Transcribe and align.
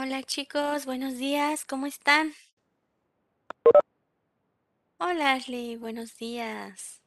Hola 0.00 0.22
chicos, 0.22 0.86
buenos 0.86 1.18
días, 1.18 1.64
¿cómo 1.64 1.86
están? 1.86 2.32
Hola 4.98 5.32
Ashley, 5.32 5.74
buenos 5.74 6.16
días. 6.16 7.02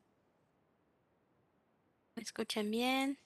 ¿Me 2.16 2.24
escuchan 2.24 2.70
bien? 2.70 3.18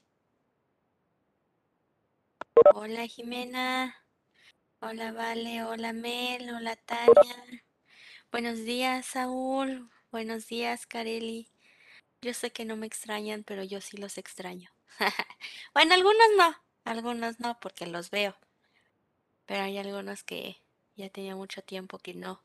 Hola 2.75 3.07
Jimena. 3.07 3.95
Hola 4.81 5.11
Vale, 5.11 5.63
hola 5.63 5.93
Mel, 5.93 6.47
hola 6.51 6.75
Tania. 6.75 7.63
Buenos 8.31 8.59
días 8.65 9.07
Saúl, 9.07 9.89
buenos 10.11 10.45
días 10.45 10.85
Kareli. 10.85 11.49
Yo 12.21 12.35
sé 12.35 12.51
que 12.51 12.65
no 12.65 12.75
me 12.75 12.85
extrañan, 12.85 13.43
pero 13.43 13.63
yo 13.63 13.81
sí 13.81 13.97
los 13.97 14.19
extraño. 14.19 14.69
bueno, 15.73 15.95
algunos 15.95 16.27
no, 16.37 16.55
algunos 16.83 17.39
no 17.39 17.59
porque 17.59 17.87
los 17.87 18.11
veo. 18.11 18.37
Pero 19.45 19.63
hay 19.63 19.77
algunos 19.77 20.23
que 20.23 20.57
ya 20.95 21.09
tenía 21.09 21.35
mucho 21.35 21.61
tiempo 21.61 21.97
que 21.99 22.13
no 22.13 22.41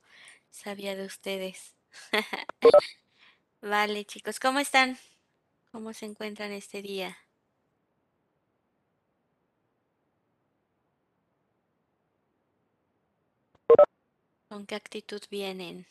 sabía 0.51 0.97
de 0.97 1.07
ustedes. 1.07 1.75
vale, 3.63 4.05
chicos, 4.05 4.39
¿cómo 4.41 4.59
están? 4.59 4.99
¿Cómo 5.73 5.93
se 5.95 6.07
encuentran 6.07 6.53
este 6.53 6.83
día? 6.83 7.17
¿Con 14.49 14.67
qué 14.67 14.75
actitud 14.75 15.23
vienen? 15.31 15.87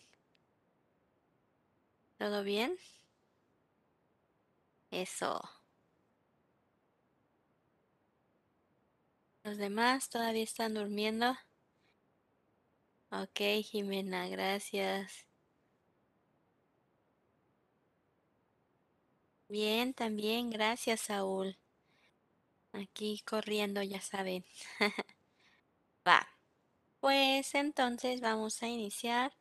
¿Todo 2.19 2.44
bien? 2.44 2.78
Eso. 4.92 5.42
¿Los 9.50 9.58
demás 9.58 10.10
todavía 10.10 10.44
están 10.44 10.76
durmiendo? 10.76 11.36
Ok, 13.10 13.40
Jimena, 13.64 14.28
gracias. 14.28 15.26
Bien, 19.48 19.96
también, 19.96 20.52
gracias, 20.52 21.00
Saúl. 21.00 21.58
Aquí 22.74 23.24
corriendo, 23.26 23.82
ya 23.82 24.00
saben. 24.02 24.46
Va. 26.08 26.30
Pues 27.00 27.56
entonces 27.56 28.22
vamos 28.22 28.62
a 28.62 28.68
iniciar 28.68 29.34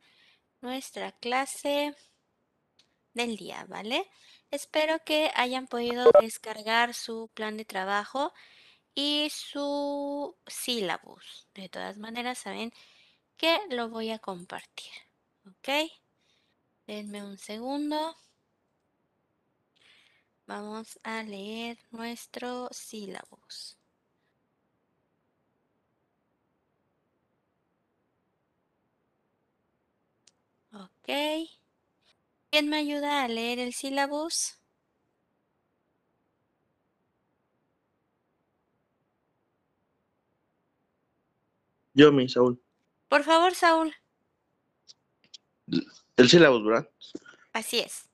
nuestra 0.61 1.11
clase 1.11 1.95
del 3.13 3.37
día, 3.37 3.63
¿vale? 3.69 4.09
Espero 4.49 4.97
que 5.05 5.29
hayan 5.35 5.67
podido 5.67 6.09
descargar 6.19 6.95
su 6.95 7.29
plan 7.35 7.57
de 7.57 7.65
trabajo 7.65 8.33
y 8.99 9.29
su 9.29 10.35
sílabus. 10.45 11.47
De 11.53 11.69
todas 11.69 11.97
maneras, 11.97 12.39
saben 12.39 12.73
que 13.37 13.57
lo 13.69 13.89
voy 13.89 14.11
a 14.11 14.19
compartir. 14.19 14.91
¿Ok? 15.47 15.69
Denme 16.85 17.23
un 17.23 17.37
segundo. 17.37 18.17
Vamos 20.47 20.99
a 21.03 21.23
leer 21.23 21.77
nuestro 21.91 22.67
sílabus. 22.71 23.77
Ok. 30.73 31.07
¿Quién 32.51 32.69
me 32.69 32.77
ayuda 32.77 33.23
a 33.23 33.27
leer 33.29 33.59
el 33.59 33.73
sílabus? 33.73 34.58
Yo, 41.99 42.13
mi 42.13 42.29
Saúl. 42.29 42.57
Por 43.09 43.23
favor, 43.23 43.53
Saúl. 43.53 43.93
El 46.15 46.29
sílabus, 46.29 46.63
¿verdad? 46.63 46.89
Así 47.51 47.79
es. 47.79 48.09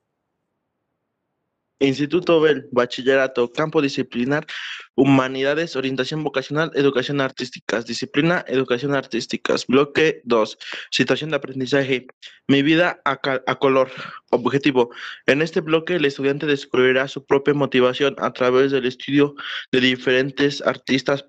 Instituto 1.77 2.41
Bell, 2.41 2.67
Bachillerato, 2.71 3.51
Campo 3.51 3.83
Disciplinar, 3.83 4.47
Humanidades, 4.95 5.75
Orientación 5.75 6.23
Vocacional, 6.23 6.71
Educación 6.73 7.21
Artísticas, 7.21 7.85
Disciplina, 7.85 8.43
Educación 8.47 8.95
Artísticas, 8.95 9.67
Bloque 9.67 10.21
2, 10.23 10.57
Situación 10.89 11.29
de 11.29 11.35
Aprendizaje, 11.35 12.07
Mi 12.47 12.63
vida 12.63 12.99
a, 13.05 13.19
a 13.21 13.59
color, 13.59 13.91
Objetivo. 14.31 14.89
En 15.27 15.43
este 15.43 15.61
bloque 15.61 15.97
el 15.97 16.05
estudiante 16.05 16.47
descubrirá 16.47 17.07
su 17.07 17.23
propia 17.23 17.53
motivación 17.53 18.15
a 18.17 18.33
través 18.33 18.71
del 18.71 18.87
estudio 18.87 19.35
de 19.71 19.81
diferentes 19.81 20.63
artistas, 20.63 21.23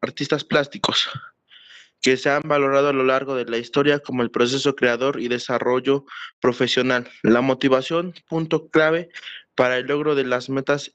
artistas 0.00 0.42
plásticos 0.42 1.08
que 2.04 2.18
se 2.18 2.28
han 2.28 2.42
valorado 2.44 2.88
a 2.88 2.92
lo 2.92 3.02
largo 3.02 3.34
de 3.34 3.46
la 3.46 3.56
historia 3.56 3.98
como 3.98 4.22
el 4.22 4.30
proceso 4.30 4.76
creador 4.76 5.22
y 5.22 5.28
desarrollo 5.28 6.04
profesional. 6.38 7.08
La 7.22 7.40
motivación, 7.40 8.12
punto 8.28 8.68
clave 8.68 9.08
para 9.54 9.78
el 9.78 9.86
logro 9.86 10.14
de 10.14 10.24
las 10.24 10.50
metas, 10.50 10.94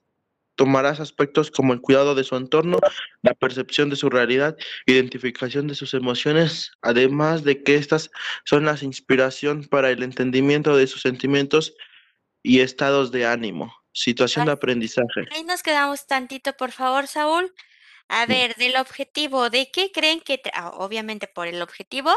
tomarás 0.53 0.99
aspectos 0.99 1.49
como 1.49 1.73
el 1.73 1.81
cuidado 1.81 2.13
de 2.13 2.23
su 2.23 2.35
entorno, 2.35 2.77
la 3.23 3.33
percepción 3.33 3.89
de 3.89 3.95
su 3.95 4.11
realidad, 4.11 4.55
identificación 4.85 5.65
de 5.65 5.73
sus 5.73 5.95
emociones, 5.95 6.73
además 6.83 7.43
de 7.43 7.63
que 7.63 7.73
estas 7.73 8.11
son 8.45 8.65
la 8.65 8.77
inspiración 8.79 9.63
para 9.63 9.89
el 9.89 10.03
entendimiento 10.03 10.77
de 10.77 10.85
sus 10.85 11.01
sentimientos 11.01 11.73
y 12.43 12.59
estados 12.59 13.11
de 13.11 13.25
ánimo. 13.25 13.73
Situación 13.93 14.45
de 14.45 14.51
aprendizaje. 14.51 15.25
Ahí 15.31 15.43
nos 15.43 15.63
quedamos 15.63 16.05
tantito, 16.05 16.53
por 16.53 16.71
favor, 16.71 17.07
Saúl. 17.07 17.51
A 18.09 18.25
ver, 18.25 18.55
del 18.55 18.75
objetivo, 18.75 19.51
¿de 19.51 19.69
qué 19.71 19.91
creen 19.91 20.19
que, 20.19 20.41
ah, 20.53 20.71
obviamente 20.71 21.27
por 21.27 21.47
el 21.47 21.61
objetivo 21.61 22.11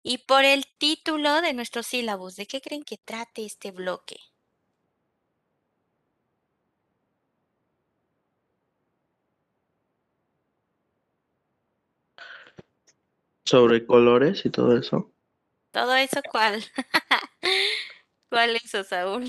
y 0.00 0.18
por 0.18 0.44
el 0.44 0.64
título 0.78 1.40
de 1.42 1.52
nuestro 1.52 1.82
sílabus, 1.82 2.36
¿de 2.36 2.46
qué 2.46 2.60
creen 2.60 2.84
que 2.84 2.96
trate 2.96 3.44
este 3.44 3.72
bloque? 3.72 4.16
Sobre 13.44 13.84
colores 13.84 14.46
y 14.46 14.50
todo 14.50 14.78
eso. 14.78 15.12
¿Todo 15.72 15.96
eso 15.96 16.20
cuál? 16.30 16.64
¿Cuál 18.30 18.54
es 18.54 18.66
eso, 18.66 18.84
Saúl? 18.84 19.24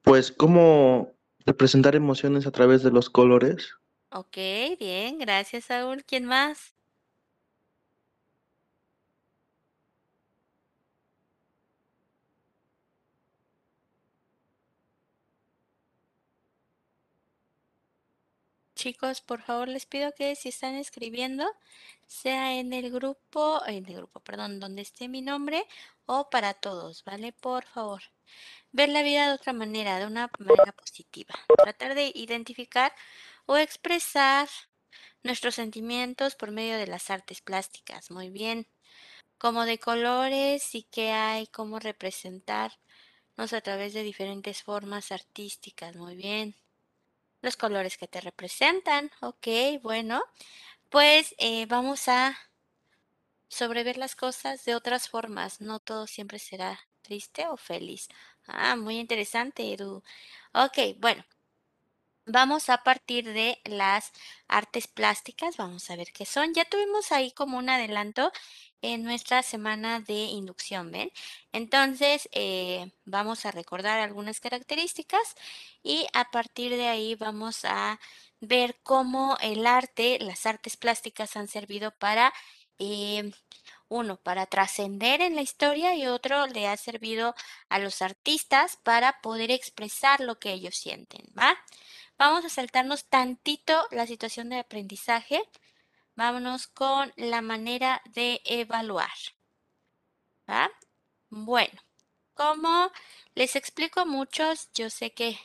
Pues 0.00 0.32
como 0.32 1.19
representar 1.46 1.94
emociones 1.96 2.46
a 2.46 2.50
través 2.50 2.82
de 2.82 2.90
los 2.90 3.10
colores. 3.10 3.74
Ok, 4.12 4.36
bien, 4.78 5.18
gracias 5.18 5.64
Saúl. 5.66 6.04
¿Quién 6.04 6.24
más? 6.24 6.74
Chicos, 18.80 19.20
por 19.20 19.42
favor, 19.42 19.68
les 19.68 19.84
pido 19.84 20.12
que 20.16 20.34
si 20.36 20.48
están 20.48 20.74
escribiendo, 20.74 21.44
sea 22.10 22.58
en 22.58 22.72
el 22.72 22.90
grupo, 22.90 23.62
en 23.66 23.86
el 23.86 23.94
grupo, 23.94 24.18
perdón, 24.20 24.58
donde 24.58 24.82
esté 24.82 25.06
mi 25.06 25.22
nombre 25.22 25.64
o 26.06 26.28
para 26.28 26.54
todos, 26.54 27.04
¿vale? 27.04 27.32
Por 27.32 27.64
favor 27.64 28.02
ver 28.72 28.88
la 28.88 29.02
vida 29.02 29.28
de 29.28 29.34
otra 29.34 29.52
manera, 29.52 29.98
de 29.98 30.06
una 30.06 30.28
manera 30.38 30.72
positiva. 30.72 31.34
Tratar 31.56 31.94
de 31.94 32.10
identificar 32.14 32.92
o 33.46 33.56
expresar 33.56 34.48
nuestros 35.22 35.54
sentimientos 35.54 36.34
por 36.34 36.50
medio 36.50 36.78
de 36.78 36.88
las 36.88 37.10
artes 37.10 37.40
plásticas. 37.40 38.10
Muy 38.10 38.30
bien. 38.30 38.66
Como 39.38 39.64
de 39.64 39.78
colores 39.78 40.74
y 40.74 40.82
qué 40.82 41.12
hay, 41.12 41.46
cómo 41.46 41.78
representarnos 41.78 43.52
a 43.52 43.60
través 43.60 43.94
de 43.94 44.02
diferentes 44.02 44.62
formas 44.64 45.12
artísticas. 45.12 45.94
Muy 45.94 46.16
bien. 46.16 46.56
Los 47.40 47.56
colores 47.56 47.96
que 47.96 48.08
te 48.08 48.20
representan. 48.20 49.10
Ok, 49.20 49.46
bueno. 49.80 50.22
Pues 50.90 51.34
eh, 51.38 51.66
vamos 51.66 52.08
a 52.08 52.36
sobrever 53.48 53.98
las 53.98 54.16
cosas 54.16 54.64
de 54.64 54.74
otras 54.74 55.08
formas. 55.10 55.60
No 55.60 55.78
todo 55.78 56.06
siempre 56.06 56.38
será 56.38 56.80
triste 57.02 57.46
o 57.48 57.56
feliz. 57.58 58.08
Ah, 58.46 58.76
muy 58.76 58.98
interesante, 58.98 59.72
Edu. 59.74 60.02
Ok, 60.54 60.78
bueno. 60.98 61.24
Vamos 62.26 62.68
a 62.70 62.82
partir 62.84 63.32
de 63.32 63.58
las 63.64 64.12
artes 64.46 64.86
plásticas, 64.86 65.56
vamos 65.56 65.90
a 65.90 65.96
ver 65.96 66.12
qué 66.12 66.24
son. 66.26 66.54
Ya 66.54 66.64
tuvimos 66.64 67.10
ahí 67.12 67.32
como 67.32 67.58
un 67.58 67.68
adelanto 67.70 68.30
en 68.82 69.02
nuestra 69.02 69.42
semana 69.42 70.00
de 70.00 70.14
inducción, 70.14 70.92
¿ven? 70.92 71.10
Entonces, 71.52 72.28
eh, 72.32 72.92
vamos 73.04 73.46
a 73.46 73.50
recordar 73.50 73.98
algunas 73.98 74.38
características 74.40 75.34
y 75.82 76.06
a 76.12 76.30
partir 76.30 76.72
de 76.76 76.86
ahí 76.88 77.14
vamos 77.16 77.64
a 77.64 77.98
ver 78.40 78.78
cómo 78.82 79.36
el 79.40 79.66
arte, 79.66 80.18
las 80.20 80.46
artes 80.46 80.76
plásticas 80.76 81.36
han 81.36 81.48
servido 81.48 81.92
para 81.92 82.32
eh, 82.78 83.30
uno 83.88 84.16
para 84.16 84.46
trascender 84.46 85.20
en 85.20 85.34
la 85.34 85.42
historia 85.42 85.94
y 85.96 86.06
otro 86.06 86.46
le 86.46 86.68
ha 86.68 86.76
servido 86.76 87.34
a 87.68 87.78
los 87.78 88.02
artistas 88.02 88.76
para 88.76 89.20
poder 89.20 89.50
expresar 89.50 90.20
lo 90.20 90.38
que 90.38 90.52
ellos 90.52 90.76
sienten, 90.76 91.26
¿va? 91.38 91.56
Vamos 92.16 92.44
a 92.44 92.48
saltarnos 92.50 93.06
tantito 93.06 93.86
la 93.90 94.06
situación 94.06 94.50
de 94.50 94.58
aprendizaje. 94.58 95.42
Vámonos 96.16 96.66
con 96.66 97.12
la 97.16 97.40
manera 97.40 98.02
de 98.14 98.42
evaluar. 98.44 99.10
¿Va? 100.48 100.70
Bueno, 101.30 101.80
como 102.34 102.92
les 103.34 103.56
explico 103.56 104.04
muchos, 104.04 104.70
yo 104.74 104.90
sé 104.90 105.12
que 105.12 105.38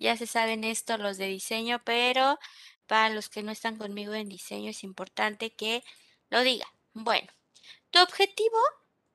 ya 0.00 0.16
se 0.16 0.26
saben 0.26 0.64
esto 0.64 0.96
los 0.98 1.18
de 1.18 1.26
diseño, 1.26 1.82
pero 1.84 2.38
para 2.86 3.10
los 3.10 3.28
que 3.28 3.42
no 3.42 3.52
están 3.52 3.76
conmigo 3.76 4.14
en 4.14 4.28
diseño 4.28 4.70
es 4.70 4.82
importante 4.82 5.52
que 5.54 5.84
lo 6.30 6.42
diga. 6.42 6.66
Bueno, 6.94 7.28
tu 7.90 8.00
objetivo 8.00 8.58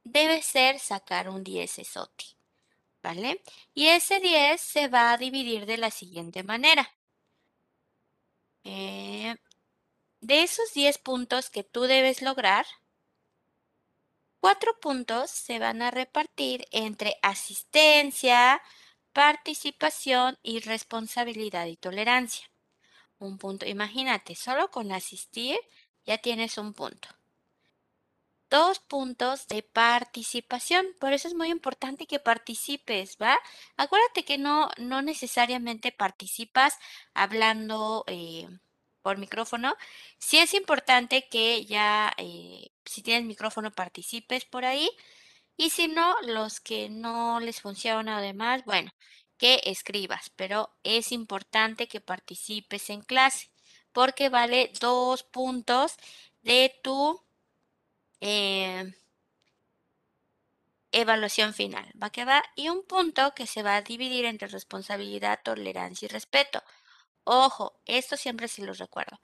debe 0.03 0.41
ser 0.41 0.79
sacar 0.79 1.27
un 1.27 1.43
10 1.43 1.81
SOTI, 1.83 2.37
¿vale? 3.01 3.43
Y 3.73 3.87
ese 3.87 4.19
10 4.19 4.61
se 4.61 4.87
va 4.87 5.11
a 5.11 5.17
dividir 5.17 5.65
de 5.65 5.77
la 5.77 5.91
siguiente 5.91 6.43
manera. 6.43 6.89
Eh, 8.63 9.35
de 10.21 10.43
esos 10.43 10.73
10 10.73 10.97
puntos 10.99 11.49
que 11.49 11.63
tú 11.63 11.81
debes 11.81 12.21
lograr, 12.21 12.65
4 14.39 14.79
puntos 14.79 15.31
se 15.31 15.57
van 15.59 15.81
a 15.81 15.91
repartir 15.91 16.67
entre 16.71 17.17
asistencia, 17.23 18.61
participación 19.15 20.38
y 20.44 20.59
responsabilidad 20.59 21.65
y 21.67 21.77
tolerancia. 21.77 22.51
Un 23.17 23.38
punto, 23.38 23.65
imagínate, 23.65 24.35
solo 24.35 24.69
con 24.69 24.91
asistir 24.91 25.57
ya 26.06 26.17
tienes 26.19 26.57
un 26.57 26.73
punto 26.73 27.07
dos 28.49 28.80
puntos 28.80 29.47
de 29.47 29.63
participación. 29.63 30.85
Por 30.99 31.13
eso 31.13 31.28
es 31.28 31.33
muy 31.33 31.49
importante 31.49 32.07
que 32.07 32.19
participes, 32.19 33.18
¿va? 33.21 33.37
Acuérdate 33.78 34.23
que 34.23 34.37
no, 34.37 34.69
no 34.78 35.01
necesariamente 35.01 35.92
participas 35.92 36.78
hablando 37.13 38.04
eh, 38.07 38.47
por 39.01 39.18
micrófono. 39.18 39.75
Sí 40.19 40.37
es 40.37 40.54
importante 40.54 41.28
que 41.30 41.66
ya, 41.66 42.13
eh, 42.18 42.71
si 42.85 43.01
tienes 43.01 43.25
micrófono, 43.25 43.71
participes 43.71 44.45
por 44.45 44.66
ahí. 44.66 44.90
Y 45.57 45.69
si 45.69 45.88
no, 45.88 46.16
los 46.24 46.59
que 46.59 46.90
no 46.90 47.40
les 47.40 47.62
funciona 47.62 48.18
además, 48.18 48.64
bueno, 48.66 48.92
que 49.38 49.62
escribas. 49.66 50.30
Pero 50.35 50.69
es 50.83 51.12
importante 51.12 51.88
que 51.88 52.02
participes 52.02 52.90
en 52.90 53.02
clase 53.02 53.50
porque 53.92 54.30
vale 54.30 54.71
dos 54.81 55.24
puntos 55.24 55.95
de 56.42 56.76
tu 56.83 57.21
eh, 58.19 58.94
evaluación 60.92 61.54
final, 61.54 61.92
¿va 62.02 62.09
que 62.09 62.26
va? 62.26 62.44
Y 62.56 62.69
un 62.69 62.83
punto 62.83 63.33
que 63.35 63.47
se 63.47 63.64
va 63.64 63.78
a 63.78 63.81
dividir 63.81 64.26
entre 64.26 64.47
responsabilidad, 64.47 65.42
tolerancia 65.44 66.07
y 66.07 66.09
respeto. 66.09 66.64
Ojo, 67.24 67.80
esto 67.85 68.18
siempre 68.18 68.47
sí 68.47 68.62
lo 68.64 68.74
recuerdo. 68.74 69.19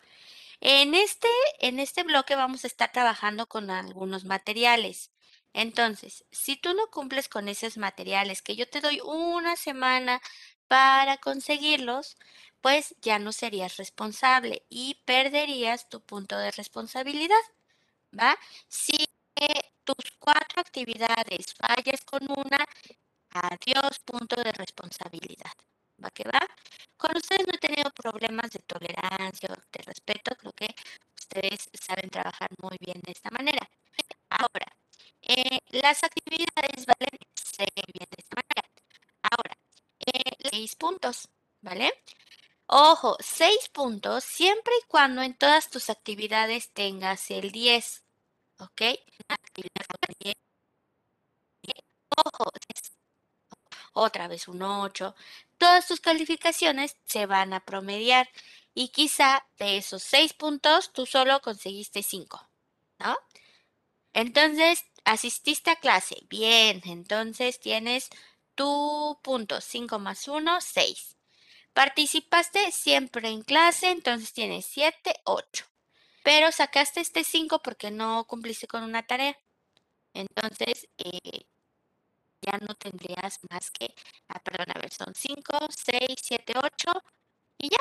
En 0.61 0.95
este, 0.95 1.29
en 1.59 1.79
este 1.79 2.03
bloque 2.03 2.35
vamos 2.35 2.63
a 2.63 2.67
estar 2.67 2.91
trabajando 2.91 3.47
con 3.47 3.69
algunos 3.71 4.25
materiales. 4.25 5.11
Entonces, 5.53 6.25
si 6.31 6.55
tú 6.57 6.73
no 6.73 6.87
cumples 6.91 7.27
con 7.29 7.47
esos 7.49 7.77
materiales, 7.77 8.41
que 8.41 8.55
yo 8.55 8.67
te 8.69 8.81
doy 8.81 9.01
una 9.03 9.55
semana 9.55 10.21
para 10.67 11.17
conseguirlos, 11.17 12.17
pues 12.61 12.95
ya 13.01 13.19
no 13.19 13.31
serías 13.33 13.77
responsable 13.77 14.63
y 14.69 15.01
perderías 15.05 15.89
tu 15.89 16.01
punto 16.01 16.37
de 16.37 16.51
responsabilidad. 16.51 17.35
¿va? 18.17 18.37
Si 18.69 18.93
tus 19.83 20.11
cuatro 20.19 20.61
actividades 20.61 21.53
fallas 21.55 22.03
con 22.05 22.21
una, 22.29 22.65
adiós, 23.31 23.99
punto 24.05 24.35
de 24.41 24.51
responsabilidad. 24.53 25.53
¿Va 26.03 26.09
que 26.11 26.23
va? 26.23 26.41
Con 26.97 27.15
ustedes 27.17 27.47
no 27.47 27.53
he 27.55 27.57
tenido 27.59 27.91
problemas 27.91 28.51
de 28.51 28.59
tolerancia 28.59 29.49
o 29.51 29.55
de 29.71 29.83
respeto, 29.83 30.35
creo 30.37 30.53
que 30.53 30.67
ustedes 31.17 31.69
saben 31.73 32.09
trabajar 32.09 32.49
muy 32.61 32.77
bien 32.79 32.99
de 33.05 33.11
esta 33.11 33.29
manera. 33.31 33.69
Ahora, 34.29 34.67
eh, 35.23 35.59
las 35.71 36.03
actividades, 36.03 36.85
¿vale? 36.85 37.07
Se 37.35 37.65
bien 37.75 38.07
de 38.09 38.17
esta 38.17 38.35
manera. 38.35 38.69
Ahora, 39.23 39.57
eh, 40.07 40.49
seis 40.51 40.75
puntos, 40.75 41.29
¿vale? 41.61 41.91
Ojo, 42.67 43.17
seis 43.21 43.69
puntos 43.69 44.23
siempre 44.23 44.73
y 44.81 44.87
cuando 44.87 45.21
en 45.23 45.35
todas 45.37 45.69
tus 45.69 45.89
actividades 45.89 46.71
tengas 46.73 47.31
el 47.31 47.51
10, 47.51 48.03
¿ok? 48.59 48.81
Ojo, 52.25 52.51
otra 53.93 54.27
vez 54.27 54.47
un 54.47 54.61
8. 54.61 55.15
Todas 55.57 55.87
tus 55.87 55.99
calificaciones 55.99 56.97
se 57.05 57.25
van 57.25 57.53
a 57.53 57.59
promediar 57.65 58.29
y 58.73 58.89
quizá 58.89 59.45
de 59.59 59.77
esos 59.77 60.03
seis 60.03 60.33
puntos 60.33 60.91
tú 60.93 61.05
solo 61.05 61.41
conseguiste 61.41 62.03
5, 62.03 62.47
¿no? 62.99 63.17
Entonces, 64.13 64.85
asististe 65.05 65.71
a 65.71 65.75
clase. 65.77 66.17
Bien, 66.29 66.81
entonces 66.85 67.59
tienes 67.59 68.09
tu 68.55 69.19
punto 69.23 69.61
5 69.61 69.99
más 69.99 70.27
1, 70.27 70.61
6. 70.61 71.17
Participaste 71.73 72.71
siempre 72.71 73.29
en 73.29 73.43
clase, 73.43 73.89
entonces 73.91 74.33
tienes 74.33 74.65
7, 74.65 75.13
8. 75.25 75.65
Pero 76.23 76.51
sacaste 76.51 77.01
este 77.01 77.23
5 77.23 77.59
porque 77.63 77.91
no 77.91 78.25
cumpliste 78.27 78.67
con 78.67 78.83
una 78.83 79.03
tarea. 79.07 79.37
Entonces, 80.13 80.89
eh, 80.97 81.45
ya 82.41 82.57
no 82.59 82.75
tendrías 82.75 83.39
más 83.49 83.71
que, 83.71 83.93
ah, 84.29 84.39
perdón, 84.43 84.67
a 84.75 84.79
ver, 84.79 84.91
son 84.91 85.13
5, 85.15 85.57
6, 85.69 86.17
7, 86.21 86.53
8 86.57 87.03
y 87.57 87.69
ya, 87.69 87.79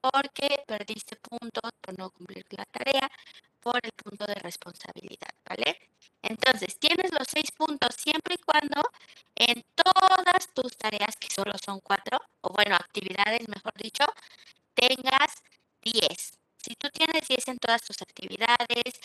porque 0.00 0.62
perdiste 0.66 1.16
puntos 1.16 1.70
por 1.80 1.98
no 1.98 2.10
cumplir 2.10 2.44
la 2.50 2.64
tarea 2.66 3.10
por 3.60 3.80
el 3.82 3.92
punto 3.92 4.24
de 4.26 4.34
responsabilidad, 4.34 5.30
¿vale? 5.44 5.78
Entonces, 6.22 6.78
tienes 6.78 7.12
los 7.12 7.28
6 7.28 7.50
puntos 7.52 7.94
siempre 7.96 8.34
y 8.34 8.42
cuando 8.42 8.82
en 9.34 9.64
todas 9.74 10.48
tus 10.54 10.76
tareas, 10.76 11.16
que 11.16 11.28
solo 11.30 11.52
son 11.64 11.80
4, 11.80 12.18
o 12.42 12.52
bueno, 12.52 12.76
actividades, 12.76 13.48
mejor 13.48 13.74
dicho, 13.74 14.04
tengas 14.74 15.42
10. 15.82 16.38
Si 16.58 16.74
tú 16.76 16.88
tienes 16.90 17.26
10 17.28 17.48
en 17.48 17.58
todas 17.58 17.82
tus 17.82 18.00
actividades, 18.02 19.00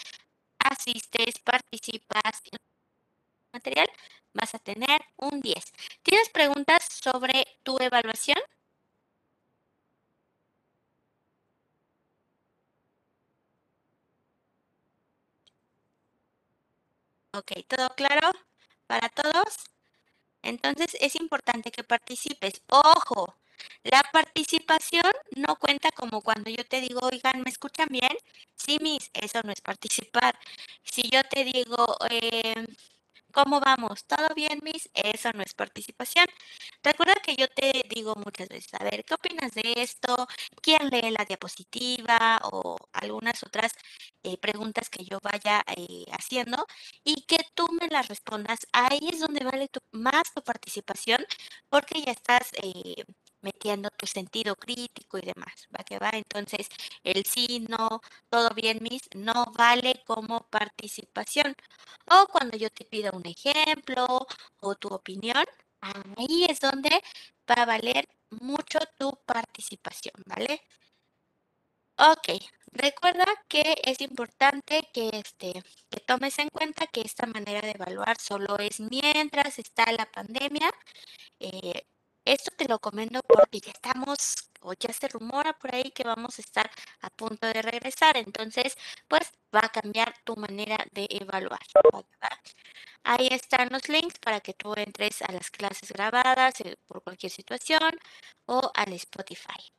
asistes, 0.60 1.40
participas 1.44 2.42
material, 3.54 3.88
vas 4.34 4.54
a 4.56 4.60
tener 4.60 5.00
un 5.18 5.42
10. 5.42 5.64
¿Tienes 6.04 6.30
preguntas 6.30 6.88
sobre 7.02 7.46
tu 7.64 7.78
evaluación? 7.80 8.38
Ok, 17.38 17.52
¿todo 17.68 17.90
claro 17.96 18.32
para 18.88 19.10
todos? 19.10 19.56
Entonces 20.44 20.96
es 21.02 21.16
importante 21.16 21.72
que 21.72 21.84
participes. 21.84 22.62
Ojo, 22.70 23.36
la 23.84 24.04
participación 24.14 25.12
no 25.36 25.58
cuenta 25.58 25.92
como 25.92 26.22
cuando 26.22 26.50
yo 26.52 26.66
te 26.66 26.82
digo, 26.82 27.02
oigan, 27.04 27.42
¿me 27.44 27.52
escuchan 27.52 27.88
bien? 27.92 28.12
Sí, 28.56 28.78
mis, 28.82 29.12
eso 29.14 29.42
no 29.44 29.52
es 29.54 29.62
participar. 29.62 30.38
Si 30.84 31.04
yo 31.10 31.24
te 31.24 31.44
digo, 31.46 31.98
eh, 32.10 32.56
¿Cómo 33.36 33.60
vamos? 33.60 34.06
¿Todo 34.06 34.30
bien, 34.34 34.60
Miss? 34.64 34.90
Eso 34.94 35.30
no 35.34 35.44
es 35.44 35.54
participación. 35.54 36.26
Recuerda 36.82 37.16
que 37.16 37.36
yo 37.36 37.50
te 37.50 37.84
digo 37.90 38.16
muchas 38.16 38.48
veces, 38.48 38.74
a 38.74 38.84
ver, 38.86 39.04
¿qué 39.04 39.14
opinas 39.14 39.52
de 39.54 39.74
esto? 39.76 40.26
¿Quién 40.62 40.90
lee 40.90 41.12
la 41.12 41.26
diapositiva? 41.26 42.40
O 42.44 42.78
algunas 42.94 43.44
otras 43.44 43.74
eh, 44.24 44.38
preguntas 44.38 44.90
que 44.90 45.04
yo 45.04 45.20
vaya 45.22 45.64
eh, 45.76 46.06
haciendo 46.14 46.66
y 47.04 47.24
que 47.24 47.40
tú 47.56 47.68
me 47.80 47.88
las 47.90 48.08
respondas. 48.08 48.60
Ahí 48.72 49.00
es 49.12 49.20
donde 49.20 49.44
vale 49.44 49.70
más 49.92 50.34
tu 50.34 50.42
participación 50.42 51.26
porque 51.70 52.02
ya 52.04 52.14
estás... 52.14 52.52
Eh, 52.64 53.04
metiendo 53.46 53.90
tu 53.92 54.06
sentido 54.08 54.56
crítico 54.56 55.18
y 55.20 55.22
demás, 55.22 55.68
¿va 55.76 55.84
que 55.86 56.00
va? 56.00 56.10
Entonces, 56.14 56.68
el 57.04 57.26
sí, 57.26 57.66
no, 57.70 58.02
todo 58.30 58.50
bien, 58.56 58.80
Miss, 58.82 59.04
no 59.16 59.46
vale 59.58 60.04
como 60.06 60.48
participación. 60.50 61.56
O 62.12 62.28
cuando 62.28 62.58
yo 62.58 62.70
te 62.72 62.86
pido 62.86 63.12
un 63.14 63.26
ejemplo 63.28 64.06
o 64.62 64.76
tu 64.76 64.90
opinión, 64.90 65.46
ahí 65.82 66.46
es 66.50 66.60
donde 66.60 67.02
va 67.50 67.64
a 67.64 67.66
valer 67.66 68.08
mucho 68.32 68.80
tu 68.98 69.12
participación, 69.26 70.16
¿vale? 70.26 70.62
Ok, 71.98 72.28
recuerda 72.74 73.26
que 73.48 73.76
es 73.86 74.02
importante 74.02 74.82
que, 74.94 75.10
este, 75.14 75.54
que 75.90 76.00
tomes 76.02 76.38
en 76.40 76.50
cuenta 76.50 76.88
que 76.88 77.02
esta 77.02 77.26
manera 77.26 77.62
de 77.62 77.72
evaluar 77.72 78.18
solo 78.20 78.58
es 78.60 78.80
mientras 78.82 79.60
está 79.60 79.90
la 79.94 80.06
pandemia. 80.12 80.70
Eh, 81.40 81.86
esto 82.26 82.52
te 82.58 82.68
lo 82.68 82.80
comento 82.80 83.22
porque 83.28 83.60
ya 83.60 83.72
estamos, 83.72 84.50
o 84.62 84.74
ya 84.74 84.92
se 84.94 85.08
rumora 85.08 85.54
por 85.58 85.74
ahí 85.74 85.92
que 85.92 86.04
vamos 86.04 86.40
a 86.40 86.42
estar 86.42 86.70
a 87.02 87.10
punto 87.10 87.48
de 87.48 87.62
regresar. 87.62 88.18
Entonces, 88.18 88.76
pues 89.08 89.32
va 89.56 89.62
a 89.64 89.70
cambiar 89.72 90.14
tu 90.24 90.36
manera 90.36 90.78
de 90.92 91.08
evaluar. 91.10 91.62
Ahí 93.04 93.28
están 93.32 93.70
los 93.72 93.88
links 93.88 94.20
para 94.20 94.40
que 94.42 94.54
tú 94.54 94.74
entres 94.76 95.22
a 95.22 95.32
las 95.32 95.52
clases 95.52 95.92
grabadas 95.92 96.60
eh, 96.62 96.76
por 96.88 97.04
cualquier 97.04 97.32
situación 97.32 97.92
o 98.48 98.72
al 98.76 98.94
Spotify. 98.94 99.72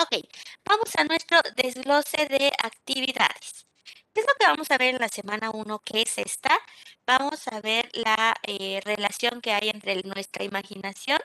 Ok, 0.00 0.24
vamos 0.64 0.94
a 0.96 1.04
nuestro 1.04 1.40
desglose 1.56 2.26
de 2.26 2.52
actividades. 2.62 3.66
¿Qué 4.12 4.20
es 4.20 4.26
lo 4.26 4.34
que 4.38 4.46
vamos 4.46 4.70
a 4.70 4.78
ver 4.78 4.94
en 4.94 5.00
la 5.00 5.08
semana 5.08 5.50
1? 5.50 5.78
¿Qué 5.84 6.02
es 6.02 6.18
esta? 6.18 6.58
Vamos 7.06 7.46
a 7.48 7.60
ver 7.60 7.90
la 7.94 8.34
eh, 8.42 8.80
relación 8.84 9.40
que 9.40 9.52
hay 9.52 9.68
entre 9.68 10.02
nuestra 10.02 10.44
imaginación 10.44 11.20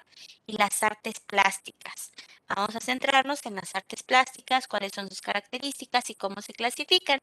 y 0.45 0.57
las 0.57 0.83
artes 0.83 1.19
plásticas. 1.21 2.11
Vamos 2.47 2.75
a 2.75 2.79
centrarnos 2.79 3.45
en 3.45 3.55
las 3.55 3.73
artes 3.75 4.03
plásticas, 4.03 4.67
cuáles 4.67 4.91
son 4.93 5.09
sus 5.09 5.21
características 5.21 6.09
y 6.09 6.15
cómo 6.15 6.41
se 6.41 6.53
clasifican. 6.53 7.19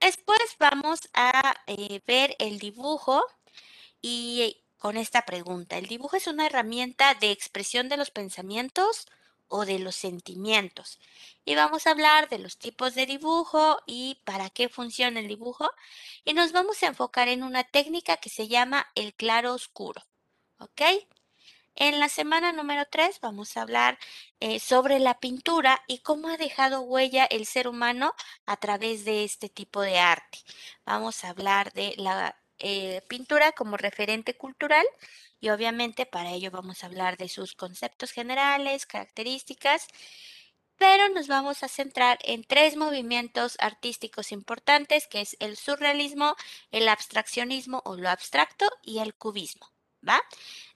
Después 0.00 0.56
vamos 0.58 1.00
a 1.14 1.54
eh, 1.66 2.00
ver 2.06 2.36
el 2.38 2.58
dibujo 2.58 3.24
y 4.00 4.62
con 4.78 4.96
esta 4.96 5.22
pregunta. 5.22 5.78
¿El 5.78 5.86
dibujo 5.86 6.16
es 6.16 6.26
una 6.26 6.46
herramienta 6.46 7.14
de 7.14 7.30
expresión 7.30 7.88
de 7.88 7.96
los 7.96 8.10
pensamientos 8.10 9.06
o 9.48 9.64
de 9.64 9.78
los 9.78 9.96
sentimientos. 9.96 10.98
Y 11.44 11.54
vamos 11.54 11.86
a 11.86 11.90
hablar 11.90 12.28
de 12.28 12.38
los 12.38 12.58
tipos 12.58 12.94
de 12.94 13.06
dibujo 13.06 13.78
y 13.86 14.20
para 14.24 14.50
qué 14.50 14.68
funciona 14.68 15.20
el 15.20 15.28
dibujo. 15.28 15.70
Y 16.24 16.34
nos 16.34 16.52
vamos 16.52 16.82
a 16.82 16.88
enfocar 16.88 17.28
en 17.28 17.42
una 17.42 17.64
técnica 17.64 18.16
que 18.16 18.30
se 18.30 18.48
llama 18.48 18.86
el 18.94 19.14
claro 19.14 19.54
oscuro. 19.54 20.02
¿Ok? 20.58 20.82
En 21.78 22.00
la 22.00 22.08
semana 22.08 22.52
número 22.52 22.86
3 22.90 23.20
vamos 23.20 23.56
a 23.56 23.62
hablar 23.62 23.98
eh, 24.40 24.60
sobre 24.60 24.98
la 24.98 25.20
pintura 25.20 25.82
y 25.86 25.98
cómo 25.98 26.28
ha 26.28 26.38
dejado 26.38 26.80
huella 26.80 27.26
el 27.26 27.44
ser 27.44 27.68
humano 27.68 28.14
a 28.46 28.56
través 28.56 29.04
de 29.04 29.24
este 29.24 29.50
tipo 29.50 29.82
de 29.82 29.98
arte. 29.98 30.38
Vamos 30.86 31.22
a 31.22 31.28
hablar 31.28 31.72
de 31.74 31.94
la 31.98 32.34
eh, 32.58 33.02
pintura 33.08 33.52
como 33.52 33.76
referente 33.76 34.34
cultural 34.34 34.86
y 35.46 35.50
obviamente 35.50 36.06
para 36.06 36.32
ello 36.32 36.50
vamos 36.50 36.82
a 36.82 36.88
hablar 36.88 37.16
de 37.16 37.28
sus 37.28 37.54
conceptos 37.54 38.10
generales, 38.10 38.84
características, 38.84 39.86
pero 40.76 41.08
nos 41.10 41.28
vamos 41.28 41.62
a 41.62 41.68
centrar 41.68 42.18
en 42.24 42.42
tres 42.42 42.74
movimientos 42.76 43.56
artísticos 43.60 44.32
importantes, 44.32 45.06
que 45.06 45.20
es 45.20 45.36
el 45.38 45.56
surrealismo, 45.56 46.34
el 46.72 46.88
abstraccionismo 46.88 47.80
o 47.84 47.94
lo 47.94 48.08
abstracto 48.08 48.66
y 48.82 48.98
el 48.98 49.14
cubismo. 49.14 49.70
¿Va? 50.06 50.20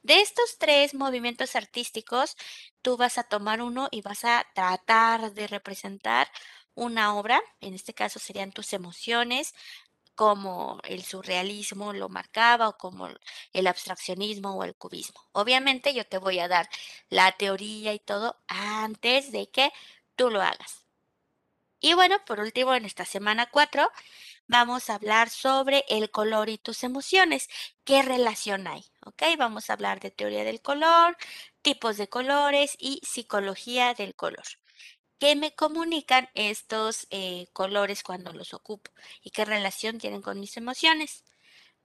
De 0.03 0.21
estos 0.21 0.57
tres 0.59 0.95
movimientos 0.95 1.57
artísticos, 1.57 2.37
tú 2.81 2.97
vas 2.97 3.19
a 3.19 3.25
tomar 3.25 3.63
uno 3.63 3.89
y 3.91 4.03
vas 4.03 4.25
a 4.25 4.47
tratar 4.55 5.33
de 5.33 5.49
representar 5.49 6.31
una 6.75 7.17
obra, 7.17 7.43
en 7.61 7.75
este 7.75 7.93
caso 7.93 8.21
serían 8.21 8.53
tus 8.53 8.73
emociones, 8.73 9.53
como 10.21 10.81
el 10.85 11.03
surrealismo 11.03 11.95
lo 11.95 12.11
marcaba 12.11 12.69
o 12.69 12.77
como 12.77 13.09
el 13.55 13.67
abstraccionismo 13.67 14.55
o 14.55 14.65
el 14.65 14.75
cubismo. 14.75 15.19
Obviamente 15.33 15.95
yo 15.95 16.05
te 16.07 16.19
voy 16.19 16.41
a 16.41 16.47
dar 16.47 16.69
la 17.09 17.33
teoría 17.33 17.95
y 17.95 18.01
todo 18.01 18.37
antes 18.47 19.33
de 19.33 19.49
que 19.49 19.73
tú 20.17 20.29
lo 20.29 20.43
hagas. 20.43 20.85
Y 21.81 21.95
bueno, 21.95 22.23
por 22.27 22.39
último, 22.41 22.75
en 22.75 22.85
esta 22.85 23.07
semana 23.07 23.49
4 23.51 23.91
vamos 24.47 24.91
a 24.91 24.97
hablar 24.97 25.31
sobre 25.31 25.87
el 25.89 26.11
color 26.11 26.51
y 26.51 26.59
tus 26.59 26.85
emociones. 26.85 27.49
¿Qué 27.85 28.03
relación 28.03 28.67
hay? 28.67 28.85
¿Ok? 29.07 29.23
Vamos 29.39 29.71
a 29.71 29.73
hablar 29.73 30.01
de 30.01 30.11
teoría 30.11 30.45
del 30.45 30.61
color, 30.61 31.17
tipos 31.63 31.97
de 31.97 32.11
colores 32.11 32.77
y 32.79 33.01
psicología 33.07 33.95
del 33.95 34.15
color. 34.15 34.45
¿Qué 35.21 35.37
me 35.37 35.55
comunican 35.55 36.31
estos 36.35 37.07
eh, 37.11 37.47
colores 37.53 38.03
cuando 38.03 38.33
los 38.33 38.55
ocupo 38.55 38.91
y 39.23 39.31
qué 39.31 39.45
relación 39.45 39.99
tienen 39.99 40.23
con 40.23 40.41
mis 40.41 40.57
emociones. 40.57 41.25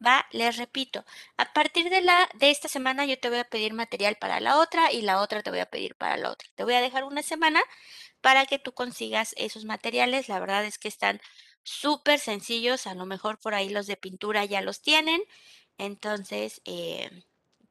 Va, 0.05 0.25
les 0.31 0.57
repito, 0.57 1.05
a 1.37 1.53
partir 1.53 1.89
de, 1.89 2.01
la, 2.01 2.29
de 2.35 2.51
esta 2.51 2.69
semana 2.69 3.05
yo 3.05 3.19
te 3.19 3.29
voy 3.29 3.39
a 3.39 3.45
pedir 3.49 3.73
material 3.73 4.17
para 4.17 4.39
la 4.39 4.59
otra 4.59 4.91
y 4.93 5.01
la 5.01 5.21
otra 5.21 5.43
te 5.43 5.49
voy 5.51 5.59
a 5.59 5.69
pedir 5.69 5.95
para 5.95 6.17
la 6.17 6.31
otra. 6.31 6.49
Te 6.55 6.63
voy 6.63 6.75
a 6.75 6.81
dejar 6.81 7.03
una 7.05 7.23
semana 7.23 7.61
para 8.21 8.45
que 8.45 8.59
tú 8.59 8.73
consigas 8.73 9.33
esos 9.37 9.65
materiales. 9.65 10.29
La 10.29 10.39
verdad 10.39 10.65
es 10.65 10.77
que 10.79 10.87
están 10.89 11.21
súper 11.63 12.19
sencillos, 12.19 12.87
a 12.87 12.95
lo 12.95 13.05
mejor 13.05 13.39
por 13.39 13.55
ahí 13.55 13.69
los 13.69 13.87
de 13.87 13.97
pintura 13.97 14.45
ya 14.45 14.61
los 14.61 14.81
tienen. 14.81 15.21
Entonces, 15.77 16.61
eh, 16.65 17.09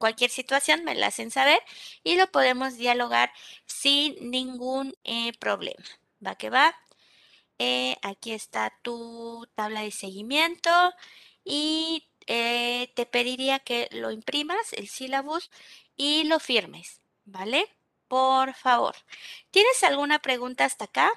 cualquier 0.05 0.31
situación 0.31 0.85
me 0.85 0.95
la 0.95 1.07
hacen 1.07 1.31
saber 1.31 1.61
y 2.03 2.17
lo 2.17 2.27
podemos 2.31 2.77
dialogar 2.77 3.33
sin 3.65 4.31
ningún 4.31 4.95
eh, 5.05 5.33
problema. 5.39 5.83
Va 6.25 6.35
que 6.37 6.51
va. 6.51 6.77
Eh, 7.59 7.97
aquí 8.03 8.33
está 8.33 8.71
tu 8.83 9.47
tabla 9.55 9.81
de 9.83 9.91
seguimiento 9.91 10.71
y 11.43 12.07
eh, 12.27 12.93
te 12.95 13.07
pediría 13.07 13.61
que 13.61 13.89
lo 13.93 14.11
imprimas, 14.11 14.75
el 14.75 14.89
sílabus, 14.89 15.51
y 15.97 16.25
lo 16.25 16.39
firmes, 16.39 17.01
¿vale? 17.25 17.67
Por 18.09 18.53
favor. 18.55 18.95
¿Tienes 19.51 19.83
alguna 19.85 20.19
pregunta 20.19 20.67
hasta 20.67 20.85
acá? 20.85 21.11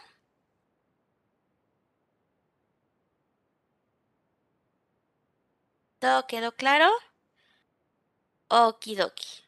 ¿Todo 6.00 6.26
quedó 6.28 6.54
claro? 6.56 6.90
Okidoki. 8.50 9.44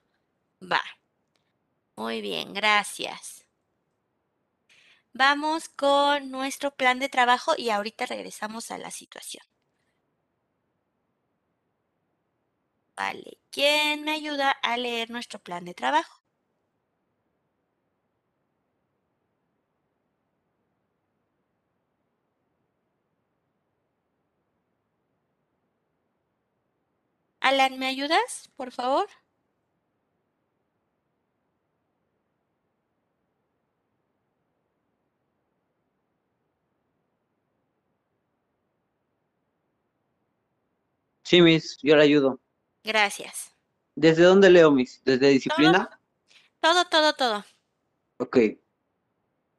Va. 0.62 0.82
Muy 1.96 2.20
bien, 2.22 2.51
gracias. 2.56 3.46
Vamos 5.13 5.70
con 5.70 6.32
nuestro 6.32 6.72
plan 6.72 6.98
de 6.98 7.10
trabajo 7.10 7.53
y 7.56 7.70
ahorita 7.70 8.08
regresamos 8.08 8.72
a 8.72 8.79
la 8.79 8.89
situación. 8.89 9.44
Vale, 12.96 13.39
¿quién 13.50 14.03
me 14.03 14.12
ayuda 14.12 14.51
a 14.51 14.77
leer 14.77 15.10
nuestro 15.10 15.39
plan 15.39 15.65
de 15.65 15.74
trabajo? 15.74 16.19
Alan, 27.41 27.79
¿me 27.79 27.88
ayudas, 27.88 28.50
por 28.55 28.72
favor? 28.72 29.08
Sí, 41.24 41.41
Miss, 41.41 41.77
yo 41.84 41.96
le 41.96 42.03
ayudo. 42.03 42.39
Gracias. 42.84 43.53
¿Desde 43.96 44.24
dónde 44.24 44.50
leo, 44.50 44.72
Miss? 44.72 45.01
¿Desde 45.05 45.29
disciplina? 45.29 45.89
Todo, 46.60 46.86
todo, 46.86 47.13
todo. 47.13 47.46
Ok. 48.17 48.38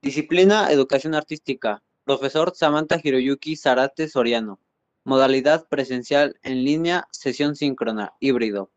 Disciplina, 0.02 0.70
educación 0.70 1.14
artística. 1.14 1.82
Profesor 2.04 2.52
Samantha 2.56 2.98
Hiroyuki 3.02 3.56
Zarate 3.56 4.08
Soriano. 4.08 4.58
Modalidad 5.04 5.66
presencial 5.66 6.38
en 6.42 6.62
línea, 6.62 7.08
sesión 7.10 7.56
síncrona, 7.56 8.12
híbrido. 8.20 8.70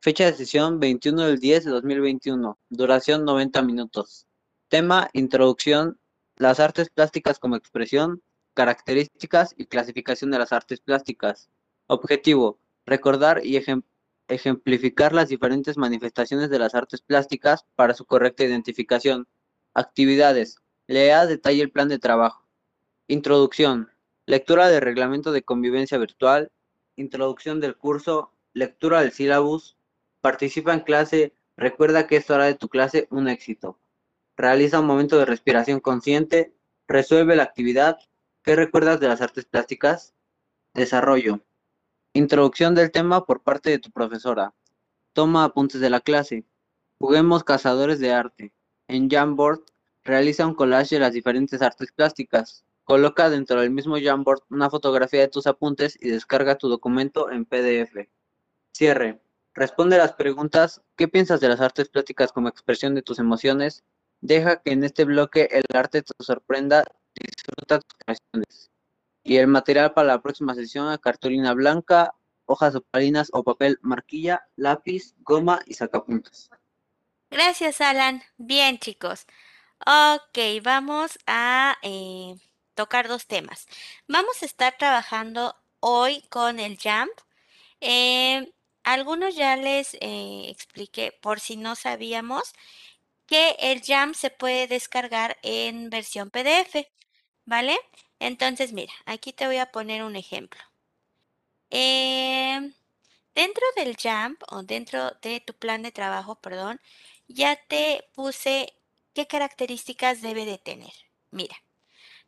Fecha 0.00 0.26
de 0.26 0.32
sesión 0.32 0.78
21 0.78 1.22
del 1.22 1.40
10 1.40 1.64
de 1.64 1.70
2021. 1.72 2.56
Duración 2.70 3.24
90 3.24 3.62
minutos. 3.62 4.26
Tema, 4.68 5.10
introducción, 5.12 5.98
las 6.36 6.60
artes 6.60 6.88
plásticas 6.88 7.40
como 7.40 7.56
expresión, 7.56 8.22
características 8.54 9.54
y 9.58 9.66
clasificación 9.66 10.30
de 10.30 10.38
las 10.38 10.52
artes 10.52 10.78
plásticas. 10.78 11.50
Objetivo, 11.88 12.60
recordar 12.84 13.44
y 13.44 13.60
ejemplificar 14.28 15.12
las 15.12 15.30
diferentes 15.30 15.76
manifestaciones 15.76 16.48
de 16.48 16.60
las 16.60 16.76
artes 16.76 17.02
plásticas 17.02 17.66
para 17.74 17.94
su 17.94 18.04
correcta 18.04 18.44
identificación. 18.44 19.26
Actividades. 19.74 20.58
Lea 20.86 21.26
detalle 21.26 21.62
el 21.62 21.72
plan 21.72 21.88
de 21.88 21.98
trabajo. 21.98 22.46
Introducción. 23.08 23.90
Lectura 24.28 24.68
del 24.68 24.80
reglamento 24.80 25.30
de 25.30 25.44
convivencia 25.44 25.98
virtual. 25.98 26.50
Introducción 26.96 27.60
del 27.60 27.76
curso. 27.76 28.32
Lectura 28.54 29.00
del 29.00 29.12
sílabus. 29.12 29.76
Participa 30.20 30.74
en 30.74 30.80
clase. 30.80 31.32
Recuerda 31.56 32.08
que 32.08 32.16
es 32.16 32.28
hora 32.28 32.46
de 32.46 32.56
tu 32.56 32.68
clase 32.68 33.06
un 33.12 33.28
éxito. 33.28 33.78
Realiza 34.36 34.80
un 34.80 34.86
momento 34.86 35.16
de 35.16 35.26
respiración 35.26 35.78
consciente. 35.78 36.52
Resuelve 36.88 37.36
la 37.36 37.44
actividad. 37.44 37.98
¿Qué 38.42 38.56
recuerdas 38.56 38.98
de 38.98 39.06
las 39.06 39.20
artes 39.20 39.44
plásticas? 39.44 40.12
Desarrollo. 40.74 41.40
Introducción 42.12 42.74
del 42.74 42.90
tema 42.90 43.26
por 43.26 43.44
parte 43.44 43.70
de 43.70 43.78
tu 43.78 43.92
profesora. 43.92 44.54
Toma 45.12 45.44
apuntes 45.44 45.80
de 45.80 45.90
la 45.90 46.00
clase. 46.00 46.44
Juguemos 46.98 47.44
cazadores 47.44 48.00
de 48.00 48.12
arte. 48.12 48.52
En 48.88 49.08
Jamboard, 49.08 49.60
realiza 50.02 50.48
un 50.48 50.54
collage 50.54 50.96
de 50.96 51.00
las 51.02 51.12
diferentes 51.12 51.62
artes 51.62 51.92
plásticas. 51.92 52.65
Coloca 52.86 53.28
dentro 53.30 53.60
del 53.60 53.72
mismo 53.72 53.96
Jamboard 54.00 54.42
una 54.48 54.70
fotografía 54.70 55.18
de 55.18 55.26
tus 55.26 55.48
apuntes 55.48 55.98
y 56.00 56.08
descarga 56.08 56.56
tu 56.56 56.68
documento 56.68 57.32
en 57.32 57.44
PDF. 57.44 58.08
Cierre. 58.72 59.20
Responde 59.54 59.98
las 59.98 60.12
preguntas. 60.12 60.82
¿Qué 60.96 61.08
piensas 61.08 61.40
de 61.40 61.48
las 61.48 61.60
artes 61.60 61.88
plásticas 61.88 62.30
como 62.30 62.48
expresión 62.48 62.94
de 62.94 63.02
tus 63.02 63.18
emociones? 63.18 63.82
Deja 64.20 64.62
que 64.62 64.70
en 64.70 64.84
este 64.84 65.04
bloque 65.04 65.48
el 65.50 65.64
arte 65.74 66.02
te 66.02 66.12
sorprenda. 66.20 66.84
Disfruta 67.12 67.80
tus 67.80 67.98
creaciones 67.98 68.70
y 69.24 69.38
el 69.38 69.48
material 69.48 69.92
para 69.92 70.06
la 70.06 70.22
próxima 70.22 70.54
sesión 70.54 70.96
cartulina 70.98 71.52
blanca, 71.54 72.14
hojas 72.44 72.76
opalinas 72.76 73.30
o 73.32 73.42
papel 73.42 73.80
marquilla, 73.82 74.46
lápiz, 74.54 75.16
goma 75.18 75.58
y 75.66 75.74
sacapuntas. 75.74 76.48
Gracias, 77.32 77.80
Alan. 77.80 78.22
Bien, 78.36 78.78
chicos. 78.78 79.26
Ok, 79.80 80.62
vamos 80.62 81.18
a 81.26 81.76
eh, 81.82 82.36
tocar 82.76 83.08
dos 83.08 83.26
temas. 83.26 83.66
Vamos 84.06 84.42
a 84.42 84.46
estar 84.46 84.76
trabajando 84.78 85.56
hoy 85.80 86.22
con 86.30 86.60
el 86.60 86.78
JAMP. 86.78 87.10
Eh, 87.80 88.52
algunos 88.84 89.34
ya 89.34 89.56
les 89.56 89.94
eh, 89.94 90.44
expliqué, 90.48 91.12
por 91.20 91.40
si 91.40 91.56
no 91.56 91.74
sabíamos, 91.74 92.52
que 93.26 93.56
el 93.60 93.82
JAMP 93.82 94.14
se 94.14 94.30
puede 94.30 94.68
descargar 94.68 95.38
en 95.42 95.90
versión 95.90 96.30
PDF, 96.30 96.88
¿vale? 97.46 97.76
Entonces, 98.20 98.72
mira, 98.72 98.92
aquí 99.06 99.32
te 99.32 99.46
voy 99.46 99.58
a 99.58 99.72
poner 99.72 100.04
un 100.04 100.16
ejemplo. 100.16 100.60
Em, 101.70 102.74
dentro 103.34 103.64
del 103.76 103.96
JAMP 103.96 104.42
o 104.50 104.62
dentro 104.62 105.10
de 105.22 105.40
tu 105.40 105.54
plan 105.54 105.82
de 105.82 105.92
trabajo, 105.92 106.36
perdón, 106.36 106.80
ya 107.28 107.56
te 107.56 108.08
puse 108.14 108.72
qué 109.14 109.26
características 109.26 110.22
debe 110.22 110.44
de 110.46 110.58
tener. 110.58 110.92
Mira, 111.30 111.56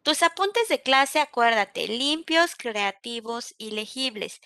tus 0.09 0.23
apuntes 0.23 0.69
de 0.69 0.81
clase, 0.81 1.21
acuérdate, 1.21 1.87
limpios, 1.87 2.55
creativos 2.57 3.55
y 3.59 3.73
legibles. 3.73 4.41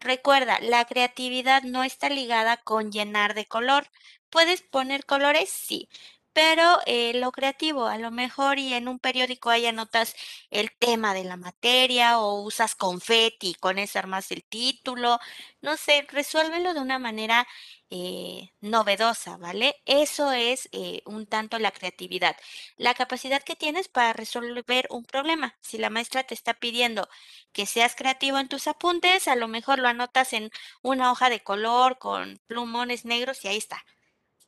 Recuerda, 0.00 0.58
la 0.60 0.86
creatividad 0.86 1.64
no 1.64 1.84
está 1.84 2.08
ligada 2.08 2.56
con 2.58 2.92
llenar 2.92 3.34
de 3.34 3.46
color. 3.46 3.88
¿Puedes 4.30 4.62
poner 4.62 5.04
colores? 5.04 5.50
Sí, 5.50 5.90
pero 6.32 6.78
eh, 6.86 7.12
lo 7.14 7.32
creativo, 7.32 7.86
a 7.86 7.98
lo 7.98 8.10
mejor 8.10 8.58
y 8.58 8.74
en 8.74 8.88
un 8.88 8.98
periódico 8.98 9.50
hay 9.50 9.66
anotas 9.66 10.14
el 10.50 10.70
tema 10.78 11.14
de 11.14 11.24
la 11.24 11.36
materia 11.36 12.18
o 12.20 12.42
usas 12.42 12.74
confeti 12.74 13.54
con 13.54 13.78
eso 13.78 13.98
armas 13.98 14.30
el 14.32 14.44
título, 14.44 15.18
no 15.60 15.76
sé, 15.76 16.06
resuélvelo 16.10 16.74
de 16.74 16.80
una 16.80 16.98
manera 16.98 17.46
eh, 17.90 18.50
novedosa, 18.60 19.36
¿vale? 19.36 19.76
Eso 19.84 20.32
es 20.32 20.68
eh, 20.72 21.02
un 21.04 21.26
tanto 21.26 21.58
la 21.58 21.70
creatividad, 21.72 22.36
la 22.76 22.94
capacidad 22.94 23.42
que 23.42 23.56
tienes 23.56 23.88
para 23.88 24.12
resolver 24.12 24.86
un 24.90 25.04
problema. 25.04 25.56
Si 25.60 25.78
la 25.78 25.90
maestra 25.90 26.24
te 26.24 26.34
está 26.34 26.54
pidiendo 26.54 27.08
que 27.52 27.66
seas 27.66 27.94
creativo 27.94 28.38
en 28.38 28.48
tus 28.48 28.66
apuntes, 28.66 29.28
a 29.28 29.36
lo 29.36 29.48
mejor 29.48 29.78
lo 29.78 29.88
anotas 29.88 30.32
en 30.32 30.50
una 30.82 31.10
hoja 31.12 31.28
de 31.30 31.42
color 31.42 31.98
con 31.98 32.40
plumones 32.46 33.04
negros 33.04 33.44
y 33.44 33.48
ahí 33.48 33.58
está 33.58 33.84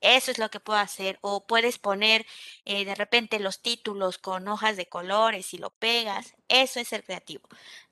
eso 0.00 0.30
es 0.30 0.38
lo 0.38 0.50
que 0.50 0.60
puedo 0.60 0.78
hacer. 0.78 1.18
O 1.22 1.46
puedes 1.46 1.78
poner 1.78 2.26
eh, 2.64 2.84
de 2.84 2.94
repente 2.94 3.38
los 3.40 3.60
títulos 3.60 4.18
con 4.18 4.48
hojas 4.48 4.76
de 4.76 4.86
colores 4.86 5.54
y 5.54 5.58
lo 5.58 5.70
pegas. 5.70 6.34
Eso 6.48 6.80
es 6.80 6.88
ser 6.88 7.04
creativo. 7.04 7.48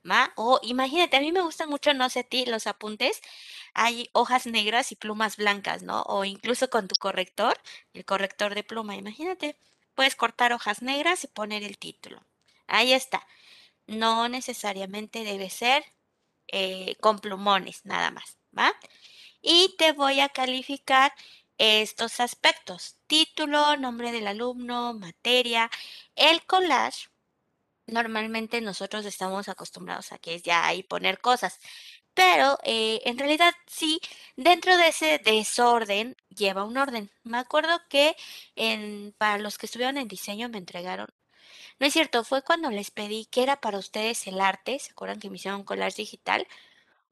¿va? 0.09 0.33
O 0.37 0.61
imagínate, 0.63 1.17
a 1.17 1.21
mí 1.21 1.33
me 1.33 1.43
gustan 1.43 1.69
mucho, 1.69 1.95
no 1.95 2.09
sé 2.11 2.21
a 2.21 2.23
ti, 2.25 2.47
los 2.47 2.67
apuntes. 2.67 3.21
Hay 3.75 4.11
hojas 4.13 4.47
negras 4.47 4.93
y 4.93 4.97
plumas 4.97 5.37
blancas, 5.37 5.83
¿no? 5.83 6.03
O 6.03 6.25
incluso 6.25 6.71
con 6.71 6.89
tu 6.89 6.97
corrector, 6.97 7.59
el 7.95 8.05
corrector 8.05 8.55
de 8.55 8.65
pluma. 8.65 8.97
Imagínate, 8.97 9.57
puedes 9.95 10.17
cortar 10.17 10.53
hojas 10.53 10.83
negras 10.83 11.25
y 11.25 11.29
poner 11.29 11.63
el 11.63 11.79
título. 11.79 12.23
Ahí 12.67 12.93
está. 12.93 13.27
No 13.87 14.29
necesariamente 14.29 15.25
debe 15.25 15.51
ser 15.51 15.85
eh, 16.49 16.97
con 17.01 17.19
plumones, 17.21 17.85
nada 17.87 18.11
más, 18.11 18.37
¿va? 18.57 18.73
Y 19.43 19.75
te 19.79 19.93
voy 19.93 20.21
a 20.21 20.29
calificar 20.29 21.13
estos 21.63 22.19
aspectos. 22.21 22.97
Título, 23.07 23.77
nombre 23.77 24.11
del 24.11 24.27
alumno, 24.27 24.95
materia, 24.95 25.71
el 26.17 26.45
collage. 26.45 27.09
Normalmente 27.87 28.61
nosotros 28.61 29.07
estamos 29.07 29.49
acostumbrados 29.49 30.13
a 30.13 30.19
que 30.19 30.35
es 30.37 30.43
ya 30.43 30.67
ahí 30.67 30.83
poner 30.83 31.21
cosas, 31.21 31.61
pero 32.15 32.59
eh, 32.65 33.01
en 33.05 33.19
realidad 33.19 33.55
sí, 33.67 34.01
dentro 34.37 34.77
de 34.77 34.89
ese 34.89 35.19
desorden 35.25 36.17
lleva 36.31 36.65
un 36.65 36.77
orden. 36.79 37.13
Me 37.25 37.39
acuerdo 37.39 37.81
que 37.89 38.17
en, 38.57 39.15
para 39.19 39.39
los 39.39 39.59
que 39.59 39.67
estuvieron 39.67 39.99
en 39.99 40.09
diseño 40.09 40.49
me 40.49 40.59
entregaron, 40.59 41.09
no 41.81 41.87
es 41.87 41.93
cierto, 41.93 42.25
fue 42.25 42.43
cuando 42.43 42.71
les 42.71 42.91
pedí 42.91 43.27
que 43.27 43.43
era 43.43 43.61
para 43.61 43.79
ustedes 43.79 44.27
el 44.27 44.41
arte, 44.41 44.79
¿se 44.81 44.93
acuerdan 44.93 45.21
que 45.21 45.31
me 45.31 45.37
hicieron 45.37 45.65
collage 45.65 45.97
digital? 46.03 46.47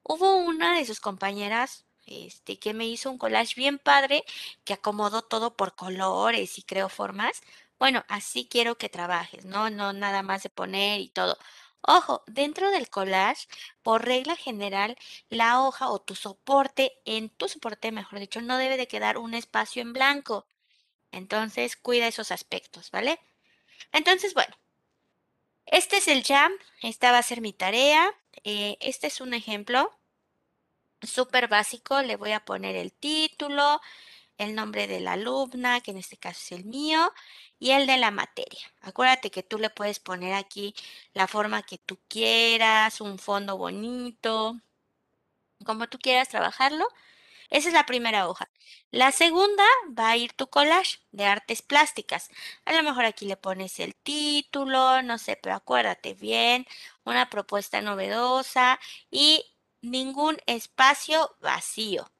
Hubo 0.03 0.37
una 0.37 0.77
de 0.77 0.85
sus 0.85 0.99
compañeras 1.01 1.85
este, 2.05 2.59
que 2.59 2.73
me 2.73 2.87
hizo 2.87 3.09
un 3.11 3.17
collage 3.17 3.55
bien 3.55 3.79
padre, 3.79 4.23
que 4.63 4.73
acomodó 4.73 5.21
todo 5.23 5.55
por 5.55 5.75
colores 5.75 6.57
y 6.57 6.63
creo 6.63 6.89
formas. 6.89 7.41
Bueno, 7.79 8.03
así 8.09 8.47
quiero 8.47 8.77
que 8.77 8.89
trabajes, 8.89 9.45
¿no? 9.45 9.69
No 9.69 9.93
nada 9.93 10.21
más 10.23 10.43
de 10.43 10.49
poner 10.49 10.99
y 11.01 11.09
todo. 11.09 11.37
Ojo, 11.81 12.23
dentro 12.27 12.69
del 12.71 12.89
collage, 12.89 13.47
por 13.81 14.05
regla 14.05 14.35
general, 14.35 14.97
la 15.29 15.61
hoja 15.61 15.89
o 15.89 15.99
tu 15.99 16.15
soporte, 16.15 16.93
en 17.05 17.29
tu 17.29 17.47
soporte, 17.49 17.91
mejor 17.91 18.19
dicho, 18.19 18.41
no 18.41 18.57
debe 18.57 18.77
de 18.77 18.87
quedar 18.87 19.17
un 19.17 19.33
espacio 19.33 19.81
en 19.81 19.93
blanco. 19.93 20.47
Entonces, 21.11 21.77
cuida 21.77 22.07
esos 22.07 22.31
aspectos, 22.31 22.91
¿vale? 22.91 23.19
Entonces, 23.93 24.33
bueno, 24.35 24.55
este 25.65 25.97
es 25.97 26.07
el 26.07 26.23
jam, 26.23 26.51
esta 26.83 27.11
va 27.11 27.17
a 27.19 27.23
ser 27.23 27.41
mi 27.41 27.53
tarea. 27.53 28.11
eh, 28.43 28.77
este 28.81 29.07
es 29.07 29.21
un 29.21 29.33
ejemplo 29.33 29.91
súper 31.01 31.47
básico. 31.47 32.01
Le 32.01 32.15
voy 32.15 32.31
a 32.31 32.45
poner 32.45 32.75
el 32.75 32.93
título, 32.93 33.81
el 34.37 34.55
nombre 34.55 34.87
de 34.87 34.99
la 34.99 35.13
alumna, 35.13 35.81
que 35.81 35.91
en 35.91 35.97
este 35.97 36.17
caso 36.17 36.39
es 36.41 36.51
el 36.53 36.65
mío, 36.65 37.13
y 37.59 37.71
el 37.71 37.87
de 37.87 37.97
la 37.97 38.11
materia. 38.11 38.61
Acuérdate 38.81 39.31
que 39.31 39.43
tú 39.43 39.59
le 39.59 39.69
puedes 39.69 39.99
poner 39.99 40.33
aquí 40.33 40.75
la 41.13 41.27
forma 41.27 41.63
que 41.63 41.77
tú 41.77 41.99
quieras, 42.07 43.01
un 43.01 43.19
fondo 43.19 43.57
bonito, 43.57 44.59
como 45.65 45.87
tú 45.87 45.99
quieras 45.99 46.29
trabajarlo. 46.29 46.87
Esa 47.49 47.67
es 47.69 47.73
la 47.73 47.85
primera 47.85 48.29
hoja. 48.29 48.49
La 48.91 49.11
segunda 49.11 49.63
va 49.97 50.11
a 50.11 50.17
ir 50.17 50.33
tu 50.33 50.47
collage 50.47 50.99
de 51.11 51.25
artes 51.25 51.61
plásticas. 51.61 52.29
A 52.65 52.73
lo 52.73 52.83
mejor 52.83 53.05
aquí 53.05 53.25
le 53.25 53.37
pones 53.37 53.79
el 53.79 53.93
título, 53.95 55.01
no 55.03 55.17
sé, 55.17 55.37
pero 55.41 55.55
acuérdate 55.55 56.13
bien, 56.13 56.65
una 57.03 57.29
propuesta 57.29 57.81
novedosa 57.81 58.79
y 59.11 59.50
ningún 59.81 60.37
espacio 60.45 61.35
vacío. 61.41 62.11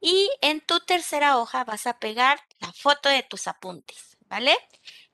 Y 0.00 0.30
en 0.42 0.60
tu 0.60 0.80
tercera 0.80 1.38
hoja 1.38 1.64
vas 1.64 1.86
a 1.86 1.98
pegar 1.98 2.40
la 2.58 2.72
foto 2.72 3.08
de 3.08 3.22
tus 3.22 3.46
apuntes, 3.46 4.16
¿vale? 4.20 4.56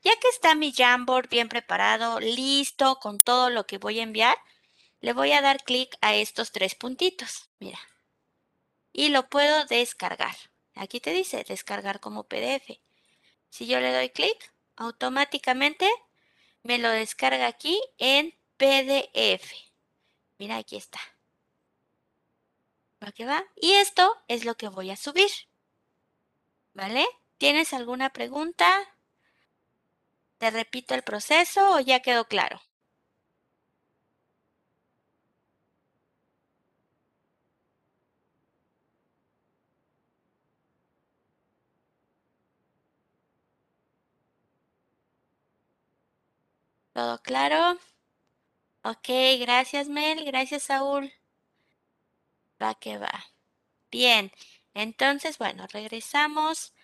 Ya 0.02 0.16
que 0.16 0.28
está 0.28 0.54
mi 0.54 0.72
Jamboard 0.72 1.28
bien 1.28 1.48
preparado, 1.48 2.18
listo 2.18 2.98
con 2.98 3.20
todo 3.20 3.50
lo 3.50 3.66
que 3.66 3.78
voy 3.78 4.00
a 4.00 4.02
enviar, 4.02 4.36
le 5.00 5.12
voy 5.12 5.32
a 5.32 5.40
dar 5.40 5.62
clic 5.62 5.96
a 6.00 6.14
estos 6.14 6.52
tres 6.52 6.74
puntitos. 6.74 7.48
Mira, 7.58 7.78
y 8.92 9.08
lo 9.08 9.28
puedo 9.28 9.64
descargar. 9.66 10.36
Aquí 10.74 11.00
te 11.00 11.12
dice 11.12 11.44
descargar 11.44 12.00
como 12.00 12.24
PDF. 12.24 12.80
Si 13.50 13.66
yo 13.66 13.80
le 13.80 13.92
doy 13.92 14.10
clic, 14.10 14.52
automáticamente 14.76 15.88
me 16.62 16.78
lo 16.78 16.88
descarga 16.90 17.46
aquí 17.46 17.80
en 17.98 18.34
PDF. 18.56 19.52
Mira, 20.38 20.56
aquí 20.56 20.76
está. 20.76 21.00
Y 23.56 23.72
esto 23.72 24.14
es 24.28 24.44
lo 24.44 24.54
que 24.56 24.68
voy 24.68 24.90
a 24.90 24.96
subir. 24.96 25.30
¿Vale? 26.74 27.06
¿Tienes 27.38 27.72
alguna 27.72 28.10
pregunta? 28.10 28.66
¿Te 30.36 30.50
repito 30.50 30.94
el 30.94 31.02
proceso 31.02 31.76
o 31.76 31.80
ya 31.80 32.00
quedó 32.00 32.26
claro? 32.26 32.60
¿Todo 46.94 47.18
claro? 47.22 47.78
Ok, 48.84 49.08
gracias 49.40 49.88
Mel, 49.88 50.24
gracias 50.24 50.62
Saúl. 50.64 51.12
Va 52.62 52.74
que 52.74 52.98
va. 52.98 53.26
Bien, 53.90 54.32
entonces, 54.74 55.38
bueno, 55.38 55.66
regresamos 55.72 56.74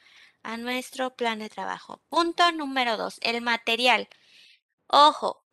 a 0.43 0.57
nuestro 0.57 1.15
plan 1.17 1.39
de 1.39 1.49
trabajo. 1.49 2.03
Punto 2.09 2.51
número 2.53 2.97
dos, 2.97 3.19
el 3.23 3.41
material. 3.41 4.09
Ojo, 4.89 5.45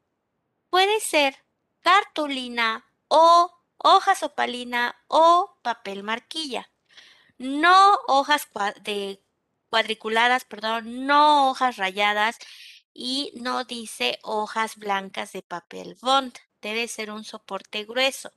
puede 0.69 0.99
ser 0.99 1.37
cartulina 1.81 2.85
o 3.07 3.51
hoja 3.77 4.15
sopalina 4.15 4.95
o 5.07 5.57
papel 5.61 6.03
marquilla. 6.03 6.69
No 7.37 7.99
hojas 8.07 8.47
de 8.81 9.21
cuadriculadas, 9.69 10.45
perdón, 10.45 11.05
no 11.05 11.49
hojas 11.49 11.77
rayadas 11.77 12.37
y 12.93 13.31
no 13.35 13.65
dice 13.65 14.19
hojas 14.23 14.77
blancas 14.77 15.33
de 15.33 15.41
papel 15.41 15.97
bond. 16.01 16.33
Debe 16.61 16.87
ser 16.87 17.11
un 17.11 17.23
soporte 17.23 17.83
grueso. 17.83 18.31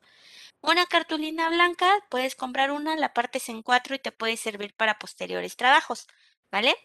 Una 0.60 0.86
cartulina 0.86 1.48
blanca, 1.50 1.88
puedes 2.10 2.34
comprar 2.34 2.70
una, 2.72 2.96
la 2.96 3.14
partes 3.14 3.48
en 3.48 3.62
cuatro 3.62 3.94
y 3.94 3.98
te 3.98 4.12
puede 4.12 4.36
servir 4.36 4.74
para 4.74 4.98
posteriores 4.98 5.56
trabajos, 5.56 6.06
¿vale? 6.50 6.76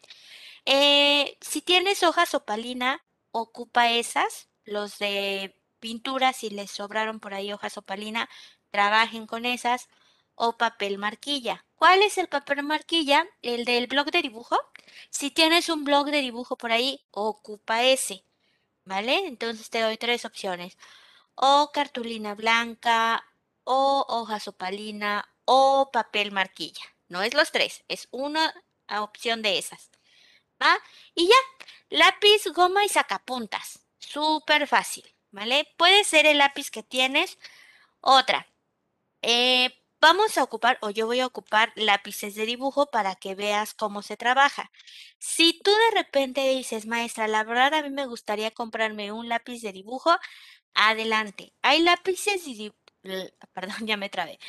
Eh, 0.66 1.38
si 1.42 1.62
tienes 1.62 2.04
hojas 2.04 2.34
opalina, 2.36 3.04
ocupa 3.32 3.90
esas. 3.92 4.50
Los 4.66 5.00
de 5.00 5.56
pintura, 5.80 6.34
si 6.34 6.50
les 6.50 6.72
sobraron 6.72 7.20
por 7.20 7.34
ahí 7.34 7.52
hojas 7.52 7.78
opalina, 7.78 8.30
trabajen 8.72 9.28
con 9.28 9.46
esas. 9.46 9.90
O 10.36 10.58
papel 10.58 10.98
marquilla. 10.98 11.66
¿Cuál 11.76 12.02
es 12.02 12.18
el 12.18 12.28
papel 12.28 12.64
marquilla? 12.64 13.26
El 13.42 13.66
del 13.66 13.88
blog 13.88 14.12
de 14.12 14.22
dibujo. 14.22 14.58
Si 15.10 15.32
tienes 15.32 15.70
un 15.70 15.84
blog 15.84 16.08
de 16.08 16.22
dibujo 16.22 16.58
por 16.58 16.72
ahí, 16.72 17.06
ocupa 17.12 17.84
ese, 17.84 18.26
¿vale? 18.86 19.28
Entonces 19.28 19.70
te 19.70 19.82
doy 19.82 19.98
tres 19.98 20.26
opciones. 20.26 20.78
O 21.36 21.72
cartulina 21.74 22.36
blanca, 22.36 23.26
o 23.64 24.06
hoja 24.10 24.40
sopalina, 24.40 25.28
o 25.46 25.90
papel 25.92 26.32
marquilla. 26.32 26.84
No 27.08 27.22
es 27.24 27.34
los 27.34 27.52
tres, 27.52 27.84
es 27.88 28.08
una 28.12 28.54
opción 28.88 29.42
de 29.42 29.58
esas. 29.58 29.90
¿Va? 30.62 30.78
Y 31.16 31.28
ya, 31.28 31.36
lápiz, 31.90 32.48
goma 32.54 32.86
y 32.86 32.90
sacapuntas. 32.90 33.80
Súper 34.00 34.68
fácil, 34.68 35.04
¿vale? 35.32 35.68
Puede 35.78 36.04
ser 36.04 36.26
el 36.26 36.40
lápiz 36.40 36.72
que 36.72 36.84
tienes. 36.84 37.38
Otra. 38.02 38.48
Eh, 39.22 39.84
Vamos 40.04 40.38
a 40.38 40.44
ocupar, 40.44 40.78
o 40.82 40.90
yo 40.90 41.06
voy 41.08 41.22
a 41.22 41.26
ocupar 41.26 41.72
lápices 41.78 42.36
de 42.36 42.46
dibujo 42.46 42.88
para 42.88 43.16
que 43.16 43.36
veas 43.36 43.74
cómo 43.74 44.02
se 44.02 44.18
trabaja. 44.18 44.70
Si 45.18 45.62
tú 45.64 45.72
de 45.72 46.02
repente 46.02 46.46
dices, 46.50 46.86
maestra, 46.88 47.30
la 47.30 47.46
verdad 47.46 47.74
a 47.74 47.84
mí 47.84 47.90
me 47.90 48.06
gustaría 48.06 48.52
comprarme 48.52 49.14
un 49.14 49.30
lápiz 49.30 49.62
de 49.62 49.72
dibujo, 49.72 50.12
adelante. 50.74 51.54
Hay 51.62 51.80
lápices 51.82 52.44
perdón, 53.54 53.78
ya 53.88 53.98
me 53.98 54.10
trabé. 54.10 54.40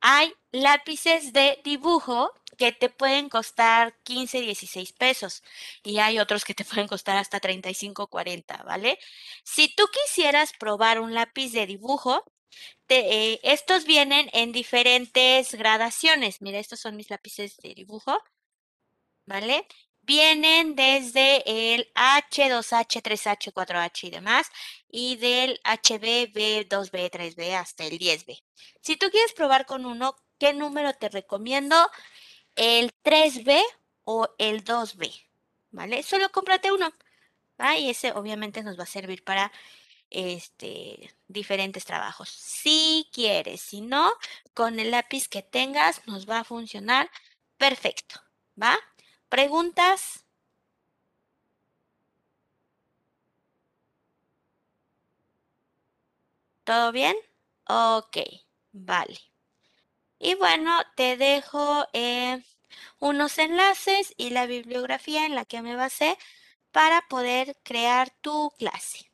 Hay 0.00 0.34
lápices 0.52 1.32
de 1.32 1.60
dibujo 1.64 2.32
que 2.58 2.72
te 2.72 2.88
pueden 2.90 3.28
costar 3.28 3.96
15, 4.04 4.40
16 4.42 4.92
pesos 4.92 5.42
y 5.82 5.98
hay 5.98 6.18
otros 6.18 6.44
que 6.44 6.54
te 6.54 6.64
pueden 6.64 6.88
costar 6.88 7.16
hasta 7.16 7.40
35, 7.40 8.08
40, 8.08 8.62
¿vale? 8.64 8.98
Si 9.44 9.74
tú 9.74 9.84
quisieras 9.92 10.52
probar 10.58 11.00
un 11.00 11.14
lápiz 11.14 11.52
de 11.52 11.66
dibujo, 11.66 12.24
eh, 12.88 13.40
estos 13.42 13.84
vienen 13.84 14.28
en 14.32 14.52
diferentes 14.52 15.54
gradaciones. 15.54 16.42
Mira, 16.42 16.58
estos 16.58 16.80
son 16.80 16.96
mis 16.96 17.10
lápices 17.10 17.56
de 17.58 17.74
dibujo. 17.74 18.18
¿Vale? 19.26 19.66
Vienen 20.02 20.74
desde 20.76 21.74
el 21.74 21.90
H2H, 21.94 23.00
3H, 23.02 23.52
4H 23.52 24.04
y 24.04 24.10
demás, 24.10 24.50
y 24.96 25.16
del 25.16 25.60
HB, 25.64 26.32
B, 26.32 26.68
2B, 26.68 27.10
3B 27.10 27.56
hasta 27.56 27.84
el 27.84 27.98
10B. 27.98 28.44
Si 28.80 28.96
tú 28.96 29.10
quieres 29.10 29.32
probar 29.32 29.66
con 29.66 29.86
uno, 29.86 30.14
¿qué 30.38 30.52
número 30.52 30.94
te 30.94 31.08
recomiendo? 31.08 31.74
El 32.54 32.92
3B 33.02 33.60
o 34.04 34.28
el 34.38 34.62
2B, 34.62 35.12
¿vale? 35.72 36.04
Solo 36.04 36.30
cómprate 36.30 36.70
uno. 36.70 36.92
Y 37.76 37.90
ese 37.90 38.12
obviamente 38.12 38.62
nos 38.62 38.78
va 38.78 38.84
a 38.84 38.86
servir 38.86 39.24
para 39.24 39.50
este, 40.10 41.12
diferentes 41.26 41.84
trabajos. 41.84 42.28
Si 42.28 43.08
quieres, 43.12 43.62
si 43.62 43.80
no, 43.80 44.12
con 44.54 44.78
el 44.78 44.92
lápiz 44.92 45.26
que 45.26 45.42
tengas 45.42 46.06
nos 46.06 46.30
va 46.30 46.38
a 46.38 46.44
funcionar 46.44 47.10
perfecto. 47.58 48.20
¿Va? 48.60 48.78
¿Preguntas? 49.28 50.23
¿Todo 56.64 56.92
bien? 56.92 57.16
Ok, 57.68 58.18
vale. 58.72 59.18
Y 60.18 60.34
bueno, 60.34 60.80
te 60.96 61.16
dejo 61.16 61.86
eh, 61.92 62.42
unos 62.98 63.38
enlaces 63.38 64.14
y 64.16 64.30
la 64.30 64.46
bibliografía 64.46 65.26
en 65.26 65.34
la 65.34 65.44
que 65.44 65.62
me 65.62 65.76
basé 65.76 66.18
para 66.72 67.02
poder 67.08 67.56
crear 67.62 68.10
tu 68.22 68.50
clase. 68.58 69.10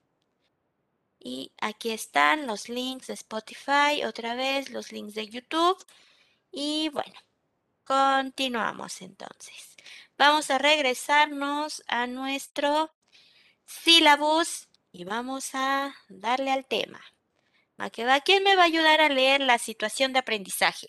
Y 1.19 1.53
aquí 1.61 1.91
están 1.91 2.47
los 2.47 2.69
links 2.69 3.09
de 3.09 3.15
Spotify, 3.15 4.05
otra 4.07 4.35
vez 4.35 4.71
los 4.71 4.93
links 4.93 5.15
de 5.15 5.29
YouTube. 5.29 5.85
Y 6.53 6.89
bueno, 6.91 7.21
continuamos 7.85 9.03
entonces. 9.03 9.77
Vamos 10.17 10.51
a 10.51 10.59
regresarnos 10.59 11.83
a 11.89 12.07
nuestro 12.07 12.93
sílabus 13.67 14.69
y 14.93 15.05
vamos 15.05 15.51
a 15.55 15.95
darle 16.09 16.53
al 16.53 16.67
tema. 16.67 17.01
¿Quién 18.25 18.45
me 18.45 18.55
va 18.57 18.63
a 18.63 18.67
ayudar 18.67 19.01
a 19.01 19.09
leer 19.09 19.41
la 19.41 19.59
situación 19.59 20.13
de 20.13 20.21
aprendizaje? 20.21 20.87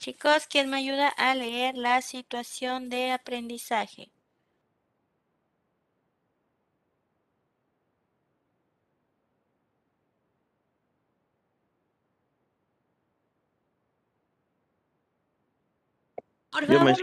Chicos, 0.00 0.46
¿quién 0.48 0.70
me 0.70 0.78
ayuda 0.78 1.08
a 1.08 1.34
leer 1.34 1.76
la 1.76 2.00
situación 2.00 2.88
de 2.88 3.12
aprendizaje? 3.12 4.10
Por 16.50 16.66
favor, 16.66 16.96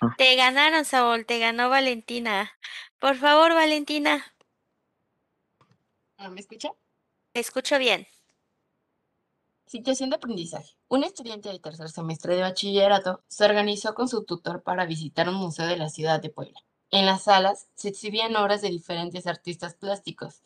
Ah. 0.00 0.14
te 0.18 0.36
ganaron, 0.36 0.84
Saúl, 0.84 1.26
te 1.26 1.38
ganó 1.38 1.70
Valentina. 1.70 2.52
Por 3.00 3.16
favor, 3.16 3.54
Valentina, 3.54 4.24
Ah, 6.18 6.30
¿Me 6.30 6.40
escucha? 6.40 6.70
te 7.32 7.40
escucho 7.40 7.78
bien. 7.78 8.06
Situación 9.66 10.10
de 10.10 10.16
aprendizaje. 10.16 10.76
Un 10.86 11.02
estudiante 11.02 11.48
de 11.48 11.58
tercer 11.58 11.88
semestre 11.88 12.36
de 12.36 12.42
bachillerato 12.42 13.24
se 13.26 13.44
organizó 13.44 13.94
con 13.94 14.08
su 14.08 14.24
tutor 14.24 14.62
para 14.62 14.86
visitar 14.86 15.28
un 15.28 15.34
museo 15.34 15.66
de 15.66 15.76
la 15.76 15.88
ciudad 15.88 16.22
de 16.22 16.30
Puebla. 16.30 16.64
En 16.92 17.04
las 17.04 17.24
salas 17.24 17.66
se 17.74 17.88
exhibían 17.88 18.36
obras 18.36 18.62
de 18.62 18.70
diferentes 18.70 19.26
artistas 19.26 19.74
plásticos. 19.74 20.44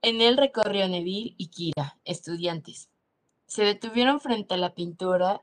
En 0.00 0.22
él 0.22 0.38
recorrió 0.38 0.88
Neville 0.88 1.34
y 1.36 1.48
Kira, 1.48 1.98
estudiantes. 2.04 2.88
Se 3.46 3.64
detuvieron 3.64 4.20
frente 4.20 4.54
a 4.54 4.58
la 4.58 4.74
pintura 4.74 5.42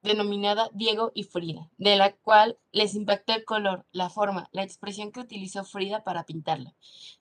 denominada 0.00 0.70
Diego 0.72 1.12
y 1.14 1.24
Frida, 1.24 1.70
de 1.76 1.96
la 1.96 2.12
cual 2.16 2.58
les 2.72 2.94
impactó 2.94 3.34
el 3.34 3.44
color, 3.44 3.84
la 3.92 4.08
forma, 4.08 4.48
la 4.52 4.62
expresión 4.62 5.12
que 5.12 5.20
utilizó 5.20 5.62
Frida 5.64 6.04
para 6.04 6.24
pintarla. 6.24 6.74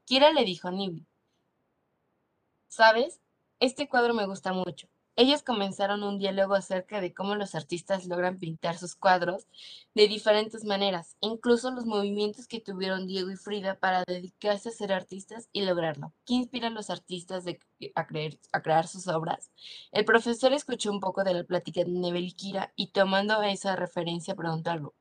Kira 0.05 0.31
le 0.31 0.45
dijo 0.45 0.69
a 0.69 0.71
Neville, 0.71 1.05
¿Sabes? 2.71 3.19
Este 3.59 3.89
cuadro 3.89 4.13
me 4.13 4.25
gusta 4.25 4.53
mucho. 4.53 4.87
Ellos 5.17 5.43
comenzaron 5.43 6.03
un 6.03 6.17
diálogo 6.17 6.53
acerca 6.55 7.01
de 7.01 7.13
cómo 7.13 7.35
los 7.35 7.53
artistas 7.53 8.05
logran 8.05 8.39
pintar 8.39 8.77
sus 8.77 8.95
cuadros 8.95 9.45
de 9.93 10.07
diferentes 10.07 10.63
maneras, 10.63 11.17
incluso 11.19 11.69
los 11.71 11.85
movimientos 11.85 12.47
que 12.47 12.61
tuvieron 12.61 13.07
Diego 13.07 13.29
y 13.29 13.35
Frida 13.35 13.77
para 13.77 14.05
dedicarse 14.07 14.69
a 14.69 14.71
ser 14.71 14.93
artistas 14.93 15.49
y 15.51 15.63
lograrlo. 15.63 16.13
¿Qué 16.25 16.35
inspira 16.35 16.67
a 16.67 16.69
los 16.71 16.89
artistas 16.89 17.45
a, 17.93 18.07
crear 18.61 18.87
sus 18.87 19.09
obras? 19.09 19.51
El 19.91 20.05
profesor 20.05 20.53
escuchó 20.53 20.91
un 20.91 21.01
poco 21.01 21.25
de 21.25 21.33
la 21.33 21.43
plática 21.43 21.83
de 21.83 21.91
Nebel 21.91 22.33
y 22.37 22.55
y 22.77 22.87
tomando 22.93 23.43
esa 23.43 23.75
referencia 23.75 24.33
preguntó 24.33 24.71
algo. 24.71 24.95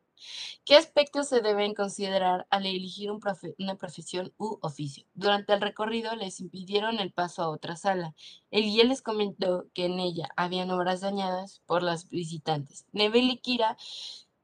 ¿Qué 0.65 0.77
aspectos 0.77 1.29
se 1.29 1.41
deben 1.41 1.75
considerar 1.75 2.47
al 2.51 2.67
elegir 2.67 3.11
una 3.11 3.77
profesión 3.77 4.33
u 4.39 4.59
oficio? 4.63 5.05
Durante 5.15 5.53
el 5.53 5.61
recorrido 5.61 6.15
les 6.17 6.41
impidieron 6.41 7.01
el 7.01 7.13
paso 7.13 7.43
a 7.43 7.49
otra 7.49 7.77
sala. 7.77 8.15
El 8.51 8.63
guía 8.65 8.85
les 8.85 9.03
comentó 9.03 9.67
que 9.75 9.87
en 9.87 9.99
ella 10.01 10.29
habían 10.37 10.71
obras 10.71 11.01
dañadas 11.01 11.63
por 11.67 11.83
los 11.83 12.09
visitantes. 12.09 12.87
Nebel 12.93 13.31
y 13.31 13.39
Kira 13.39 13.77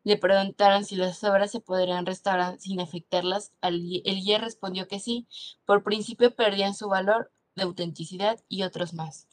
le 0.05 0.17
preguntaron 0.17 0.85
si 0.85 0.97
las 0.97 1.23
obras 1.25 1.51
se 1.51 1.61
podrían 1.61 2.07
restaurar 2.07 2.61
sin 2.61 2.81
afectarlas. 2.81 3.53
El 3.61 3.83
guía 4.03 4.39
respondió 4.39 4.87
que 4.87 5.01
sí. 5.01 5.27
Por 5.65 5.83
principio 5.83 6.35
perdían 6.35 6.75
su 6.75 6.89
valor 6.89 7.33
de 7.57 7.65
autenticidad 7.65 8.39
y 8.49 8.62
otros 8.62 8.95
más. 8.95 9.27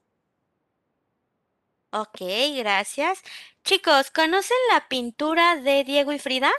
Ok, 1.93 2.17
gracias. 2.57 3.21
Chicos, 3.63 4.11
¿conocen 4.11 4.57
la 4.73 4.87
pintura 4.89 5.55
de 5.55 5.83
Diego 5.85 6.11
y 6.11 6.19
Frida? 6.19 6.51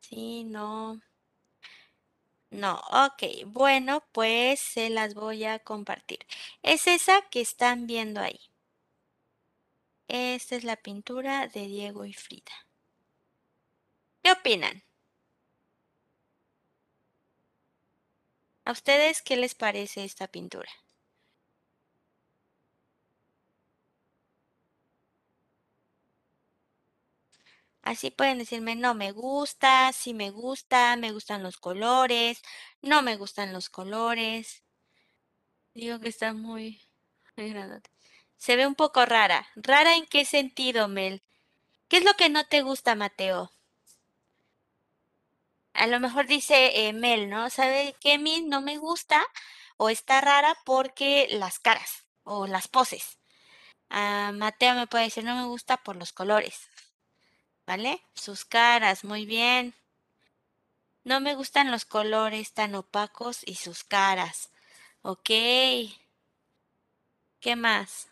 Sí, 0.00 0.44
no. 0.44 0.98
No, 2.50 2.80
ok. 2.90 3.44
Bueno, 3.46 4.02
pues 4.10 4.58
se 4.58 4.90
las 4.90 5.14
voy 5.14 5.44
a 5.44 5.60
compartir. 5.60 6.18
Es 6.62 6.88
esa 6.88 7.22
que 7.30 7.40
están 7.40 7.86
viendo 7.86 8.20
ahí. 8.20 8.40
Esta 10.08 10.56
es 10.56 10.64
la 10.64 10.74
pintura 10.74 11.46
de 11.46 11.68
Diego 11.68 12.04
y 12.06 12.12
Frida. 12.12 12.50
¿Qué 14.22 14.30
opinan? 14.32 14.82
¿A 18.66 18.72
ustedes 18.72 19.22
qué 19.22 19.34
les 19.38 19.54
parece 19.54 20.04
esta 20.04 20.26
pintura? 20.28 20.70
Así 27.80 28.10
pueden 28.10 28.36
decirme, 28.38 28.76
no 28.76 28.92
me 28.94 29.12
gusta, 29.12 29.90
sí 29.94 30.12
me 30.12 30.30
gusta, 30.30 30.94
me 30.96 31.12
gustan 31.12 31.42
los 31.42 31.56
colores, 31.56 32.42
no 32.82 33.00
me 33.00 33.16
gustan 33.16 33.52
los 33.54 33.70
colores. 33.70 34.62
Digo 35.74 36.00
que 36.00 36.08
está 36.08 36.32
muy, 36.32 36.80
muy 37.36 37.50
grandote. 37.50 37.88
Se 38.36 38.56
ve 38.56 38.66
un 38.66 38.74
poco 38.74 39.06
rara. 39.06 39.46
¿Rara 39.54 39.94
en 39.96 40.06
qué 40.06 40.24
sentido, 40.24 40.88
Mel? 40.88 41.22
¿Qué 41.88 41.98
es 41.98 42.04
lo 42.04 42.14
que 42.14 42.30
no 42.30 42.46
te 42.46 42.62
gusta, 42.62 42.94
Mateo? 42.96 43.52
A 45.78 45.86
lo 45.86 46.00
mejor 46.00 46.26
dice 46.26 46.88
eh, 46.88 46.92
Mel, 46.92 47.28
¿no? 47.30 47.50
¿Sabe 47.50 47.94
qué, 48.00 48.18
Mil? 48.18 48.48
No 48.48 48.60
me 48.60 48.78
gusta 48.78 49.24
o 49.76 49.90
está 49.90 50.20
rara 50.20 50.56
porque 50.64 51.28
las 51.30 51.58
caras 51.58 52.04
o 52.24 52.46
las 52.46 52.68
poses. 52.68 53.18
Ah, 53.90 54.32
Mateo 54.34 54.74
me 54.74 54.86
puede 54.86 55.04
decir, 55.04 55.24
no 55.24 55.36
me 55.36 55.44
gusta 55.46 55.78
por 55.78 55.96
los 55.96 56.12
colores. 56.12 56.68
¿Vale? 57.66 58.02
Sus 58.14 58.44
caras, 58.44 59.04
muy 59.04 59.26
bien. 59.26 59.74
No 61.04 61.20
me 61.20 61.34
gustan 61.34 61.70
los 61.70 61.84
colores 61.84 62.52
tan 62.52 62.74
opacos 62.74 63.40
y 63.46 63.54
sus 63.54 63.84
caras. 63.84 64.50
Ok. 65.02 65.30
¿Qué 67.40 67.56
más? 67.56 68.08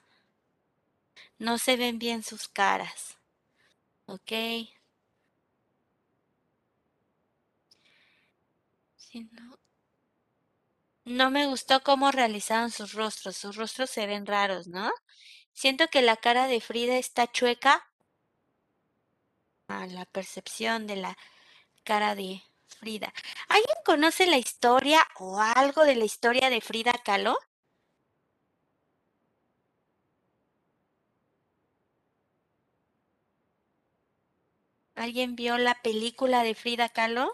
No 1.38 1.58
se 1.58 1.76
ven 1.76 1.98
bien 1.98 2.22
sus 2.22 2.48
caras. 2.48 3.16
Ok. 4.06 4.32
Sí, 8.96 9.03
no. 9.22 9.56
Me 11.30 11.46
gustó 11.46 11.82
cómo 11.82 12.10
realizaron 12.10 12.70
sus 12.70 12.92
rostros. 12.94 13.36
Sus 13.36 13.56
rostros 13.56 13.90
se 13.90 14.06
ven 14.06 14.26
raros, 14.26 14.66
¿no? 14.66 14.90
Siento 15.52 15.88
que 15.88 16.02
la 16.02 16.16
cara 16.16 16.46
de 16.48 16.60
Frida 16.60 16.96
está 16.98 17.30
chueca. 17.30 17.86
A 19.68 19.86
la 19.86 20.04
percepción 20.06 20.86
de 20.86 20.96
la 20.96 21.16
cara 21.84 22.14
de 22.14 22.42
Frida. 22.66 23.12
¿Alguien 23.48 23.76
conoce 23.84 24.26
la 24.26 24.38
historia 24.38 25.06
o 25.18 25.40
algo 25.40 25.84
de 25.84 25.96
la 25.96 26.04
historia 26.04 26.50
de 26.50 26.60
Frida 26.60 26.92
Kahlo? 27.04 27.36
¿Alguien 34.96 35.36
vio 35.36 35.56
la 35.56 35.80
película 35.82 36.42
de 36.42 36.56
Frida 36.56 36.88
Kahlo? 36.88 37.32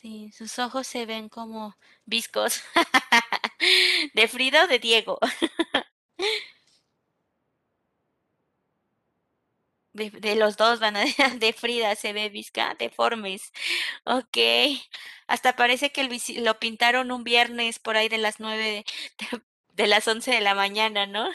Sí, 0.00 0.30
sus 0.32 0.58
ojos 0.58 0.86
se 0.86 1.04
ven 1.06 1.28
como 1.28 1.76
viscos. 2.06 2.62
¿De 4.14 4.28
Frida 4.28 4.64
o 4.64 4.66
de 4.66 4.78
Diego? 4.78 5.18
De, 9.92 10.36
los 10.36 10.56
dos 10.56 10.78
van 10.78 10.96
a 10.96 11.04
de 11.38 11.52
Frida 11.52 11.96
se 11.96 12.12
ve 12.12 12.28
visca, 12.28 12.76
deformes. 12.78 13.52
Ok. 14.04 14.38
Hasta 15.26 15.56
parece 15.56 15.90
que 15.92 16.08
lo 16.40 16.58
pintaron 16.58 17.12
un 17.12 17.24
viernes 17.24 17.78
por 17.78 17.96
ahí 17.96 18.08
de 18.08 18.18
las 18.18 18.40
nueve 18.40 18.84
de, 19.18 19.38
de 19.74 19.86
las 19.88 20.06
once 20.08 20.30
de 20.32 20.40
la 20.40 20.54
mañana, 20.54 21.06
¿no? 21.06 21.28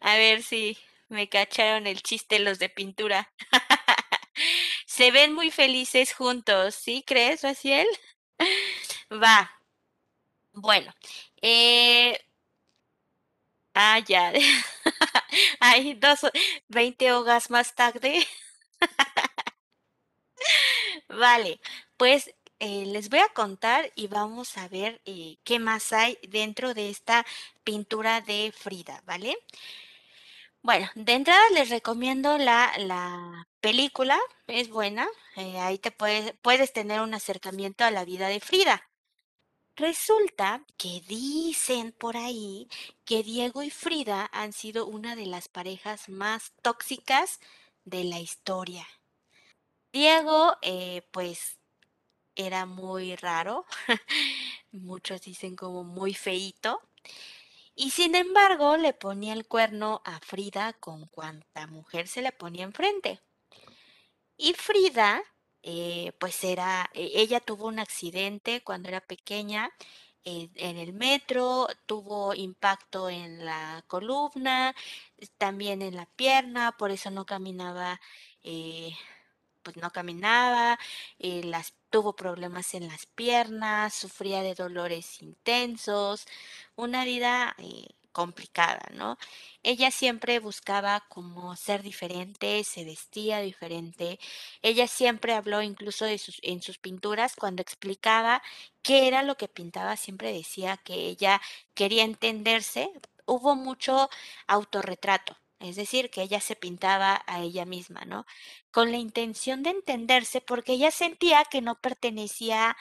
A 0.00 0.16
ver 0.16 0.42
si 0.42 0.78
me 1.08 1.28
cacharon 1.28 1.86
el 1.86 2.02
chiste 2.02 2.38
los 2.38 2.58
de 2.58 2.68
pintura. 2.68 3.30
Se 4.96 5.10
ven 5.10 5.34
muy 5.34 5.50
felices 5.50 6.14
juntos, 6.14 6.74
¿sí 6.74 7.04
crees, 7.06 7.42
Raciel? 7.42 7.86
Va. 9.12 9.50
Bueno, 10.52 10.92
eh, 11.42 12.18
ah, 13.74 13.98
ya. 14.06 14.32
Hay 15.60 15.94
dos, 15.94 16.20
20 16.68 17.12
hogas 17.12 17.50
más 17.50 17.74
tarde. 17.74 18.26
Vale, 21.08 21.60
pues 21.96 22.34
eh, 22.58 22.86
les 22.86 23.08
voy 23.08 23.20
a 23.20 23.28
contar 23.28 23.90
y 23.94 24.06
vamos 24.08 24.56
a 24.56 24.68
ver 24.68 25.00
eh, 25.04 25.36
qué 25.44 25.58
más 25.58 25.92
hay 25.92 26.18
dentro 26.28 26.74
de 26.74 26.90
esta 26.90 27.26
pintura 27.64 28.20
de 28.20 28.52
Frida, 28.56 29.02
¿vale? 29.06 29.36
Bueno, 30.66 30.90
de 30.96 31.12
entrada 31.12 31.48
les 31.54 31.68
recomiendo 31.70 32.38
la, 32.38 32.72
la 32.78 33.46
película, 33.60 34.18
es 34.48 34.68
buena, 34.68 35.06
eh, 35.36 35.60
ahí 35.60 35.78
te 35.78 35.92
puedes, 35.92 36.34
puedes 36.42 36.72
tener 36.72 37.00
un 37.02 37.14
acercamiento 37.14 37.84
a 37.84 37.92
la 37.92 38.04
vida 38.04 38.26
de 38.26 38.40
Frida. 38.40 38.82
Resulta 39.76 40.66
que 40.76 41.02
dicen 41.06 41.92
por 41.92 42.16
ahí 42.16 42.66
que 43.04 43.22
Diego 43.22 43.62
y 43.62 43.70
Frida 43.70 44.28
han 44.32 44.52
sido 44.52 44.86
una 44.86 45.14
de 45.14 45.26
las 45.26 45.46
parejas 45.48 46.08
más 46.08 46.52
tóxicas 46.62 47.38
de 47.84 48.02
la 48.02 48.18
historia. 48.18 48.88
Diego, 49.92 50.56
eh, 50.62 51.02
pues, 51.12 51.60
era 52.34 52.66
muy 52.66 53.14
raro, 53.14 53.66
muchos 54.72 55.20
dicen 55.20 55.54
como 55.54 55.84
muy 55.84 56.12
feíto, 56.12 56.80
y 57.76 57.90
sin 57.90 58.16
embargo 58.16 58.76
le 58.76 58.92
ponía 58.94 59.32
el 59.34 59.46
cuerno 59.46 60.02
a 60.04 60.18
Frida 60.20 60.72
con 60.74 61.06
cuanta 61.06 61.68
mujer 61.68 62.08
se 62.08 62.22
le 62.22 62.32
ponía 62.32 62.64
enfrente. 62.64 63.22
Y 64.38 64.54
Frida, 64.54 65.22
eh, 65.62 66.12
pues 66.18 66.42
era, 66.44 66.90
e- 66.94 67.12
ella 67.14 67.40
tuvo 67.40 67.66
un 67.68 67.78
accidente 67.78 68.62
cuando 68.62 68.88
era 68.88 69.00
pequeña 69.00 69.70
en 70.28 70.76
el 70.78 70.92
metro, 70.92 71.68
tuvo 71.86 72.34
impacto 72.34 73.08
en 73.10 73.44
la 73.44 73.84
columna, 73.86 74.74
también 75.38 75.82
en 75.82 75.94
la 75.96 76.06
pierna, 76.06 76.72
por 76.76 76.90
eso 76.90 77.10
no 77.12 77.24
caminaba, 77.26 78.00
eh, 78.42 78.90
pues 79.66 79.76
no 79.78 79.90
caminaba, 79.90 80.78
eh, 81.18 81.42
las, 81.44 81.74
tuvo 81.90 82.14
problemas 82.14 82.72
en 82.74 82.86
las 82.86 83.06
piernas, 83.06 83.94
sufría 83.94 84.42
de 84.42 84.54
dolores 84.54 85.20
intensos, 85.22 86.26
una 86.76 87.04
vida 87.04 87.56
eh, 87.58 87.88
complicada, 88.12 88.80
¿no? 88.94 89.18
Ella 89.64 89.90
siempre 89.90 90.38
buscaba 90.38 91.04
como 91.08 91.56
ser 91.56 91.82
diferente, 91.82 92.62
se 92.64 92.84
vestía 92.84 93.40
diferente. 93.40 94.20
Ella 94.62 94.86
siempre 94.86 95.34
habló 95.34 95.62
incluso 95.62 96.04
de 96.04 96.18
sus, 96.18 96.38
en 96.42 96.62
sus 96.62 96.78
pinturas 96.78 97.34
cuando 97.36 97.62
explicaba 97.62 98.42
qué 98.82 99.08
era 99.08 99.22
lo 99.24 99.36
que 99.36 99.48
pintaba, 99.48 99.96
siempre 99.96 100.32
decía 100.32 100.76
que 100.78 100.94
ella 100.94 101.40
quería 101.74 102.04
entenderse. 102.04 102.90
Hubo 103.26 103.56
mucho 103.56 104.08
autorretrato, 104.46 105.36
es 105.60 105.76
decir, 105.76 106.10
que 106.10 106.22
ella 106.22 106.40
se 106.40 106.56
pintaba 106.56 107.22
a 107.26 107.40
ella 107.42 107.64
misma, 107.64 108.02
¿no? 108.06 108.26
Con 108.70 108.90
la 108.92 108.98
intención 108.98 109.62
de 109.62 109.70
entenderse 109.70 110.40
porque 110.40 110.72
ella 110.74 110.90
sentía 110.90 111.44
que 111.44 111.62
no 111.62 111.80
pertenecía 111.80 112.76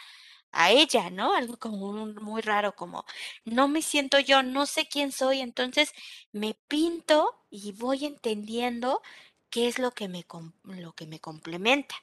a 0.52 0.72
ella, 0.72 1.10
¿no? 1.10 1.34
Algo 1.36 1.58
como 1.58 1.90
un- 1.90 2.16
muy 2.16 2.42
raro, 2.42 2.76
como 2.76 3.06
no 3.46 3.68
me 3.68 3.82
siento 3.82 4.20
yo, 4.20 4.44
no 4.44 4.66
sé 4.66 4.88
quién 4.88 5.12
soy, 5.12 5.42
entonces 5.42 5.94
me 6.32 6.56
pinto 6.68 7.46
y 7.50 7.74
voy 7.74 8.06
entendiendo 8.06 9.02
qué 9.50 9.68
es 9.68 9.80
lo 9.80 9.92
que 9.92 10.08
me, 10.08 10.26
lo 10.64 10.94
que 10.94 11.08
me 11.08 11.20
complementa, 11.20 11.96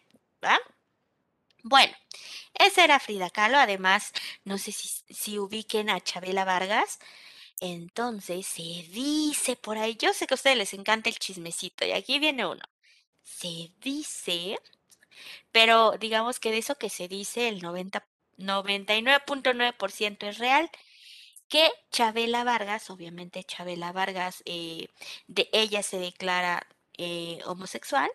¿va? 0.45 0.59
Bueno, 1.65 1.93
esa 2.55 2.85
era 2.85 2.99
Frida 3.01 3.31
Kahlo, 3.31 3.59
además, 3.59 4.13
no 4.45 4.59
sé 4.59 4.73
si, 4.73 4.89
si 5.15 5.39
ubiquen 5.39 5.91
a 5.91 6.01
Chabela 6.01 6.45
Vargas, 6.45 6.99
entonces 7.63 8.45
se 8.47 8.63
dice 8.91 9.55
por 9.57 9.79
ahí, 9.79 9.97
yo 9.97 10.13
sé 10.13 10.27
que 10.27 10.35
a 10.35 10.37
ustedes 10.37 10.57
les 10.57 10.75
encanta 10.75 11.09
el 11.09 11.19
chismecito 11.19 11.85
y 11.87 11.93
aquí 11.93 12.19
viene 12.19 12.45
uno, 12.45 12.63
se 13.23 13.71
dice, 13.81 14.59
pero 15.53 15.93
digamos 16.01 16.41
que 16.41 16.51
de 16.51 16.59
eso 16.59 16.77
que 16.77 16.91
se 16.91 17.09
dice 17.09 17.49
el 17.49 17.63
90, 17.63 18.05
99.9% 18.39 20.29
es 20.29 20.39
real, 20.39 20.71
que 21.49 21.71
Chabela 21.93 22.45
Vargas, 22.45 22.91
obviamente 22.91 23.45
Chabela 23.45 23.93
Vargas, 23.93 24.43
eh, 24.47 24.89
de 25.29 25.49
ella 25.53 25.83
se 25.85 25.99
declara 25.99 26.67
eh, 26.99 27.41
homosexual, 27.47 28.11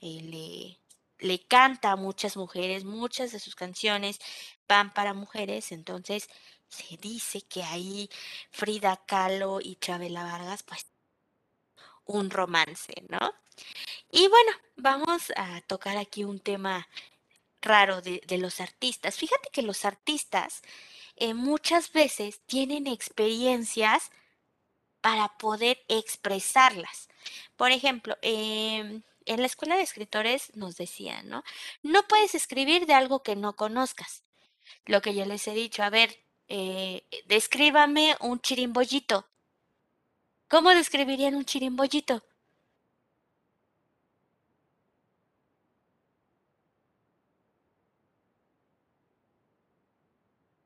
eh, 0.00 0.20
le, 0.22 0.78
le 1.26 1.40
canta 1.46 1.92
a 1.92 1.96
muchas 1.96 2.36
mujeres, 2.36 2.84
muchas 2.84 3.32
de 3.32 3.40
sus 3.40 3.56
canciones 3.56 4.20
van 4.68 4.92
para 4.94 5.14
mujeres, 5.14 5.72
entonces 5.72 6.28
se 6.74 6.96
dice 6.96 7.42
que 7.42 7.62
ahí 7.62 8.10
Frida 8.50 9.00
Kahlo 9.06 9.60
y 9.60 9.76
Chabela 9.76 10.24
Vargas, 10.24 10.62
pues 10.62 10.86
un 12.04 12.30
romance, 12.30 12.92
¿no? 13.08 13.32
Y 14.10 14.28
bueno, 14.28 14.52
vamos 14.76 15.32
a 15.36 15.60
tocar 15.62 15.96
aquí 15.96 16.24
un 16.24 16.40
tema 16.40 16.88
raro 17.62 18.02
de, 18.02 18.38
los 18.38 18.60
artistas. 18.60 19.16
Fíjate 19.16 19.48
que 19.52 19.62
los 19.62 19.84
artistas 19.84 20.62
eh, 21.16 21.34
muchas 21.34 21.92
veces 21.92 22.40
tienen 22.46 22.86
experiencias 22.86 24.10
para 25.00 25.28
poder 25.38 25.82
expresarlas. 25.88 27.08
Por 27.56 27.70
ejemplo, 27.72 28.16
em, 28.22 29.02
en 29.26 29.40
la 29.40 29.46
escuela 29.46 29.76
de 29.76 29.82
escritores 29.82 30.54
nos 30.56 30.76
decían, 30.76 31.28
¿no? 31.28 31.44
No 31.82 32.06
puedes 32.08 32.34
escribir 32.34 32.86
de 32.86 32.94
algo 32.94 33.22
que 33.22 33.36
no 33.36 33.54
conozcas. 33.56 34.24
Lo 34.86 35.02
que 35.02 35.14
yo 35.14 35.24
les 35.26 35.46
he 35.48 35.54
dicho, 35.54 35.82
a 35.82 35.90
ver, 35.90 36.23
eh, 36.48 37.02
descríbame 37.26 38.16
un 38.20 38.40
chirimbollito. 38.40 39.26
¿Cómo 40.48 40.70
describirían 40.70 41.34
un 41.34 41.44
chirimbollito? 41.44 42.22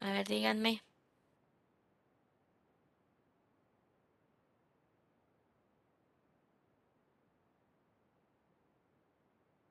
A 0.00 0.10
ver, 0.12 0.26
díganme. 0.26 0.82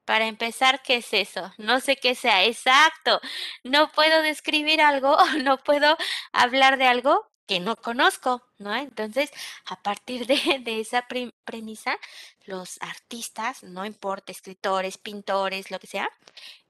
Para 0.08 0.28
empezar, 0.28 0.82
¿qué 0.84 0.98
es 0.98 1.14
eso? 1.14 1.54
No 1.60 1.82
sé 1.82 1.98
qué 1.98 2.16
sea. 2.16 2.46
Exacto. 2.46 3.22
No 3.66 3.92
puedo 3.92 4.24
describir 4.24 4.82
algo 4.82 5.18
no 5.44 5.60
puedo 5.60 5.98
hablar 6.34 6.78
de 6.80 6.88
algo 6.88 7.28
que 7.48 7.60
no 7.62 7.76
conozco, 7.78 8.44
¿no? 8.60 8.76
Entonces, 8.76 9.32
a 9.68 9.82
partir 9.84 10.28
de, 10.28 10.38
esa 10.82 11.08
pre- 11.08 11.34
premisa, 11.46 11.98
los 12.46 12.78
artistas, 12.82 13.64
no 13.64 13.86
importa, 13.86 14.32
escritores, 14.34 14.98
pintores, 14.98 15.72
lo 15.72 15.80
que 15.80 15.88
sea, 15.88 16.10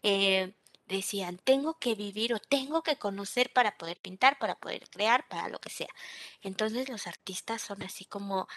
eh, 0.03 0.53
decían, 0.87 1.37
tengo 1.43 1.79
que 1.79 1.95
vivir 1.95 2.33
o 2.33 2.39
tengo 2.39 2.83
que 2.83 2.97
conocer 2.97 3.51
para 3.53 3.77
poder 3.77 3.97
pintar, 3.99 4.39
para 4.39 4.55
poder 4.55 4.89
crear, 4.89 5.27
para 5.29 5.49
lo 5.49 5.59
que 5.59 5.69
sea. 5.71 5.89
Entonces, 6.41 6.89
los 6.89 7.07
artistas 7.07 7.61
son 7.61 7.83
así 7.83 8.05
como 8.05 8.47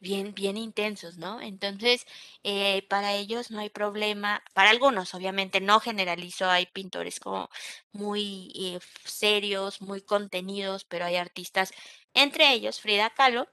bien, 0.00 0.34
bien 0.34 0.56
intensos, 0.56 1.16
¿no? 1.18 1.40
Entonces, 1.40 2.06
eh, 2.44 2.82
para 2.88 3.14
ellos 3.14 3.50
no 3.50 3.60
hay 3.60 3.70
problema, 3.70 4.42
para 4.54 4.70
algunos, 4.70 5.14
obviamente, 5.14 5.60
no 5.60 5.80
generalizo, 5.80 6.48
hay 6.50 6.66
pintores 6.66 7.20
como 7.20 7.50
muy 7.92 8.52
eh, 8.54 8.78
serios, 9.04 9.80
muy 9.82 10.00
contenidos, 10.02 10.84
pero 10.84 11.04
hay 11.06 11.16
artistas, 11.16 11.72
entre 12.14 12.52
ellos 12.52 12.80
Frida 12.80 13.10
Kahlo, 13.10 13.48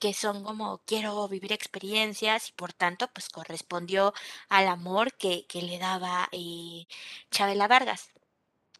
que 0.00 0.14
son 0.14 0.44
como 0.44 0.82
quiero 0.86 1.28
vivir 1.28 1.52
experiencias 1.52 2.50
y 2.50 2.52
por 2.52 2.72
tanto, 2.72 3.08
pues 3.14 3.28
correspondió 3.30 4.12
al 4.48 4.68
amor 4.68 5.14
que, 5.16 5.46
que 5.46 5.62
le 5.62 5.78
daba 5.78 6.28
eh, 6.32 6.86
Chabela 7.30 7.68
Vargas. 7.68 8.10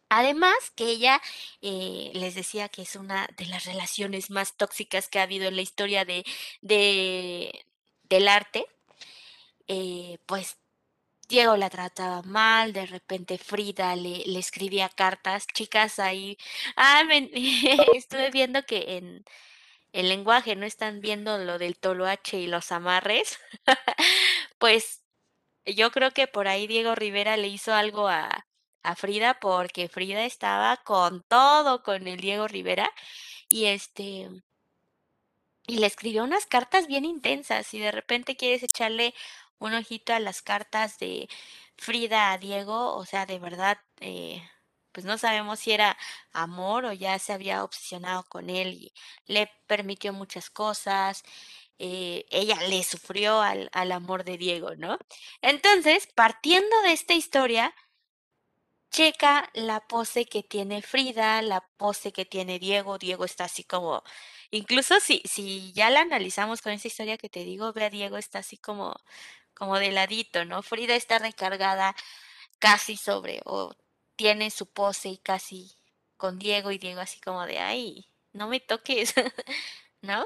Además, 0.09 0.55
que 0.75 0.85
ella 0.85 1.21
eh, 1.61 2.11
les 2.13 2.35
decía 2.35 2.69
que 2.69 2.83
es 2.83 2.95
una 2.95 3.27
de 3.37 3.45
las 3.47 3.65
relaciones 3.65 4.29
más 4.29 4.55
tóxicas 4.57 5.07
que 5.09 5.19
ha 5.19 5.23
habido 5.23 5.47
en 5.47 5.55
la 5.55 5.61
historia 5.63 6.05
de, 6.05 6.23
de- 6.61 7.65
del 8.03 8.27
arte, 8.27 8.65
eh, 9.67 10.17
pues 10.25 10.57
Diego 11.29 11.57
la 11.57 11.69
trataba 11.71 12.21
mal, 12.23 12.73
de 12.73 12.85
repente 12.87 13.37
Frida 13.39 13.95
le, 13.95 14.23
escribía 14.39 14.89
cartas, 14.89 15.47
chicas 15.53 15.99
ahí, 15.99 16.37
ah, 16.77 17.03
estuve 17.95 18.31
viendo 18.31 18.63
que 18.65 18.97
en 18.97 19.25
el 19.93 20.09
lenguaje 20.09 20.55
no 20.57 20.65
están 20.65 21.01
viendo 21.01 21.37
lo 21.39 21.59
del 21.59 21.77
toloache 21.79 22.39
y 22.39 22.47
los 22.47 22.71
amarres, 22.73 23.39
pues 24.59 25.03
yo 25.65 25.91
creo 25.91 26.11
que 26.11 26.27
por 26.27 26.47
ahí 26.47 26.67
Diego 26.67 26.95
Rivera 26.95 27.37
le 27.37 27.47
hizo 27.49 27.73
algo 27.73 28.07
a, 28.09 28.44
a 28.85 28.95
Frida 28.95 29.39
porque 29.39 29.89
Frida 29.89 30.25
estaba 30.25 30.77
con 30.77 31.23
todo 31.23 31.83
con 31.83 32.07
el 32.07 32.19
Diego 32.19 32.47
Rivera 32.47 32.91
y 33.49 33.65
este 33.65 34.29
y 35.67 35.77
le 35.77 35.87
escribió 35.87 36.23
unas 36.23 36.45
cartas 36.45 36.87
bien 36.87 37.05
intensas 37.05 37.73
y 37.73 37.79
de 37.79 37.91
repente 37.91 38.35
quieres 38.35 38.63
echarle 38.63 39.13
un 39.59 39.73
ojito 39.73 40.13
a 40.13 40.19
las 40.19 40.41
cartas 40.41 40.97
de 40.99 41.27
Frida 41.77 42.31
a 42.31 42.37
Diego, 42.37 42.95
o 42.95 43.05
sea, 43.05 43.25
de 43.25 43.39
verdad, 43.39 43.79
eh, 43.99 44.41
pues 44.91 45.05
no 45.05 45.17
sabemos 45.17 45.59
si 45.59 45.71
era 45.71 45.97
amor 46.33 46.85
o 46.85 46.93
ya 46.93 47.19
se 47.19 47.33
había 47.33 47.63
obsesionado 47.63 48.23
con 48.29 48.49
él 48.49 48.73
y 48.73 48.93
le 49.27 49.49
permitió 49.67 50.13
muchas 50.13 50.49
cosas, 50.49 51.23
eh, 51.79 52.25
ella 52.29 52.57
le 52.69 52.83
sufrió 52.83 53.41
al, 53.41 53.69
al 53.73 53.91
amor 53.91 54.23
de 54.23 54.37
Diego, 54.37 54.75
¿no? 54.75 54.97
Entonces, 55.41 56.07
partiendo 56.15 56.81
de 56.83 56.93
esta 56.93 57.13
historia, 57.13 57.73
checa 58.91 59.49
la 59.53 59.81
pose 59.87 60.25
que 60.25 60.43
tiene 60.43 60.81
Frida, 60.81 61.41
la 61.41 61.61
pose 61.77 62.11
que 62.13 62.25
tiene 62.25 62.59
Diego. 62.59 62.97
Diego 62.97 63.25
está 63.25 63.45
así 63.45 63.63
como, 63.63 64.03
incluso 64.51 64.99
si, 64.99 65.21
si 65.25 65.73
ya 65.73 65.89
la 65.89 66.01
analizamos 66.01 66.61
con 66.61 66.73
esa 66.73 66.87
historia 66.87 67.17
que 67.17 67.29
te 67.29 67.43
digo, 67.43 67.73
ve 67.73 67.85
a 67.85 67.89
Diego 67.89 68.17
está 68.17 68.39
así 68.39 68.57
como, 68.57 68.95
como 69.53 69.79
de 69.79 69.91
ladito, 69.91 70.45
¿no? 70.45 70.63
Frida 70.63 70.95
está 70.95 71.19
recargada 71.19 71.95
casi 72.59 72.97
sobre, 72.97 73.41
o 73.45 73.75
tiene 74.15 74.51
su 74.51 74.67
pose 74.67 75.09
y 75.09 75.17
casi 75.17 75.71
con 76.17 76.39
Diego 76.39 76.71
y 76.71 76.77
Diego 76.79 77.01
así 77.01 77.19
como 77.21 77.45
de, 77.45 77.59
ay, 77.59 78.09
no 78.33 78.47
me 78.47 78.59
toques, 78.59 79.13
¿no? 80.01 80.25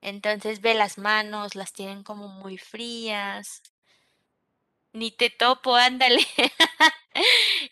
Entonces 0.00 0.60
ve 0.60 0.74
las 0.74 0.98
manos, 0.98 1.54
las 1.54 1.72
tienen 1.72 2.02
como 2.02 2.28
muy 2.28 2.58
frías. 2.58 3.62
Ni 4.92 5.10
te 5.10 5.30
topo, 5.30 5.74
ándale. 5.76 6.20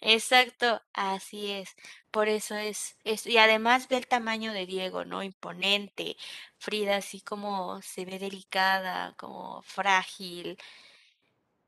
Exacto, 0.00 0.82
así 0.92 1.50
es. 1.52 1.74
Por 2.10 2.28
eso 2.28 2.54
es, 2.56 2.96
y 3.26 3.36
además 3.38 3.88
ve 3.88 3.96
el 3.98 4.06
tamaño 4.06 4.52
de 4.52 4.66
Diego, 4.66 5.04
¿no? 5.04 5.22
Imponente. 5.22 6.16
Frida 6.58 6.96
así 6.96 7.20
como 7.20 7.80
se 7.82 8.04
ve 8.04 8.18
delicada, 8.18 9.14
como 9.16 9.62
frágil. 9.62 10.56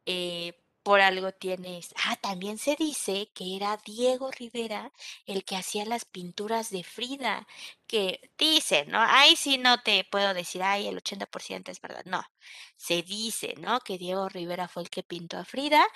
Eh, 0.06 0.52
por 0.88 1.02
algo 1.02 1.32
tienes. 1.32 1.94
Ah, 2.06 2.16
también 2.16 2.56
se 2.56 2.74
dice 2.74 3.30
que 3.34 3.56
era 3.56 3.76
Diego 3.84 4.30
Rivera 4.30 4.90
el 5.26 5.44
que 5.44 5.56
hacía 5.56 5.84
las 5.84 6.06
pinturas 6.06 6.70
de 6.70 6.82
Frida, 6.82 7.46
que 7.86 8.30
dice, 8.38 8.86
¿no? 8.86 8.98
Ahí 8.98 9.36
sí 9.36 9.58
no 9.58 9.82
te 9.82 10.04
puedo 10.04 10.32
decir, 10.32 10.62
ay, 10.62 10.86
el 10.88 10.96
80% 10.96 11.70
es 11.70 11.82
verdad. 11.82 12.04
No, 12.06 12.24
se 12.78 13.02
dice, 13.02 13.54
¿no? 13.58 13.80
Que 13.80 13.98
Diego 13.98 14.30
Rivera 14.30 14.66
fue 14.66 14.82
el 14.82 14.88
que 14.88 15.02
pintó 15.02 15.36
a 15.36 15.44
Frida, 15.44 15.86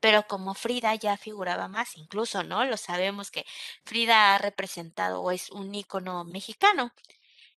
pero 0.00 0.26
como 0.28 0.52
Frida 0.52 0.94
ya 0.96 1.16
figuraba 1.16 1.68
más, 1.68 1.96
incluso, 1.96 2.42
¿no? 2.42 2.66
Lo 2.66 2.76
sabemos 2.76 3.30
que 3.30 3.46
Frida 3.86 4.34
ha 4.34 4.38
representado 4.38 5.22
o 5.22 5.30
es 5.30 5.48
un 5.50 5.74
ícono 5.74 6.24
mexicano. 6.24 6.92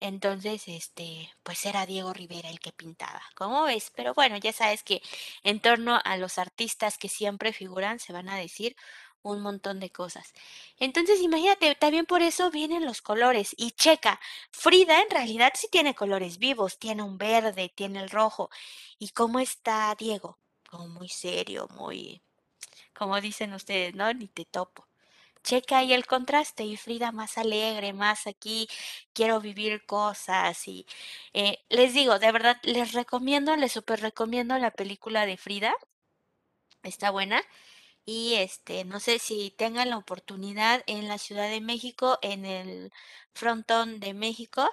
Entonces, 0.05 0.65
este, 0.67 1.31
pues 1.45 1.65
era 1.65 1.87
Diego 1.87 2.13
Rivera 2.13 2.51
el 2.51 2.59
que 2.59 2.73
pintaba, 2.73 3.23
¿cómo 3.37 3.63
ves? 3.63 3.93
Pero 3.95 4.15
bueno, 4.15 4.37
ya 4.37 4.53
sabes 4.53 4.83
que 4.83 5.01
en 5.45 5.61
torno 5.61 6.01
a 6.05 6.17
los 6.17 6.39
artistas 6.39 6.99
que 6.99 7.09
siempre 7.09 7.53
figuran 7.53 8.01
se 8.01 8.13
van 8.13 8.29
a 8.29 8.37
decir 8.37 8.75
un 9.23 9.41
montón 9.41 9.79
de 9.79 9.91
cosas. 9.91 10.33
Entonces, 10.79 11.21
imagínate, 11.21 11.77
también 11.77 12.05
por 12.07 12.21
eso 12.23 12.51
vienen 12.51 12.85
los 12.85 13.01
colores. 13.01 13.55
Y 13.57 13.71
checa, 13.73 14.19
Frida 14.51 15.01
en 15.03 15.11
realidad 15.11 15.53
sí 15.55 15.69
tiene 15.71 15.95
colores 15.95 16.39
vivos, 16.39 16.81
tiene 16.81 17.05
un 17.05 17.17
verde, 17.17 17.73
tiene 17.73 18.01
el 18.01 18.11
rojo. 18.11 18.51
¿Y 18.99 19.11
cómo 19.11 19.39
está 19.39 19.95
Diego? 19.97 20.41
Como 20.69 20.89
muy 20.89 21.09
serio, 21.11 21.69
muy, 21.77 22.23
como 22.95 23.21
dicen 23.21 23.55
ustedes, 23.55 23.95
¿no? 23.95 24.13
Ni 24.15 24.29
te 24.29 24.45
topo 24.47 24.89
checa 25.43 25.79
ahí 25.79 25.93
el 25.93 26.07
contraste 26.07 26.65
y 26.65 26.77
Frida 26.77 27.13
más 27.13 27.39
alegre, 27.39 27.93
más 27.93 28.27
aquí, 28.27 28.69
quiero 29.13 29.41
vivir 29.41 29.85
cosas 29.87 30.67
y 30.69 30.87
eh, 31.35 31.59
les 31.69 31.95
digo, 31.95 32.19
de 32.19 32.33
verdad, 32.33 32.59
les 32.63 32.93
recomiendo, 32.93 33.57
les 33.57 33.73
super 33.73 34.01
recomiendo 34.01 34.57
la 34.59 34.71
película 34.71 35.27
de 35.27 35.37
Frida, 35.37 35.75
está 36.83 37.11
buena 37.11 37.43
y 38.05 38.35
este, 38.37 38.85
no 38.85 39.01
sé 39.01 39.19
si 39.19 39.51
tengan 39.53 39.91
la 39.91 39.99
oportunidad 39.99 40.83
en 40.87 41.09
la 41.09 41.19
Ciudad 41.19 41.49
de 41.51 41.61
México, 41.61 42.19
en 42.23 42.45
el 42.47 42.93
frontón 43.35 44.01
de 44.01 44.15
México, 44.15 44.69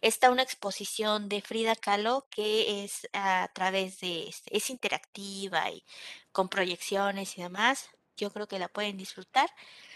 está 0.00 0.30
una 0.30 0.42
exposición 0.42 1.28
de 1.28 1.42
Frida 1.42 1.76
Kahlo 1.76 2.26
que 2.30 2.84
es 2.84 3.08
a 3.12 3.50
través 3.54 4.00
de, 4.00 4.28
este, 4.28 4.56
es 4.56 4.70
interactiva 4.70 5.70
y 5.70 5.84
con 6.32 6.48
proyecciones 6.48 7.36
y 7.38 7.42
demás, 7.42 7.90
yo 8.16 8.32
creo 8.32 8.48
que 8.48 8.58
la 8.58 8.68
pueden 8.68 8.96
disfrutar. 8.96 9.50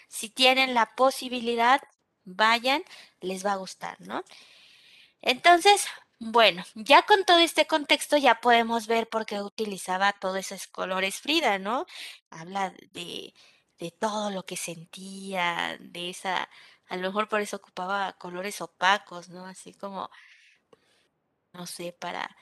Si 0.09 0.31
tienen 0.31 0.75
la 0.75 0.95
posibilidad, 0.97 1.81
vayan, 2.25 2.83
les 3.21 3.45
va 3.45 3.53
a 3.53 3.57
gustar, 3.57 4.01
¿no? 4.01 4.25
Entonces, 5.23 5.87
bueno, 6.19 6.65
ya 6.75 7.03
con 7.03 7.25
todo 7.25 7.39
este 7.39 7.67
contexto 7.67 8.17
ya 8.17 8.41
podemos 8.41 8.87
ver 8.87 9.09
por 9.09 9.27
qué 9.27 9.41
utilizaba 9.43 10.13
todos 10.13 10.39
esos 10.39 10.67
colores 10.69 11.21
Frida, 11.21 11.59
¿no? 11.59 11.87
Habla 12.31 12.71
de, 12.93 13.35
de 13.79 13.91
todo 13.91 14.31
lo 14.31 14.45
que 14.47 14.57
sentía, 14.57 15.77
de 15.81 16.11
esa, 16.11 16.49
a 16.89 16.97
lo 16.97 17.03
mejor 17.09 17.29
por 17.29 17.41
eso 17.41 17.57
ocupaba 17.57 18.13
colores 18.15 18.61
opacos, 18.61 19.29
¿no? 19.31 19.47
Así 19.47 19.75
como, 19.75 20.11
no 21.53 21.67
sé, 21.67 21.93
para 21.93 22.37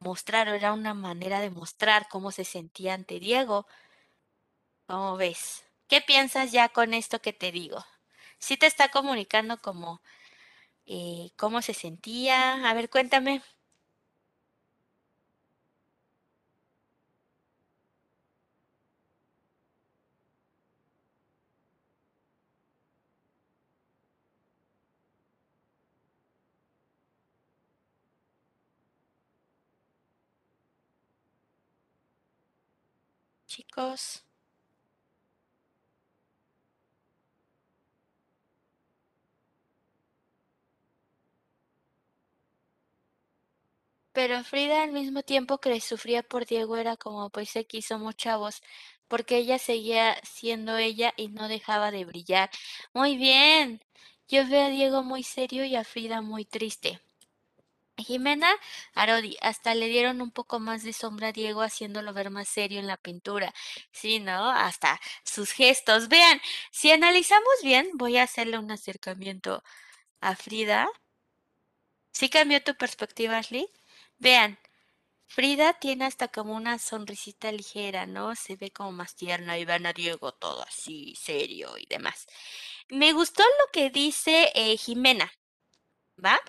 mostrar, 0.00 0.48
era 0.48 0.72
una 0.72 0.94
manera 0.94 1.40
de 1.40 1.50
mostrar 1.50 2.08
cómo 2.08 2.32
se 2.32 2.44
sentía 2.44 2.94
ante 2.94 3.20
Diego. 3.20 3.66
¿Cómo 4.86 5.16
ves? 5.16 5.67
¿Qué 5.88 6.00
piensas 6.02 6.52
ya 6.52 6.68
con 6.68 6.94
esto 6.94 7.20
que 7.20 7.32
te 7.32 7.50
digo? 7.52 7.84
¿Sí 8.38 8.56
te 8.56 8.66
está 8.66 8.90
comunicando 8.90 9.58
como 9.60 10.02
eh, 10.86 11.30
cómo 11.36 11.62
se 11.62 11.74
sentía? 11.74 12.68
A 12.70 12.74
ver, 12.74 12.90
cuéntame. 12.90 13.42
Chicos. 33.48 34.22
Pero 44.18 44.42
Frida 44.42 44.82
al 44.82 44.90
mismo 44.90 45.22
tiempo 45.22 45.58
que 45.58 45.68
le 45.70 45.80
sufría 45.80 46.24
por 46.24 46.44
Diego 46.44 46.76
era 46.76 46.96
como 46.96 47.30
pues 47.30 47.50
se 47.50 47.68
quiso 47.68 48.12
chavos, 48.14 48.62
porque 49.06 49.36
ella 49.36 49.60
seguía 49.60 50.20
siendo 50.24 50.76
ella 50.76 51.14
y 51.16 51.28
no 51.28 51.46
dejaba 51.46 51.92
de 51.92 52.04
brillar. 52.04 52.50
Muy 52.92 53.16
bien. 53.16 53.80
Yo 54.26 54.44
veo 54.48 54.66
a 54.66 54.70
Diego 54.70 55.04
muy 55.04 55.22
serio 55.22 55.64
y 55.64 55.76
a 55.76 55.84
Frida 55.84 56.20
muy 56.20 56.44
triste. 56.44 57.00
Jimena 57.96 58.50
Arodi, 58.92 59.36
hasta 59.40 59.76
le 59.76 59.86
dieron 59.86 60.20
un 60.20 60.32
poco 60.32 60.58
más 60.58 60.82
de 60.82 60.92
sombra 60.92 61.28
a 61.28 61.32
Diego 61.32 61.62
haciéndolo 61.62 62.12
ver 62.12 62.30
más 62.30 62.48
serio 62.48 62.80
en 62.80 62.88
la 62.88 62.96
pintura. 62.96 63.54
Sí, 63.92 64.18
¿no? 64.18 64.50
Hasta 64.50 65.00
sus 65.22 65.52
gestos. 65.52 66.08
Vean, 66.08 66.40
si 66.72 66.90
analizamos 66.90 67.54
bien, 67.62 67.88
voy 67.94 68.16
a 68.16 68.24
hacerle 68.24 68.58
un 68.58 68.72
acercamiento 68.72 69.62
a 70.20 70.34
Frida. 70.34 70.88
¿Sí 72.10 72.28
cambió 72.28 72.60
tu 72.64 72.74
perspectiva, 72.74 73.38
Ashley? 73.38 73.70
Vean, 74.18 74.58
Frida 75.28 75.74
tiene 75.74 76.06
hasta 76.06 76.28
como 76.28 76.54
una 76.54 76.78
sonrisita 76.78 77.52
ligera, 77.52 78.06
¿no? 78.06 78.34
Se 78.34 78.56
ve 78.56 78.70
como 78.72 78.92
más 78.92 79.14
tierna 79.14 79.58
y 79.58 79.64
van 79.64 79.86
a 79.86 79.92
Diego 79.92 80.32
todo 80.32 80.62
así, 80.62 81.14
serio 81.16 81.76
y 81.78 81.86
demás. 81.86 82.26
Me 82.88 83.12
gustó 83.12 83.42
lo 83.42 83.72
que 83.72 83.90
dice 83.90 84.50
eh, 84.54 84.76
Jimena, 84.78 85.30
¿va? 86.24 86.40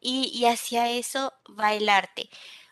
Y, 0.00 0.44
hacia 0.46 0.90
eso 0.90 1.32
va 1.58 1.74
el 1.74 1.88
arte. 1.88 2.28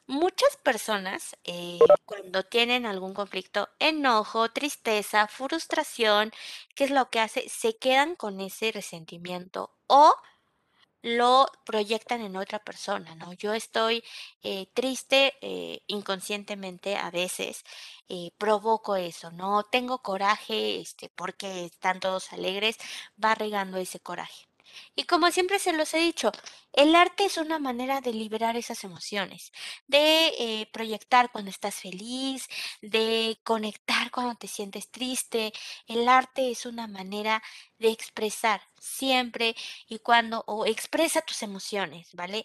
Muchas 0.07 0.57
personas, 0.59 1.37
eh, 1.45 1.79
cuando 2.05 2.43
tienen 2.45 2.85
algún 2.87 3.15
conflicto, 3.15 3.71
enojo, 3.79 4.51
tristeza, 4.51 5.29
frustración, 5.29 6.33
¿qué 6.75 6.85
es 6.85 6.91
lo 6.91 7.09
que 7.11 7.21
hace? 7.21 7.49
Se 7.49 7.79
quedan 7.79 8.17
con 8.17 8.41
ese 8.41 8.73
resentimiento 8.73 9.75
o 9.87 10.15
lo 11.03 11.47
proyectan 11.67 12.21
en 12.23 12.37
otra 12.37 12.59
persona, 12.61 13.15
¿no? 13.17 13.33
Yo 13.35 13.53
estoy 13.55 14.05
eh, 14.43 14.67
triste 14.75 15.35
eh, 15.43 15.83
inconscientemente 15.89 16.97
a 16.97 17.11
veces, 17.11 17.65
eh, 18.09 18.31
provoco 18.39 18.97
eso, 18.97 19.31
¿no? 19.33 19.65
Tengo 19.65 19.99
coraje, 20.03 20.81
este, 20.81 21.09
porque 21.11 21.67
están 21.67 22.01
todos 22.01 22.33
alegres, 22.33 22.77
va 23.23 23.35
regando 23.35 23.79
ese 23.79 24.01
coraje. 24.01 24.52
Y 24.95 25.05
como 25.05 25.31
siempre 25.31 25.59
se 25.59 25.73
los 25.73 25.93
he 25.95 25.99
dicho, 25.99 26.33
el 26.73 26.95
arte 26.95 27.25
es 27.25 27.37
una 27.37 27.59
manera 27.59 28.01
de 28.01 28.13
liberar 28.13 28.57
esas 28.57 28.85
emociones, 28.85 29.53
de 29.87 30.29
eh, 30.39 30.71
proyectar 30.73 31.31
cuando 31.31 31.51
estás 31.51 31.75
feliz, 31.77 32.49
de 32.81 33.39
conectar 33.45 34.11
cuando 34.11 34.35
te 34.37 34.49
sientes 34.49 34.91
triste. 34.91 35.53
El 35.87 36.09
arte 36.09 36.51
es 36.51 36.67
una 36.67 36.87
manera 36.87 37.43
de 37.79 37.91
expresar 37.91 38.63
siempre 38.81 39.55
y 39.89 39.99
cuando, 39.99 40.45
o 40.47 40.67
expresa 40.67 41.23
tus 41.23 41.43
emociones, 41.43 42.09
¿vale? 42.15 42.45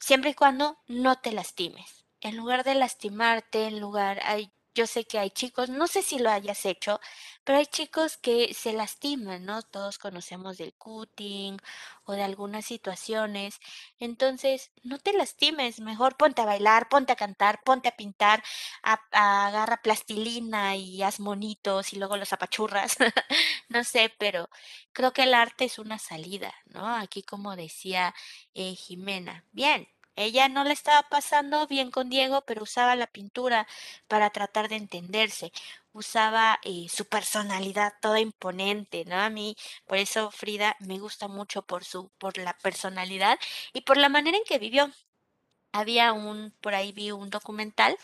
Siempre 0.00 0.30
y 0.30 0.34
cuando 0.34 0.78
no 0.86 1.16
te 1.20 1.32
lastimes. 1.32 2.04
En 2.20 2.36
lugar 2.36 2.64
de 2.64 2.74
lastimarte, 2.74 3.66
en 3.66 3.80
lugar, 3.80 4.20
hay 4.24 4.50
yo 4.76 4.86
sé 4.86 5.04
que 5.06 5.18
hay 5.18 5.30
chicos, 5.30 5.70
no 5.70 5.86
sé 5.86 6.02
si 6.02 6.18
lo 6.18 6.30
hayas 6.30 6.66
hecho, 6.66 7.00
pero 7.44 7.58
hay 7.58 7.66
chicos 7.66 8.18
que 8.18 8.52
se 8.54 8.72
lastiman, 8.74 9.44
¿no? 9.46 9.62
Todos 9.62 9.98
conocemos 9.98 10.58
del 10.58 10.74
cutting 10.74 11.56
o 12.04 12.12
de 12.12 12.22
algunas 12.22 12.66
situaciones. 12.66 13.58
Entonces, 13.98 14.70
no 14.82 14.98
te 14.98 15.12
lastimes, 15.14 15.80
mejor 15.80 16.16
ponte 16.16 16.42
a 16.42 16.44
bailar, 16.44 16.88
ponte 16.88 17.12
a 17.12 17.16
cantar, 17.16 17.62
ponte 17.64 17.88
a 17.88 17.96
pintar, 17.96 18.42
agarra 19.12 19.78
plastilina 19.82 20.76
y 20.76 21.02
haz 21.02 21.20
monitos 21.20 21.92
y 21.92 21.96
luego 21.96 22.16
los 22.18 22.32
apachurras. 22.32 22.96
no 23.68 23.82
sé, 23.84 24.12
pero 24.18 24.48
creo 24.92 25.12
que 25.12 25.22
el 25.22 25.34
arte 25.34 25.64
es 25.64 25.78
una 25.78 25.98
salida, 25.98 26.54
¿no? 26.66 26.86
Aquí 26.96 27.22
como 27.22 27.56
decía 27.56 28.14
eh, 28.54 28.74
Jimena. 28.74 29.44
Bien, 29.52 29.88
ella 30.16 30.48
no 30.48 30.64
le 30.64 30.72
estaba 30.72 31.02
pasando 31.08 31.66
bien 31.66 31.90
con 31.90 32.08
Diego, 32.10 32.42
pero 32.46 32.62
usaba 32.64 32.96
la 32.96 33.06
pintura 33.06 33.66
para 34.08 34.30
tratar 34.30 34.68
de 34.68 34.76
entenderse. 34.76 35.52
Usaba 35.92 36.58
eh, 36.64 36.86
su 36.90 37.06
personalidad 37.06 37.94
toda 38.00 38.20
imponente, 38.20 39.04
¿no? 39.06 39.16
A 39.16 39.30
mí, 39.30 39.56
por 39.86 39.98
eso 39.98 40.30
Frida 40.30 40.76
me 40.80 40.98
gusta 40.98 41.28
mucho 41.28 41.62
por 41.62 41.84
su, 41.84 42.10
por 42.18 42.38
la 42.38 42.54
personalidad 42.58 43.38
y 43.72 43.82
por 43.82 43.96
la 43.96 44.08
manera 44.08 44.36
en 44.38 44.44
que 44.44 44.58
vivió. 44.58 44.90
Había 45.72 46.12
un, 46.12 46.52
por 46.60 46.74
ahí 46.74 46.92
vi 46.92 47.12
un 47.12 47.30
documental 47.30 47.96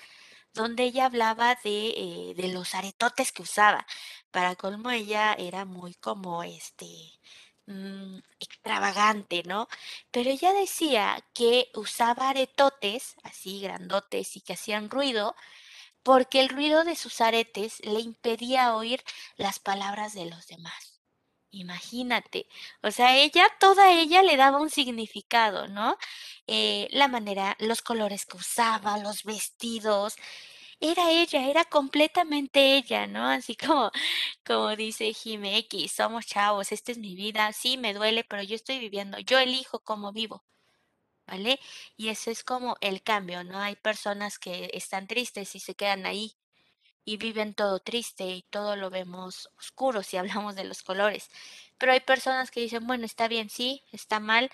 donde 0.54 0.84
ella 0.84 1.06
hablaba 1.06 1.56
de, 1.64 1.88
eh, 1.96 2.34
de 2.36 2.48
los 2.52 2.74
aretotes 2.74 3.32
que 3.32 3.42
usaba. 3.42 3.86
Para 4.30 4.56
colmo, 4.56 4.90
ella 4.90 5.34
era 5.34 5.64
muy 5.64 5.94
como 5.94 6.42
este 6.44 6.86
mm, 7.66 8.18
extravagante, 8.40 9.42
¿no? 9.44 9.68
Pero 10.10 10.30
ella 10.30 10.52
decía 10.52 11.24
que 11.34 11.70
usaba 11.74 12.30
aretotes 12.30 13.16
así 13.22 13.60
grandotes 13.60 14.36
y 14.36 14.40
que 14.40 14.54
hacían 14.54 14.90
ruido 14.90 15.34
porque 16.02 16.40
el 16.40 16.48
ruido 16.48 16.84
de 16.84 16.96
sus 16.96 17.20
aretes 17.20 17.80
le 17.84 18.00
impedía 18.00 18.74
oír 18.76 19.02
las 19.36 19.58
palabras 19.58 20.14
de 20.14 20.26
los 20.26 20.46
demás. 20.46 21.00
Imagínate, 21.54 22.46
o 22.82 22.90
sea, 22.90 23.16
ella, 23.18 23.46
toda 23.60 23.92
ella 23.92 24.22
le 24.22 24.38
daba 24.38 24.58
un 24.58 24.70
significado, 24.70 25.68
¿no? 25.68 25.98
Eh, 26.46 26.88
la 26.92 27.08
manera, 27.08 27.56
los 27.60 27.82
colores 27.82 28.24
que 28.24 28.38
usaba, 28.38 28.96
los 28.98 29.24
vestidos, 29.24 30.16
era 30.82 31.10
ella, 31.12 31.48
era 31.48 31.64
completamente 31.64 32.76
ella, 32.76 33.06
¿no? 33.06 33.24
Así 33.28 33.56
como, 33.56 33.90
como 34.44 34.76
dice 34.76 35.12
Jime 35.14 35.56
X, 35.58 35.92
somos 35.92 36.26
chavos, 36.26 36.72
esta 36.72 36.92
es 36.92 36.98
mi 36.98 37.14
vida, 37.14 37.52
sí, 37.52 37.78
me 37.78 37.94
duele, 37.94 38.24
pero 38.24 38.42
yo 38.42 38.56
estoy 38.56 38.78
viviendo, 38.80 39.18
yo 39.20 39.38
elijo 39.38 39.80
cómo 39.80 40.12
vivo, 40.12 40.44
¿vale? 41.26 41.60
Y 41.96 42.08
eso 42.10 42.30
es 42.30 42.44
como 42.44 42.76
el 42.80 43.02
cambio, 43.02 43.44
¿no? 43.44 43.60
Hay 43.60 43.76
personas 43.76 44.38
que 44.38 44.70
están 44.74 45.06
tristes 45.08 45.54
y 45.56 45.60
se 45.60 45.74
quedan 45.74 46.06
ahí 46.06 46.36
y 47.04 47.16
viven 47.16 47.54
todo 47.54 47.80
triste 47.80 48.26
y 48.30 48.42
todo 48.50 48.76
lo 48.76 48.90
vemos 48.90 49.50
oscuro 49.58 50.02
si 50.02 50.16
hablamos 50.18 50.56
de 50.56 50.64
los 50.64 50.82
colores. 50.82 51.30
Pero 51.78 51.92
hay 51.92 52.00
personas 52.00 52.50
que 52.50 52.60
dicen, 52.60 52.86
bueno, 52.86 53.04
está 53.06 53.28
bien, 53.28 53.50
sí, 53.50 53.82
está 53.92 54.20
mal, 54.20 54.50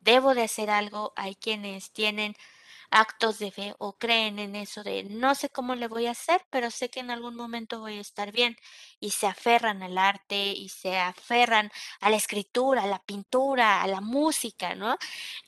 debo 0.00 0.34
de 0.34 0.42
hacer 0.44 0.70
algo. 0.70 1.12
Hay 1.16 1.34
quienes 1.36 1.90
tienen 1.92 2.36
actos 2.90 3.38
de 3.38 3.50
fe 3.50 3.74
o 3.78 3.94
creen 3.98 4.38
en 4.38 4.56
eso 4.56 4.82
de 4.82 5.04
no 5.04 5.34
sé 5.34 5.48
cómo 5.50 5.74
le 5.74 5.88
voy 5.88 6.06
a 6.06 6.12
hacer, 6.12 6.42
pero 6.50 6.70
sé 6.70 6.90
que 6.90 7.00
en 7.00 7.10
algún 7.10 7.36
momento 7.36 7.80
voy 7.80 7.98
a 7.98 8.00
estar 8.00 8.32
bien 8.32 8.56
y 9.00 9.10
se 9.10 9.26
aferran 9.26 9.82
al 9.82 9.98
arte 9.98 10.52
y 10.52 10.68
se 10.68 10.98
aferran 10.98 11.70
a 12.00 12.10
la 12.10 12.16
escritura, 12.16 12.82
a 12.84 12.86
la 12.86 13.00
pintura, 13.00 13.82
a 13.82 13.86
la 13.86 14.00
música, 14.00 14.74
¿no? 14.74 14.96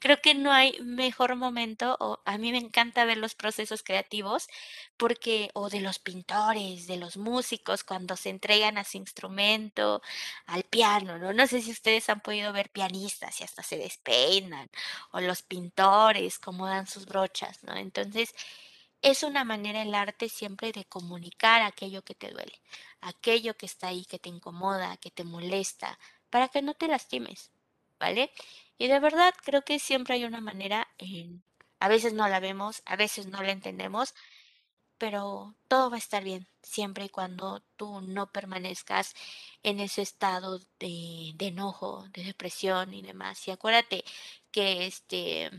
Creo 0.01 0.19
que 0.23 0.35
no 0.35 0.53
hay 0.53 0.79
mejor 0.81 1.37
momento 1.37 1.97
o 2.01 2.21
a 2.25 2.39
mí 2.39 2.53
me 2.53 2.59
encanta 2.59 3.05
ver 3.05 3.19
los 3.19 3.35
procesos 3.35 3.83
creativos 3.83 4.49
porque 4.97 5.51
o 5.55 5.69
de 5.71 5.81
los 5.81 5.99
pintores, 5.99 6.87
de 6.87 6.97
los 6.97 7.17
músicos 7.17 7.85
cuando 7.85 8.17
se 8.17 8.31
entregan 8.31 8.79
a 8.79 8.85
su 8.85 8.97
instrumento, 8.99 10.03
al 10.47 10.65
piano, 10.65 11.19
¿no? 11.19 11.33
No 11.33 11.47
sé 11.47 11.63
si 11.63 11.71
ustedes 11.71 12.09
han 12.09 12.21
podido 12.21 12.53
ver 12.53 12.71
pianistas 12.71 13.41
y 13.41 13.45
hasta 13.45 13.63
se 13.63 13.77
despeinan 13.79 14.69
o 15.13 15.21
los 15.21 15.43
pintores 15.43 16.39
cómo 16.39 16.67
dan 16.67 16.87
sus 16.87 17.07
¿no? 17.65 17.77
Entonces, 17.77 18.35
es 19.03 19.23
una 19.23 19.45
manera 19.45 19.83
el 19.83 19.95
arte 19.95 20.29
siempre 20.29 20.73
de 20.73 20.85
comunicar 20.85 21.63
aquello 21.63 22.03
que 22.03 22.15
te 22.15 22.31
duele, 22.31 22.61
aquello 23.01 23.57
que 23.57 23.67
está 23.67 23.89
ahí, 23.89 24.05
que 24.05 24.19
te 24.19 24.29
incomoda, 24.29 24.97
que 24.97 25.11
te 25.11 25.25
molesta, 25.25 25.99
para 26.31 26.49
que 26.49 26.63
no 26.63 26.75
te 26.75 26.89
lastimes, 26.89 27.51
¿vale? 27.99 28.33
Y 28.79 28.89
de 28.89 29.01
verdad 29.01 29.35
creo 29.45 29.63
que 29.63 29.79
siempre 29.79 30.15
hay 30.15 30.25
una 30.25 30.41
manera, 30.41 30.89
en, 30.99 31.43
a 31.81 31.89
veces 31.89 32.13
no 32.13 32.29
la 32.29 32.41
vemos, 32.41 32.83
a 32.87 32.97
veces 32.97 33.27
no 33.27 33.43
la 33.43 33.53
entendemos, 33.53 34.15
pero 34.99 35.55
todo 35.69 35.91
va 35.91 35.97
a 35.97 35.99
estar 36.01 36.25
bien, 36.25 36.49
siempre 36.63 37.05
y 37.05 37.09
cuando 37.09 37.63
tú 37.77 38.01
no 38.01 38.33
permanezcas 38.33 39.15
en 39.63 39.81
ese 39.81 40.03
estado 40.03 40.59
de, 40.81 41.33
de 41.37 41.47
enojo, 41.49 42.07
de 42.13 42.25
depresión 42.25 42.93
y 42.95 43.03
demás. 43.03 43.47
Y 43.47 43.53
acuérdate 43.53 44.05
que 44.51 44.87
este 44.87 45.51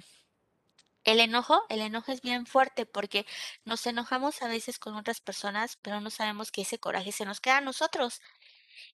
el 1.03 1.19
enojo, 1.19 1.63
el 1.69 1.81
enojo 1.81 2.11
es 2.11 2.21
bien 2.21 2.45
fuerte 2.45 2.85
porque 2.85 3.25
nos 3.65 3.85
enojamos 3.87 4.41
a 4.41 4.47
veces 4.47 4.79
con 4.79 4.95
otras 4.95 5.21
personas, 5.21 5.77
pero 5.81 6.01
no 6.01 6.09
sabemos 6.09 6.51
que 6.51 6.61
ese 6.61 6.79
coraje 6.79 7.11
se 7.11 7.25
nos 7.25 7.39
queda 7.41 7.57
a 7.57 7.61
nosotros. 7.61 8.21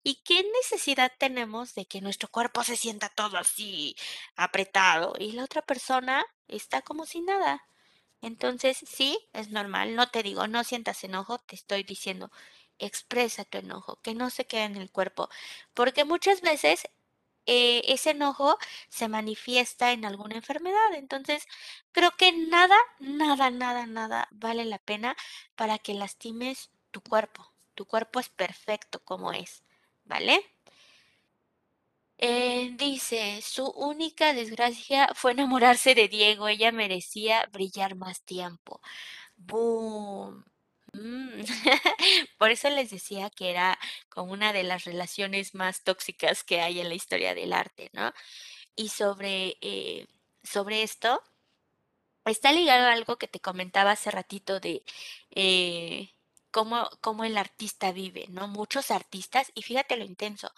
¿Y 0.02 0.22
qué 0.24 0.44
necesidad 0.62 1.12
tenemos 1.18 1.74
de 1.74 1.86
que 1.86 2.00
nuestro 2.00 2.28
cuerpo 2.30 2.64
se 2.64 2.76
sienta 2.76 3.08
todo 3.08 3.38
así 3.38 3.96
apretado 4.36 5.14
y 5.18 5.32
la 5.32 5.44
otra 5.44 5.62
persona 5.62 6.24
está 6.48 6.82
como 6.82 7.06
si 7.06 7.20
nada? 7.22 7.66
Entonces, 8.20 8.78
sí, 8.86 9.18
es 9.32 9.50
normal, 9.50 9.94
no 9.96 10.08
te 10.10 10.22
digo, 10.22 10.46
no 10.48 10.64
sientas 10.64 11.04
enojo, 11.04 11.38
te 11.40 11.56
estoy 11.56 11.82
diciendo, 11.84 12.30
expresa 12.78 13.44
tu 13.44 13.58
enojo, 13.58 14.00
que 14.02 14.14
no 14.14 14.30
se 14.30 14.46
quede 14.46 14.64
en 14.64 14.76
el 14.76 14.90
cuerpo, 14.90 15.28
porque 15.74 16.04
muchas 16.04 16.40
veces 16.40 16.88
eh, 17.46 17.82
ese 17.86 18.10
enojo 18.10 18.58
se 18.88 19.08
manifiesta 19.08 19.92
en 19.92 20.04
alguna 20.04 20.36
enfermedad. 20.36 20.94
Entonces, 20.94 21.46
creo 21.92 22.10
que 22.16 22.32
nada, 22.32 22.76
nada, 23.00 23.50
nada, 23.50 23.86
nada 23.86 24.28
vale 24.32 24.64
la 24.64 24.78
pena 24.78 25.16
para 25.56 25.78
que 25.78 25.94
lastimes 25.94 26.70
tu 26.90 27.00
cuerpo. 27.02 27.52
Tu 27.74 27.86
cuerpo 27.86 28.20
es 28.20 28.28
perfecto 28.28 29.00
como 29.04 29.32
es, 29.32 29.64
¿vale? 30.04 30.40
Eh, 32.18 32.70
dice, 32.78 33.40
su 33.42 33.66
única 33.66 34.32
desgracia 34.32 35.08
fue 35.14 35.32
enamorarse 35.32 35.94
de 35.94 36.08
Diego. 36.08 36.48
Ella 36.48 36.72
merecía 36.72 37.46
brillar 37.52 37.94
más 37.96 38.22
tiempo. 38.22 38.80
Boom. 39.36 40.44
Mm. 40.94 41.42
Por 42.38 42.50
eso 42.50 42.70
les 42.70 42.90
decía 42.90 43.30
que 43.30 43.50
era 43.50 43.78
como 44.08 44.32
una 44.32 44.52
de 44.52 44.62
las 44.62 44.84
relaciones 44.84 45.54
más 45.54 45.82
tóxicas 45.82 46.44
que 46.44 46.60
hay 46.60 46.80
en 46.80 46.88
la 46.88 46.94
historia 46.94 47.34
del 47.34 47.52
arte, 47.52 47.90
¿no? 47.92 48.12
Y 48.76 48.88
sobre, 48.90 49.56
eh, 49.60 50.06
sobre 50.42 50.82
esto, 50.82 51.22
está 52.24 52.52
ligado 52.52 52.86
a 52.86 52.92
algo 52.92 53.18
que 53.18 53.28
te 53.28 53.40
comentaba 53.40 53.92
hace 53.92 54.10
ratito 54.10 54.60
de 54.60 54.84
eh, 55.30 56.10
cómo, 56.50 56.88
cómo 57.00 57.24
el 57.24 57.36
artista 57.38 57.92
vive, 57.92 58.26
¿no? 58.30 58.48
Muchos 58.48 58.90
artistas, 58.90 59.52
y 59.54 59.62
fíjate 59.62 59.96
lo 59.96 60.04
intenso, 60.04 60.52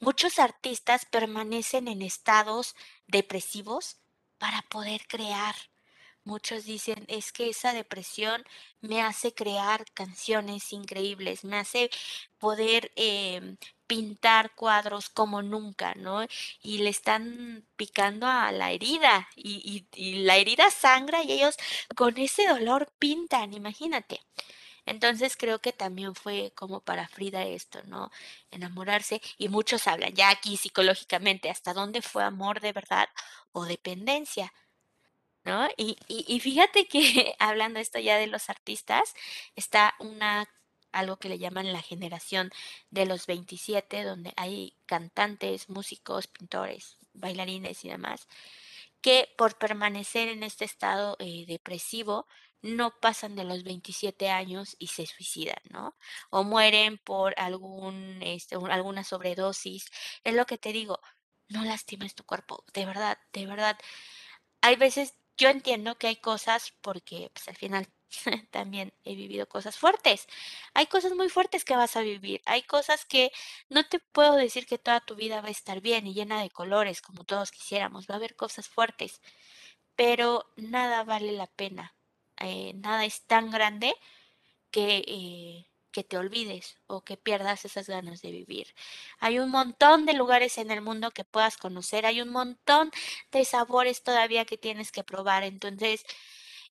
muchos 0.00 0.38
artistas 0.38 1.06
permanecen 1.06 1.88
en 1.88 2.02
estados 2.02 2.74
depresivos 3.06 3.98
para 4.38 4.62
poder 4.62 5.06
crear. 5.06 5.54
Muchos 6.24 6.64
dicen, 6.64 7.04
es 7.08 7.32
que 7.32 7.50
esa 7.50 7.74
depresión 7.74 8.44
me 8.80 9.02
hace 9.02 9.34
crear 9.34 9.84
canciones 9.92 10.72
increíbles, 10.72 11.44
me 11.44 11.58
hace 11.58 11.90
poder 12.38 12.90
em, 12.96 13.58
pintar 13.86 14.54
cuadros 14.54 15.10
como 15.10 15.42
nunca, 15.42 15.94
¿no? 15.96 16.24
Y 16.62 16.78
le 16.78 16.88
están 16.90 17.66
picando 17.76 18.26
a 18.26 18.50
la 18.52 18.70
herida 18.72 19.28
y, 19.36 19.86
y, 19.92 20.02
y 20.02 20.24
la 20.24 20.36
herida 20.38 20.70
sangra 20.70 21.22
y 21.22 21.32
ellos 21.32 21.56
con 21.94 22.16
ese 22.16 22.46
dolor 22.48 22.90
pintan, 22.98 23.52
imagínate. 23.52 24.20
Entonces 24.86 25.36
creo 25.36 25.60
que 25.60 25.72
también 25.72 26.14
fue 26.14 26.52
como 26.56 26.80
para 26.80 27.08
Frida 27.08 27.44
esto, 27.44 27.82
¿no? 27.84 28.10
Enamorarse 28.50 29.20
y 29.38 29.48
muchos 29.48 29.86
hablan 29.88 30.14
ya 30.14 30.30
aquí 30.30 30.56
psicológicamente, 30.56 31.50
¿hasta 31.50 31.74
dónde 31.74 32.02
fue 32.02 32.24
amor 32.24 32.60
de 32.60 32.72
verdad 32.72 33.08
o 33.52 33.64
dependencia? 33.66 34.52
¿No? 35.44 35.68
Y, 35.76 35.96
y, 36.08 36.24
y 36.28 36.40
fíjate 36.40 36.86
que 36.88 37.34
hablando 37.38 37.80
esto 37.80 37.98
ya 37.98 38.16
de 38.18 38.26
los 38.26 38.50
artistas, 38.50 39.14
está 39.56 39.94
una 40.00 40.48
algo 40.92 41.16
que 41.18 41.28
le 41.28 41.38
llaman 41.38 41.72
la 41.72 41.82
generación 41.82 42.50
de 42.90 43.06
los 43.06 43.26
27, 43.26 44.04
donde 44.04 44.32
hay 44.36 44.76
cantantes, 44.86 45.68
músicos, 45.68 46.28
pintores, 46.28 46.98
bailarines 47.14 47.84
y 47.84 47.88
demás, 47.88 48.28
que 49.00 49.28
por 49.36 49.58
permanecer 49.58 50.28
en 50.28 50.42
este 50.42 50.64
estado 50.64 51.16
eh, 51.18 51.44
depresivo 51.46 52.26
no 52.62 52.98
pasan 53.00 53.36
de 53.36 53.44
los 53.44 53.62
27 53.62 54.30
años 54.30 54.76
y 54.78 54.86
se 54.88 55.04
suicidan, 55.06 55.58
¿no? 55.70 55.94
O 56.30 56.44
mueren 56.44 56.96
por 56.98 57.34
algún, 57.38 58.20
este, 58.22 58.56
alguna 58.70 59.04
sobredosis. 59.04 59.90
Es 60.24 60.34
lo 60.34 60.46
que 60.46 60.56
te 60.58 60.72
digo, 60.72 61.00
no 61.48 61.62
lastimes 61.64 62.14
tu 62.14 62.24
cuerpo, 62.24 62.64
de 62.72 62.86
verdad, 62.86 63.18
de 63.34 63.46
verdad. 63.46 63.78
Hay 64.62 64.76
veces 64.76 65.14
yo 65.38 65.48
entiendo 65.48 65.96
que 65.96 66.08
hay 66.08 66.16
cosas, 66.16 66.72
porque 66.80 67.30
pues, 67.34 67.48
al 67.48 67.56
final 67.56 67.88
también 68.50 68.92
he 69.04 69.14
vivido 69.14 69.48
cosas 69.48 69.76
fuertes. 69.78 70.26
Hay 70.74 70.86
cosas 70.86 71.12
muy 71.14 71.28
fuertes 71.28 71.64
que 71.64 71.76
vas 71.76 71.96
a 71.96 72.02
vivir. 72.02 72.40
Hay 72.46 72.62
cosas 72.62 73.04
que 73.06 73.30
no 73.68 73.84
te 73.88 73.98
puedo 74.00 74.34
decir 74.36 74.66
que 74.66 74.78
toda 74.78 75.00
tu 75.00 75.14
vida 75.16 75.40
va 75.40 75.48
a 75.48 75.50
estar 75.50 75.80
bien 75.80 76.06
y 76.06 76.14
llena 76.14 76.40
de 76.42 76.50
colores 76.50 77.00
como 77.02 77.24
todos 77.24 77.50
quisiéramos. 77.50 78.06
Va 78.08 78.14
a 78.14 78.18
haber 78.18 78.36
cosas 78.36 78.68
fuertes, 78.68 79.20
pero 79.96 80.44
nada 80.56 81.04
vale 81.04 81.32
la 81.32 81.46
pena. 81.48 81.94
Eh, 82.40 82.72
nada 82.76 83.04
es 83.04 83.26
tan 83.26 83.50
grande 83.50 83.94
que, 84.70 85.04
eh, 85.06 85.66
que 85.94 86.04
te 86.04 86.18
olvides 86.18 86.76
o 86.88 87.02
que 87.04 87.16
pierdas 87.16 87.64
esas 87.64 87.88
ganas 87.88 88.20
de 88.20 88.32
vivir. 88.32 88.74
Hay 89.20 89.38
un 89.38 89.50
montón 89.50 90.06
de 90.06 90.14
lugares 90.14 90.58
en 90.58 90.70
el 90.72 90.82
mundo 90.82 91.12
que 91.12 91.24
puedas 91.24 91.56
conocer, 91.56 92.04
hay 92.06 92.20
un 92.20 92.30
montón 92.30 92.90
de 93.32 93.44
sabores 93.44 94.02
todavía 94.02 94.44
que 94.44 94.58
tienes 94.58 94.90
que 94.92 95.04
probar. 95.04 95.44
Entonces, 95.44 96.04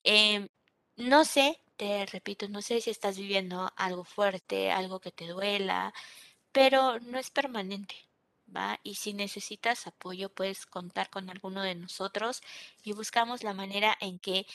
em, 0.04 0.48
no 0.96 1.24
sé, 1.24 1.60
te 1.76 2.06
repito, 2.06 2.48
no 2.48 2.62
sé 2.62 2.80
si 2.80 2.90
estás 2.90 3.16
viviendo 3.18 3.72
algo 3.76 4.04
fuerte, 4.04 4.70
algo 4.70 5.00
que 5.00 5.12
te 5.12 5.26
duela, 5.28 5.94
pero 6.52 7.00
no 7.00 7.18
es 7.18 7.30
permanente. 7.30 7.96
¿Va? 8.56 8.78
Y 8.84 8.96
si 8.96 9.14
necesitas 9.14 9.86
apoyo, 9.86 10.28
puedes 10.30 10.66
contar 10.66 11.10
con 11.10 11.30
alguno 11.30 11.62
de 11.62 11.74
nosotros 11.74 12.42
y 12.84 12.92
buscamos 12.92 13.42
la 13.42 13.54
manera 13.54 13.96
en 14.00 14.18
que 14.18 14.46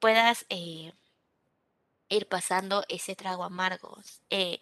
puedas 0.00 0.46
eh, 0.50 0.92
ir 2.08 2.28
pasando 2.28 2.84
ese 2.88 3.16
trago 3.16 3.44
amargo. 3.44 3.98
Eh, 4.30 4.60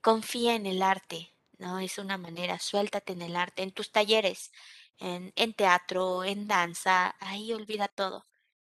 confía 0.00 0.54
en 0.54 0.66
el 0.66 0.82
arte, 0.82 1.32
¿no? 1.58 1.78
Es 1.80 1.98
una 1.98 2.18
manera, 2.18 2.58
suéltate 2.58 3.12
en 3.14 3.22
el 3.22 3.36
arte, 3.36 3.62
en 3.62 3.72
tus 3.72 3.90
talleres, 3.92 4.52
en, 4.98 5.32
teatro, 5.54 6.24
en 6.24 6.46
danza, 6.48 7.16
ahí 7.20 7.52
olvida 7.52 7.88
todo, 7.88 8.24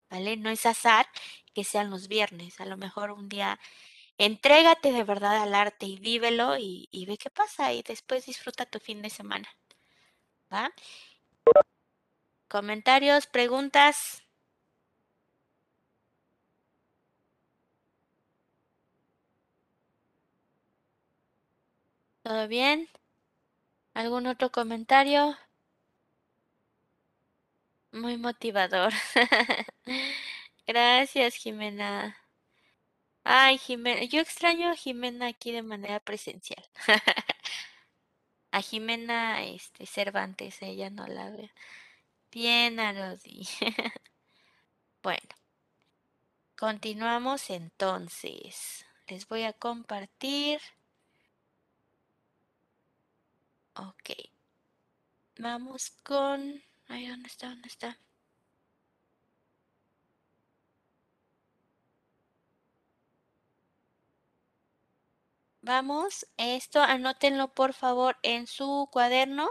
¿vale? 0.10 0.38
No 0.38 0.50
es 0.50 0.66
azar 0.66 1.08
que 1.54 1.64
sean 1.64 1.90
los 1.90 2.08
viernes, 2.08 2.60
a 2.62 2.66
lo 2.66 2.78
mejor 2.78 3.12
un 3.12 3.30
día 3.30 3.60
entrégate 4.18 4.92
de 4.92 5.04
verdad 5.04 5.42
al 5.42 5.56
arte 5.56 5.86
y 5.88 5.98
vívelo 6.00 6.58
y, 6.58 6.90
y 6.92 7.06
ve 7.06 7.18
qué 7.18 7.30
pasa 7.30 7.74
y 7.74 7.84
después 7.84 8.26
disfruta 8.26 8.66
tu 8.66 8.80
fin 8.80 9.02
de 9.02 9.10
semana, 9.10 9.50
¿va? 10.52 10.72
Comentarios, 12.50 13.28
preguntas. 13.28 14.24
¿Todo 22.24 22.48
bien? 22.48 22.88
¿Algún 23.94 24.28
otro 24.28 24.52
comentario? 24.52 25.38
Muy 27.92 28.18
motivador. 28.18 28.94
Gracias, 30.68 31.36
Jimena. 31.36 32.18
Ay, 33.24 33.58
Jimena, 33.58 34.04
yo 34.04 34.22
extraño 34.22 34.70
a 34.72 34.76
Jimena 34.76 35.28
aquí 35.28 35.52
de 35.52 35.62
manera 35.64 36.00
presencial. 36.00 36.64
a 38.52 38.62
Jimena 38.62 39.44
este, 39.44 39.86
Cervantes, 39.86 40.62
ella 40.62 40.90
no 40.90 41.08
la 41.08 41.30
ve. 41.30 41.52
Bien, 42.32 42.80
Arodi. 42.80 43.48
bueno, 45.04 45.30
continuamos 46.58 47.50
entonces. 47.50 48.86
Les 49.08 49.28
voy 49.28 49.44
a 49.44 49.54
compartir. 49.54 50.60
Ok. 53.80 54.10
Vamos 55.38 55.92
con... 56.04 56.62
Ay, 56.88 57.08
¿dónde 57.08 57.28
está? 57.28 57.48
¿Dónde 57.48 57.70
está? 57.70 57.98
Vamos, 65.62 66.26
esto 66.36 66.82
anótenlo 66.82 67.54
por 67.54 67.74
favor 67.74 68.18
en 68.22 68.48
su 68.48 68.90
cuaderno. 68.92 69.50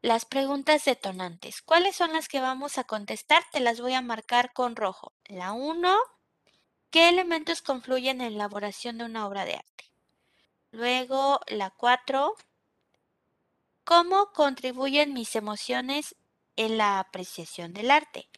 Las 0.00 0.24
preguntas 0.24 0.84
detonantes. 0.84 1.62
¿Cuáles 1.62 1.94
son 1.94 2.12
las 2.12 2.26
que 2.26 2.40
vamos 2.40 2.76
a 2.78 2.84
contestar? 2.84 3.44
Te 3.52 3.60
las 3.60 3.80
voy 3.80 3.94
a 3.94 4.02
marcar 4.02 4.52
con 4.52 4.74
rojo. 4.74 5.12
La 5.26 5.52
1. 5.52 5.96
¿Qué 6.90 7.08
elementos 7.08 7.62
confluyen 7.62 8.20
en 8.20 8.30
la 8.32 8.46
elaboración 8.46 8.98
de 8.98 9.04
una 9.04 9.26
obra 9.28 9.44
de 9.44 9.54
arte? 9.54 9.91
Luego, 10.72 11.38
la 11.48 11.68
4. 11.68 12.34
¿Cómo 13.84 14.32
contribuyen 14.32 15.12
mis 15.12 15.36
emociones 15.36 16.16
en 16.56 16.78
la 16.78 16.98
apreciación 16.98 17.74
del 17.74 17.90
arte? 17.90 18.30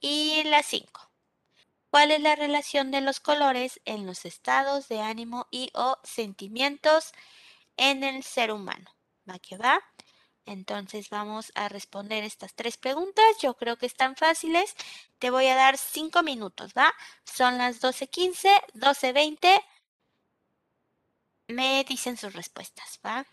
Y 0.00 0.42
la 0.44 0.62
5. 0.62 1.10
¿Cuál 1.90 2.10
es 2.10 2.22
la 2.22 2.36
relación 2.36 2.90
de 2.90 3.02
los 3.02 3.20
colores 3.20 3.82
en 3.84 4.06
los 4.06 4.24
estados 4.24 4.88
de 4.88 5.02
ánimo 5.02 5.46
y 5.50 5.70
o 5.74 5.98
sentimientos 6.04 7.12
en 7.76 8.02
el 8.02 8.22
ser 8.24 8.50
humano? 8.50 8.90
¿Va 9.28 9.38
que 9.38 9.58
va? 9.58 9.78
Entonces 10.46 11.10
vamos 11.10 11.52
a 11.54 11.68
responder 11.68 12.24
estas 12.24 12.54
tres 12.54 12.78
preguntas. 12.78 13.24
Yo 13.42 13.58
creo 13.58 13.76
que 13.76 13.86
están 13.86 14.16
fáciles. 14.16 14.74
Te 15.18 15.28
voy 15.28 15.48
a 15.48 15.54
dar 15.54 15.76
cinco 15.76 16.22
minutos, 16.22 16.72
¿va? 16.72 16.94
Son 17.24 17.58
las 17.58 17.82
12.15, 17.82 18.48
12.20. 18.72 19.62
Me 21.48 21.82
dicen 21.88 22.18
sus 22.18 22.34
respuestas, 22.34 23.00
¿va? 23.02 23.24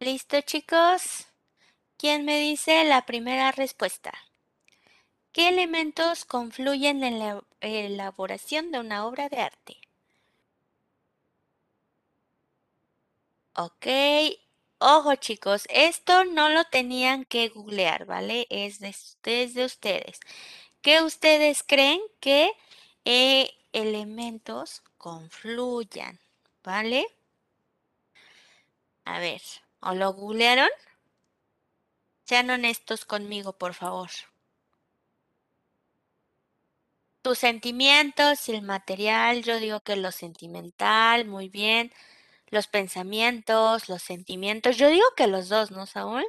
¿Listo, 0.00 0.40
chicos? 0.42 1.26
¿Quién 1.96 2.24
me 2.24 2.38
dice 2.38 2.84
la 2.84 3.04
primera 3.04 3.50
respuesta? 3.50 4.12
¿Qué 5.32 5.48
elementos 5.48 6.24
confluyen 6.24 7.02
en 7.02 7.18
la 7.18 7.42
elaboración 7.60 8.70
de 8.70 8.78
una 8.78 9.06
obra 9.06 9.28
de 9.28 9.40
arte? 9.40 9.76
Ok. 13.56 13.86
Ojo, 14.78 15.16
chicos, 15.16 15.64
esto 15.68 16.24
no 16.24 16.48
lo 16.48 16.64
tenían 16.64 17.24
que 17.24 17.48
googlear, 17.48 18.06
¿vale? 18.06 18.46
Es 18.50 18.78
de, 18.78 19.64
ustedes. 19.64 20.20
¿Qué 20.82 21.02
ustedes 21.02 21.64
creen 21.64 22.00
que 22.20 22.52
eh, 23.04 23.50
elementos 23.72 24.82
confluyan? 24.98 26.20
¿Vale? 26.64 27.06
A 29.04 29.18
ver, 29.18 29.42
¿o 29.80 29.94
lo 29.94 30.12
googlearon? 30.12 30.68
Sean 32.28 32.50
honestos 32.50 33.04
conmigo, 33.04 33.54
por 33.58 33.74
favor. 33.74 34.10
Tus 37.22 37.38
sentimientos 37.38 38.48
y 38.48 38.52
el 38.52 38.62
material, 38.62 39.42
yo 39.42 39.58
digo 39.58 39.80
que 39.80 39.96
lo 39.96 40.12
sentimental, 40.12 41.26
muy 41.26 41.48
bien. 41.48 41.92
Los 42.48 42.68
pensamientos, 42.68 43.88
los 43.88 44.02
sentimientos, 44.02 44.76
yo 44.78 44.88
digo 44.90 45.06
que 45.16 45.26
los 45.26 45.48
dos, 45.48 45.70
¿no, 45.70 45.86
Saúl? 45.86 46.24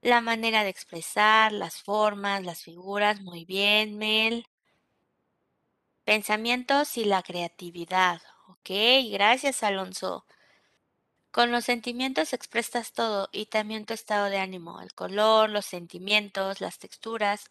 La 0.00 0.22
manera 0.22 0.64
de 0.64 0.70
expresar, 0.70 1.52
las 1.52 1.82
formas, 1.82 2.42
las 2.42 2.62
figuras, 2.62 3.20
muy 3.20 3.44
bien, 3.44 3.98
Mel. 3.98 4.46
Pensamientos 6.04 6.96
y 6.96 7.04
la 7.04 7.22
creatividad. 7.22 8.22
Ok, 8.48 8.70
gracias, 9.10 9.62
Alonso. 9.62 10.24
Con 11.36 11.52
los 11.52 11.66
sentimientos 11.66 12.32
expresas 12.32 12.94
todo 12.94 13.28
y 13.30 13.44
también 13.44 13.84
tu 13.84 13.92
estado 13.92 14.30
de 14.30 14.38
ánimo, 14.38 14.80
el 14.80 14.94
color, 14.94 15.50
los 15.50 15.66
sentimientos, 15.66 16.62
las 16.62 16.78
texturas, 16.78 17.50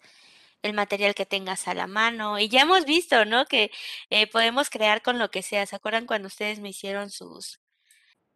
el 0.63 0.73
material 0.73 1.13
que 1.13 1.27
tengas 1.27 1.67
a 1.67 1.75
la 1.75 1.85
mano. 1.85 2.39
Y 2.39 2.49
ya 2.49 2.61
hemos 2.61 2.85
visto, 2.85 3.25
¿no? 3.25 3.45
Que 3.45 3.69
eh, 4.09 4.25
podemos 4.25 4.71
crear 4.71 5.03
con 5.03 5.19
lo 5.19 5.29
que 5.29 5.43
sea. 5.43 5.67
¿Se 5.67 5.75
acuerdan 5.75 6.07
cuando 6.07 6.29
ustedes 6.29 6.59
me 6.59 6.69
hicieron 6.69 7.11
sus, 7.11 7.59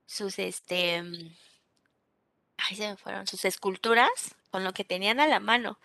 sus, 0.05 0.37
este, 0.39 1.01
mm, 1.01 1.35
ay, 2.57 2.75
se 2.75 2.89
me 2.89 2.97
fueron, 2.97 3.25
sus 3.25 3.43
esculturas 3.45 4.35
con 4.51 4.63
lo 4.63 4.73
que 4.73 4.83
tenían 4.85 5.19
a 5.19 5.27
la 5.27 5.39
mano? 5.39 5.79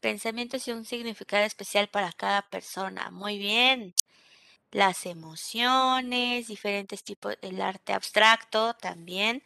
Pensamientos 0.00 0.68
y 0.68 0.72
un 0.72 0.84
significado 0.84 1.44
especial 1.44 1.88
para 1.88 2.12
cada 2.12 2.42
persona. 2.48 3.10
Muy 3.10 3.38
bien 3.38 3.94
las 4.74 5.06
emociones, 5.06 6.48
diferentes 6.48 7.04
tipos, 7.04 7.36
el 7.42 7.62
arte 7.62 7.94
abstracto 7.94 8.74
también. 8.74 9.42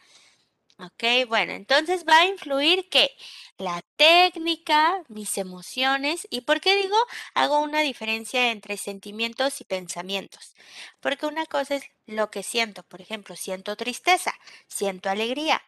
Ok, 0.80 1.28
bueno, 1.28 1.52
entonces 1.54 2.04
va 2.08 2.18
a 2.20 2.26
influir 2.26 2.88
que 2.88 3.10
la 3.58 3.82
técnica, 3.96 5.02
mis 5.08 5.36
emociones, 5.38 6.26
y 6.30 6.42
por 6.42 6.60
qué 6.60 6.76
digo, 6.76 6.96
hago 7.34 7.60
una 7.60 7.80
diferencia 7.82 8.52
entre 8.52 8.76
sentimientos 8.76 9.60
y 9.60 9.64
pensamientos. 9.64 10.54
Porque 11.00 11.26
una 11.26 11.46
cosa 11.46 11.76
es 11.76 11.84
lo 12.06 12.30
que 12.30 12.42
siento, 12.44 12.84
por 12.84 13.00
ejemplo, 13.00 13.36
siento 13.36 13.76
tristeza, 13.76 14.32
siento 14.68 15.10
alegría, 15.10 15.62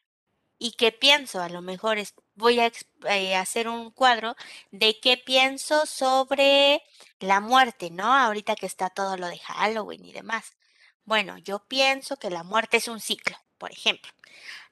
y 0.58 0.72
qué 0.72 0.92
pienso, 0.92 1.40
a 1.42 1.48
lo 1.48 1.62
mejor 1.62 1.98
es, 1.98 2.14
voy 2.40 2.58
a 2.58 2.72
eh, 3.08 3.36
hacer 3.36 3.68
un 3.68 3.90
cuadro 3.92 4.34
de 4.72 4.98
qué 4.98 5.16
pienso 5.16 5.86
sobre 5.86 6.82
la 7.20 7.40
muerte, 7.40 7.90
¿no? 7.90 8.12
Ahorita 8.12 8.56
que 8.56 8.66
está 8.66 8.90
todo 8.90 9.16
lo 9.16 9.28
de 9.28 9.38
Halloween 9.38 10.04
y 10.04 10.12
demás. 10.12 10.56
Bueno, 11.04 11.38
yo 11.38 11.60
pienso 11.60 12.16
que 12.16 12.30
la 12.30 12.42
muerte 12.42 12.78
es 12.78 12.88
un 12.88 13.00
ciclo, 13.00 13.36
por 13.58 13.72
ejemplo. 13.72 14.12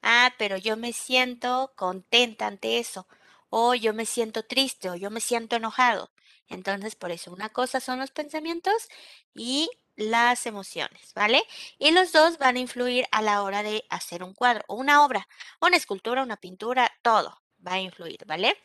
Ah, 0.02 0.34
pero 0.38 0.56
yo 0.56 0.76
me 0.76 0.92
siento 0.92 1.72
contenta 1.76 2.46
ante 2.46 2.78
eso. 2.78 3.06
O 3.50 3.74
yo 3.74 3.94
me 3.94 4.06
siento 4.06 4.44
triste 4.44 4.90
o 4.90 4.96
yo 4.96 5.10
me 5.10 5.20
siento 5.20 5.56
enojado. 5.56 6.10
Entonces, 6.48 6.96
por 6.96 7.10
eso 7.10 7.32
una 7.32 7.50
cosa 7.50 7.80
son 7.80 7.98
los 7.98 8.10
pensamientos 8.10 8.88
y 9.34 9.70
las 9.96 10.46
emociones, 10.46 11.12
¿vale? 11.14 11.42
Y 11.78 11.90
los 11.90 12.12
dos 12.12 12.38
van 12.38 12.56
a 12.56 12.60
influir 12.60 13.06
a 13.10 13.22
la 13.22 13.42
hora 13.42 13.62
de 13.62 13.84
hacer 13.90 14.22
un 14.22 14.34
cuadro 14.34 14.64
una 14.68 15.04
obra, 15.04 15.28
una 15.60 15.76
escultura, 15.76 16.22
una 16.22 16.36
pintura, 16.36 16.90
todo 17.02 17.38
va 17.66 17.74
a 17.74 17.80
influir, 17.80 18.24
¿vale? 18.26 18.56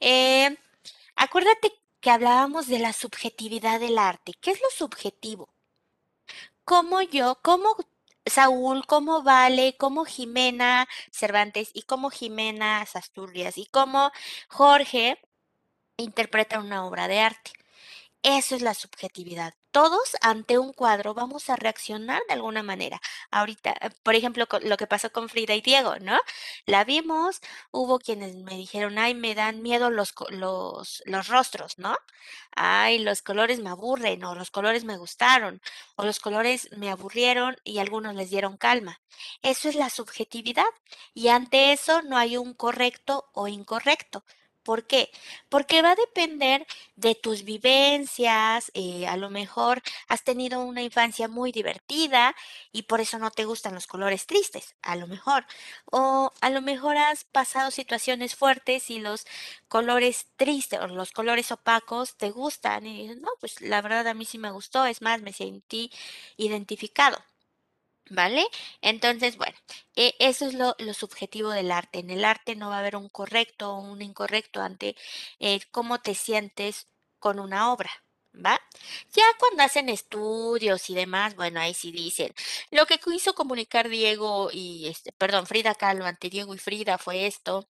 Eh, 0.00 0.56
acuérdate 1.16 1.72
que 2.00 2.10
hablábamos 2.10 2.66
de 2.68 2.78
la 2.78 2.92
subjetividad 2.92 3.80
del 3.80 3.98
arte. 3.98 4.34
¿Qué 4.40 4.50
es 4.52 4.60
lo 4.60 4.70
subjetivo? 4.70 5.48
¿Cómo 6.64 7.02
yo, 7.02 7.38
cómo 7.42 7.76
Saúl, 8.26 8.86
cómo 8.86 9.22
Vale, 9.22 9.76
cómo 9.78 10.04
Jimena 10.04 10.88
Cervantes 11.10 11.70
y 11.74 11.82
cómo 11.82 12.10
Jimena 12.10 12.82
Asturias 12.82 13.58
y 13.58 13.66
cómo 13.66 14.12
Jorge 14.48 15.18
interpretan 15.96 16.64
una 16.66 16.86
obra 16.86 17.08
de 17.08 17.20
arte? 17.20 17.52
Eso 18.22 18.56
es 18.56 18.62
la 18.62 18.74
subjetividad 18.74 19.54
todos 19.72 20.16
ante 20.20 20.58
un 20.58 20.72
cuadro 20.72 21.14
vamos 21.14 21.50
a 21.50 21.56
reaccionar 21.56 22.22
de 22.28 22.34
alguna 22.34 22.62
manera. 22.62 23.00
Ahorita, 23.30 23.72
eh, 23.80 23.90
por 24.02 24.14
ejemplo, 24.14 24.46
lo 24.62 24.76
que 24.76 24.86
pasó 24.86 25.10
con 25.10 25.28
Frida 25.28 25.54
y 25.54 25.62
Diego, 25.62 25.96
¿no? 26.00 26.18
La 26.66 26.84
vimos, 26.84 27.40
hubo 27.72 27.98
quienes 27.98 28.36
me 28.36 28.56
dijeron, 28.56 28.98
ay, 28.98 29.14
me 29.14 29.34
dan 29.34 29.62
miedo 29.62 29.90
los, 29.90 30.14
los, 30.30 31.02
los 31.06 31.28
rostros, 31.28 31.78
¿no? 31.78 31.96
Ay, 32.54 32.98
los 32.98 33.22
colores 33.22 33.60
me 33.60 33.70
aburren, 33.70 34.24
o 34.24 34.34
los 34.34 34.50
colores 34.50 34.84
me 34.84 34.96
gustaron, 34.96 35.60
o 35.96 36.04
los 36.04 36.20
colores 36.20 36.68
me 36.76 36.90
aburrieron 36.90 37.56
y 37.64 37.78
algunos 37.78 38.14
les 38.14 38.30
dieron 38.30 38.56
calma. 38.56 39.00
Eso 39.42 39.68
es 39.68 39.74
la 39.74 39.90
subjetividad. 39.90 40.64
Y 41.14 41.28
ante 41.28 41.72
eso 41.72 42.02
no 42.02 42.16
hay 42.18 42.36
un 42.36 42.54
correcto 42.54 43.30
o 43.32 43.48
incorrecto. 43.48 44.24
¿Por 44.62 44.86
qué? 44.86 45.10
Porque 45.48 45.82
va 45.82 45.92
a 45.92 45.94
depender 45.96 46.66
de 46.96 47.14
tus 47.14 47.42
vivencias, 47.44 48.70
eh, 48.74 49.06
a 49.08 49.16
lo 49.16 49.28
mejor 49.30 49.82
has 50.08 50.22
tenido 50.24 50.60
una 50.64 50.82
infancia 50.82 51.26
muy 51.28 51.50
divertida 51.52 52.34
y 52.70 52.82
por 52.82 53.00
eso 53.00 53.18
no 53.18 53.30
te 53.32 53.44
gustan 53.44 53.74
los 53.74 53.86
colores 53.88 54.26
tristes, 54.26 54.76
a 54.82 54.94
lo 54.96 55.06
mejor. 55.08 55.46
O 55.90 56.32
a 56.40 56.50
lo 56.50 56.62
mejor 56.62 56.96
has 56.96 57.24
pasado 57.24 57.70
situaciones 57.70 58.36
fuertes 58.36 58.90
y 58.90 58.98
los 59.00 59.26
colores 59.68 60.26
tristes 60.36 60.80
o 60.80 60.86
los 60.86 61.10
colores 61.12 61.50
opacos 61.52 62.16
te 62.16 62.30
gustan 62.30 62.86
y 62.86 63.02
dices, 63.02 63.18
no, 63.20 63.30
pues 63.40 63.60
la 63.60 63.82
verdad 63.82 64.06
a 64.08 64.14
mí 64.14 64.24
sí 64.24 64.38
me 64.38 64.50
gustó, 64.52 64.86
es 64.86 65.02
más, 65.02 65.22
me 65.22 65.32
sentí 65.32 65.90
identificado. 66.36 67.18
¿Vale? 68.12 68.46
Entonces, 68.82 69.36
bueno, 69.38 69.56
e, 69.96 70.14
eso 70.18 70.46
es 70.46 70.54
lo, 70.54 70.74
subjetivo 70.92 71.50
del 71.50 71.70
arte. 71.72 72.00
En 72.00 72.10
el 72.10 72.24
arte 72.26 72.54
no 72.56 72.68
va 72.68 72.76
a 72.76 72.78
haber 72.80 72.96
un 72.96 73.08
correcto 73.08 73.72
o 73.72 73.80
un 73.80 74.02
incorrecto 74.02 74.60
ante 74.60 74.96
cómo 75.70 76.00
te 76.00 76.14
sientes 76.14 76.88
con 77.18 77.40
una 77.40 77.72
obra. 77.72 77.90
¿Va? 78.34 78.60
Ya 79.12 79.24
cuando 79.38 79.62
hacen 79.62 79.88
estudios 79.88 80.88
y 80.90 80.94
demás, 80.94 81.36
bueno, 81.36 81.60
ahí 81.60 81.74
sí 81.74 81.92
dicen, 81.92 82.32
lo 82.70 82.86
que 82.86 82.98
quiso 82.98 83.34
comunicar 83.34 83.88
Diego 83.88 84.50
y, 84.52 84.88
este, 84.88 85.12
perdón, 85.12 85.46
Frida 85.46 85.74
Kahlo 85.74 86.06
ante 86.06 86.30
Diego 86.30 86.54
y 86.54 86.58
Frida 86.58 86.98
fue 86.98 87.26
esto, 87.26 87.68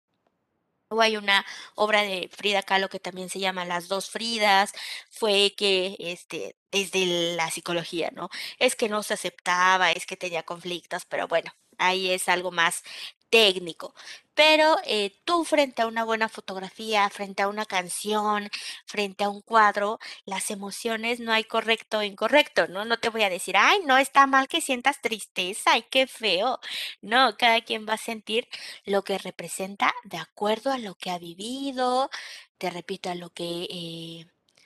o 0.92 1.02
hay 1.02 1.18
una 1.18 1.46
obra 1.76 2.04
de 2.04 2.30
Frida 2.36 2.64
Kahlo 2.64 2.90
que 2.90 3.00
también 3.00 3.30
se 3.30 3.40
llama 3.40 3.66
Las 3.66 3.88
dos 3.88 4.10
Fridas, 4.10 4.74
fue 5.10 5.54
que 5.58 5.96
este 6.00 6.56
desde 6.72 7.36
la 7.36 7.50
psicología, 7.50 8.12
¿no? 8.14 8.30
Es 8.60 8.76
que 8.76 8.90
no 8.90 9.04
se 9.04 9.14
aceptaba, 9.16 9.92
es 9.92 10.06
que 10.06 10.18
tenía 10.18 10.44
conflictos, 10.44 11.06
pero 11.06 11.28
bueno, 11.28 11.52
ahí 11.78 12.12
es 12.12 12.30
algo 12.30 12.52
más 12.52 12.84
técnico. 13.32 13.96
Pero 14.36 14.78
eh, 14.86 15.12
tú 15.26 15.44
frente 15.46 15.82
a 15.82 15.88
una 15.88 16.04
buena 16.06 16.30
fotografía, 16.30 17.10
frente 17.10 17.44
a 17.44 17.48
una 17.48 17.66
canción, 17.66 18.50
frente 18.86 19.24
a 19.24 19.30
un 19.30 19.42
cuadro, 19.42 20.00
las 20.26 20.52
emociones 20.52 21.20
no 21.20 21.32
hay 21.34 21.44
correcto 21.44 22.00
o 22.00 22.04
incorrecto, 22.04 22.68
¿no? 22.68 22.86
No 22.86 23.00
te 23.00 23.10
voy 23.10 23.24
a 23.24 23.30
decir, 23.30 23.56
ay, 23.58 23.80
no 23.86 23.98
está 23.98 24.28
mal 24.28 24.48
que 24.48 24.62
sientas 24.62 25.02
tristeza, 25.02 25.74
ay, 25.74 25.86
qué 25.92 26.08
feo. 26.08 26.60
No, 27.02 27.36
cada 27.38 27.62
quien 27.62 27.88
va 27.88 27.94
a 27.96 27.98
sentir 27.98 28.48
lo 28.86 29.04
que 29.04 29.18
representa 29.18 29.94
de 30.04 30.18
acuerdo 30.18 30.72
a 30.72 30.78
lo 30.78 30.96
que 30.96 31.12
ha 31.12 31.20
vivido, 31.20 32.10
te 32.58 32.70
repito, 32.70 33.10
a 33.10 33.16
lo 33.16 33.30
que... 33.32 33.68
Eh, 33.70 34.26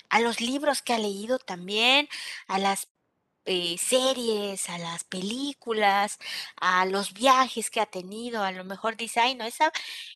a 0.09 0.19
los 0.21 0.39
libros 0.39 0.81
que 0.81 0.93
ha 0.93 0.99
leído 0.99 1.39
también, 1.39 2.07
a 2.47 2.59
las 2.59 2.87
eh, 3.45 3.77
series, 3.77 4.69
a 4.69 4.77
las 4.77 5.03
películas, 5.03 6.17
a 6.59 6.85
los 6.85 7.13
viajes 7.13 7.69
que 7.69 7.81
ha 7.81 7.85
tenido. 7.85 8.43
A 8.43 8.51
lo 8.51 8.63
mejor 8.65 8.97
dice, 8.97 9.19
ay, 9.19 9.35
no, 9.35 9.45
esa, 9.45 9.71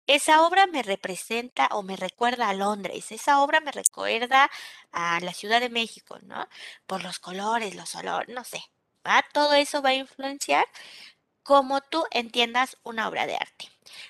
esa 0.07 0.43
obra 0.45 0.67
me 0.67 0.83
representa 0.83 1.67
o 1.71 1.83
me 1.83 1.95
recuerda 1.95 2.49
a 2.49 2.53
Londres, 2.53 3.11
esa 3.11 3.41
obra 3.41 3.59
me 3.61 3.71
recuerda 3.71 4.49
a 4.91 5.19
la 5.21 5.33
Ciudad 5.33 5.59
de 5.61 5.69
México, 5.69 6.17
¿no? 6.23 6.47
Por 6.85 7.03
los 7.03 7.19
colores, 7.19 7.75
los 7.75 7.95
olores, 7.95 8.33
no 8.35 8.43
sé. 8.43 8.61
¿va? 9.05 9.23
Todo 9.33 9.53
eso 9.53 9.81
va 9.81 9.89
a 9.89 9.93
influenciar 9.95 10.65
cómo 11.43 11.81
tú 11.81 12.05
entiendas 12.11 12.77
una 12.83 13.07
obra 13.07 13.25
de 13.27 13.35
arte. 13.35 13.69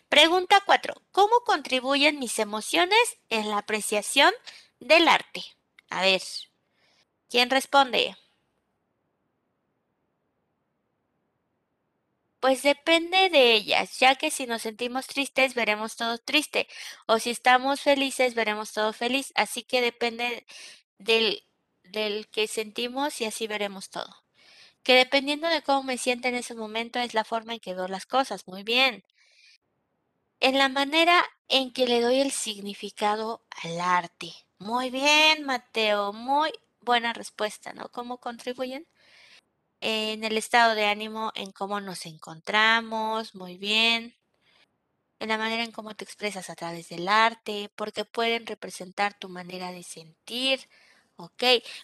Pregunta 0.09 0.61
4. 0.65 0.93
¿Cómo 1.11 1.41
contribuyen 1.45 2.20
mis 2.20 2.39
emociones 2.39 3.17
en 3.30 3.49
la 3.49 3.59
apreciación 3.59 4.34
del 4.80 5.07
arte? 5.07 5.43
A 5.89 6.01
ver, 6.01 6.22
¿quién 7.30 7.49
responde? 7.49 8.15
Pues 12.39 12.63
depende 12.63 13.29
de 13.29 13.53
ellas, 13.53 13.99
ya 13.99 14.15
que 14.15 14.31
si 14.31 14.45
nos 14.47 14.61
sentimos 14.61 15.07
tristes 15.07 15.55
veremos 15.55 15.95
todo 15.97 16.17
triste, 16.17 16.67
o 17.05 17.19
si 17.19 17.31
estamos 17.31 17.81
felices 17.81 18.33
veremos 18.33 18.71
todo 18.71 18.93
feliz, 18.93 19.31
así 19.35 19.63
que 19.63 19.81
depende 19.81 20.45
del, 20.97 21.43
del 21.83 22.27
que 22.29 22.47
sentimos 22.47 23.19
y 23.21 23.25
así 23.25 23.47
veremos 23.47 23.89
todo. 23.89 24.15
Que 24.83 24.95
dependiendo 24.95 25.47
de 25.49 25.63
cómo 25.63 25.83
me 25.83 25.97
siento 25.97 26.27
en 26.29 26.35
ese 26.35 26.55
momento 26.55 26.99
es 26.99 27.13
la 27.13 27.25
forma 27.25 27.53
en 27.55 27.59
que 27.61 27.75
veo 27.75 27.87
las 27.89 28.05
cosas, 28.05 28.47
muy 28.47 28.63
bien. 28.63 29.03
En 30.41 30.57
la 30.57 30.67
manera 30.67 31.23
en 31.47 31.71
que 31.71 31.87
le 31.87 32.01
doy 32.01 32.19
el 32.19 32.31
significado 32.31 33.41
al 33.63 33.79
arte. 33.79 34.33
Muy 34.57 34.89
bien, 34.89 35.45
Mateo, 35.45 36.11
muy 36.11 36.51
buena 36.81 37.13
respuesta, 37.13 37.71
¿no? 37.73 37.89
¿Cómo 37.89 38.17
contribuyen? 38.19 38.85
En 39.82 40.23
el 40.23 40.38
estado 40.38 40.75
de 40.75 40.86
ánimo, 40.86 41.32
en 41.36 41.51
cómo 41.51 41.80
nos 41.82 42.05
encontramos, 42.05 43.36
muy 43.36 43.57
bien, 43.57 44.15
en 45.19 45.30
la 45.30 45.38
manera 45.38 45.63
en 45.63 45.71
cómo 45.71 45.95
te 45.95 46.03
expresas 46.05 46.49
a 46.49 46.55
través 46.55 46.89
del 46.89 47.07
arte, 47.07 47.71
porque 47.75 48.05
pueden 48.05 48.45
representar 48.47 49.17
tu 49.19 49.30
manera 49.30 49.71
de 49.71 49.84
sentir, 49.84 50.61
¿ok? 51.17 51.43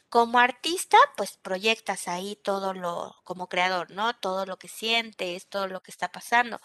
Como 0.10 0.40
artista, 0.40 0.98
pues 1.18 1.38
proyectas 1.38 2.08
ahí 2.08 2.38
todo 2.44 2.74
lo, 2.74 3.16
como 3.24 3.48
creador, 3.50 3.92
¿no? 3.92 4.16
Todo 4.18 4.46
lo 4.46 4.58
que 4.58 4.70
sientes, 4.70 5.48
todo 5.48 5.68
lo 5.68 5.82
que 5.82 5.92
está 5.92 6.12
pasando. 6.12 6.60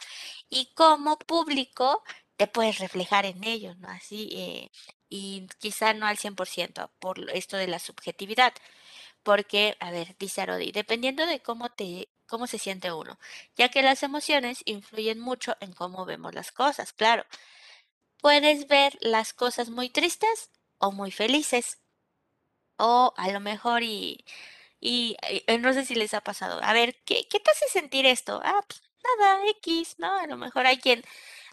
Y 0.49 0.73
como 0.75 1.19
público, 1.19 2.05
te 2.37 2.47
puedes 2.47 2.79
reflejar 2.79 3.27
en 3.27 3.45
ellos, 3.45 3.77
¿no? 3.79 3.89
Así, 3.89 4.31
eh, 4.33 4.71
y 5.09 5.47
quizá 5.59 5.93
no 5.95 6.07
al 6.07 6.17
100% 6.19 6.91
por 7.01 7.19
esto 7.33 7.57
de 7.57 7.67
la 7.67 7.79
subjetividad. 7.81 8.55
Porque, 9.23 9.77
a 9.81 9.91
ver, 9.91 10.17
dice 10.19 10.41
Arodi, 10.43 10.73
dependiendo 10.73 11.27
de 11.27 11.41
cómo 11.41 11.71
te, 11.71 12.09
cómo 12.27 12.47
se 12.47 12.59
siente 12.59 12.93
uno, 12.93 13.19
ya 13.57 13.69
que 13.71 13.83
las 13.83 14.03
emociones 14.03 14.63
influyen 14.65 15.21
mucho 15.21 15.57
en 15.61 15.73
cómo 15.73 16.05
vemos 16.07 16.35
las 16.35 16.53
cosas, 16.53 16.93
claro. 16.93 17.25
Puedes 18.23 18.69
ver 18.69 18.97
las 19.01 19.33
cosas 19.35 19.69
muy 19.71 19.91
tristes 19.91 20.51
o 20.79 20.93
muy 20.93 21.11
felices. 21.11 21.79
O 22.79 23.13
a 23.17 23.31
lo 23.31 23.41
mejor 23.41 23.83
y, 23.83 24.25
y, 24.81 25.17
eh, 25.23 25.59
no 25.59 25.73
sé 25.75 25.85
si 25.85 25.95
les 25.95 26.15
ha 26.15 26.23
pasado. 26.23 26.61
A 26.63 26.73
ver, 26.73 26.97
¿qué, 27.05 27.27
qué 27.29 27.41
te 27.41 27.51
hace 27.51 27.69
sentir 27.69 28.07
esto? 28.07 28.41
Ah, 28.45 28.63
pues 28.67 28.83
nada, 29.19 29.47
X, 29.59 29.97
¿no? 29.99 30.15
A 30.19 30.27
lo 30.27 30.37
mejor 30.37 30.67
hay 30.67 30.79
quien, 30.79 31.03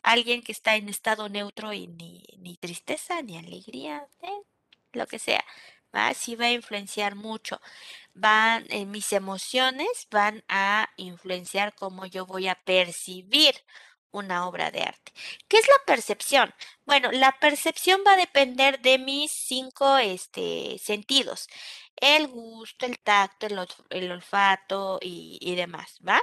alguien 0.03 0.43
que 0.43 0.51
está 0.53 0.75
en 0.75 0.89
estado 0.89 1.29
neutro 1.29 1.73
y 1.73 1.87
ni, 1.87 2.23
ni 2.37 2.57
tristeza, 2.57 3.21
ni 3.21 3.37
alegría, 3.37 4.07
¿eh? 4.21 4.41
lo 4.93 5.07
que 5.07 5.19
sea. 5.19 5.43
Sí 6.13 6.35
va 6.35 6.45
a 6.45 6.51
influenciar 6.51 7.15
mucho. 7.15 7.59
Van, 8.13 8.65
eh, 8.69 8.85
mis 8.85 9.13
emociones 9.13 10.07
van 10.11 10.43
a 10.49 10.89
influenciar 10.97 11.75
cómo 11.75 12.05
yo 12.05 12.25
voy 12.25 12.47
a 12.47 12.55
percibir 12.55 13.55
una 14.11 14.47
obra 14.47 14.71
de 14.71 14.81
arte. 14.81 15.11
¿Qué 15.47 15.57
es 15.57 15.67
la 15.67 15.85
percepción? 15.85 16.53
Bueno, 16.85 17.11
la 17.11 17.33
percepción 17.39 18.01
va 18.05 18.13
a 18.13 18.17
depender 18.17 18.81
de 18.81 18.97
mis 18.99 19.31
cinco 19.31 19.97
este, 19.97 20.77
sentidos. 20.79 21.47
El 21.99 22.27
gusto, 22.27 22.85
el 22.85 22.99
tacto, 22.99 23.47
el, 23.89 24.11
olfato 24.11 24.99
y, 25.01 25.55
demás, 25.55 25.97
¿va? 26.07 26.21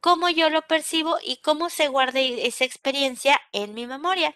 Cómo 0.00 0.28
yo 0.30 0.50
lo 0.50 0.62
percibo 0.62 1.18
y 1.22 1.36
cómo 1.42 1.70
se 1.70 1.88
guarda 1.88 2.20
esa 2.20 2.64
experiencia 2.64 3.40
en 3.52 3.74
mi 3.74 3.86
memoria. 3.86 4.34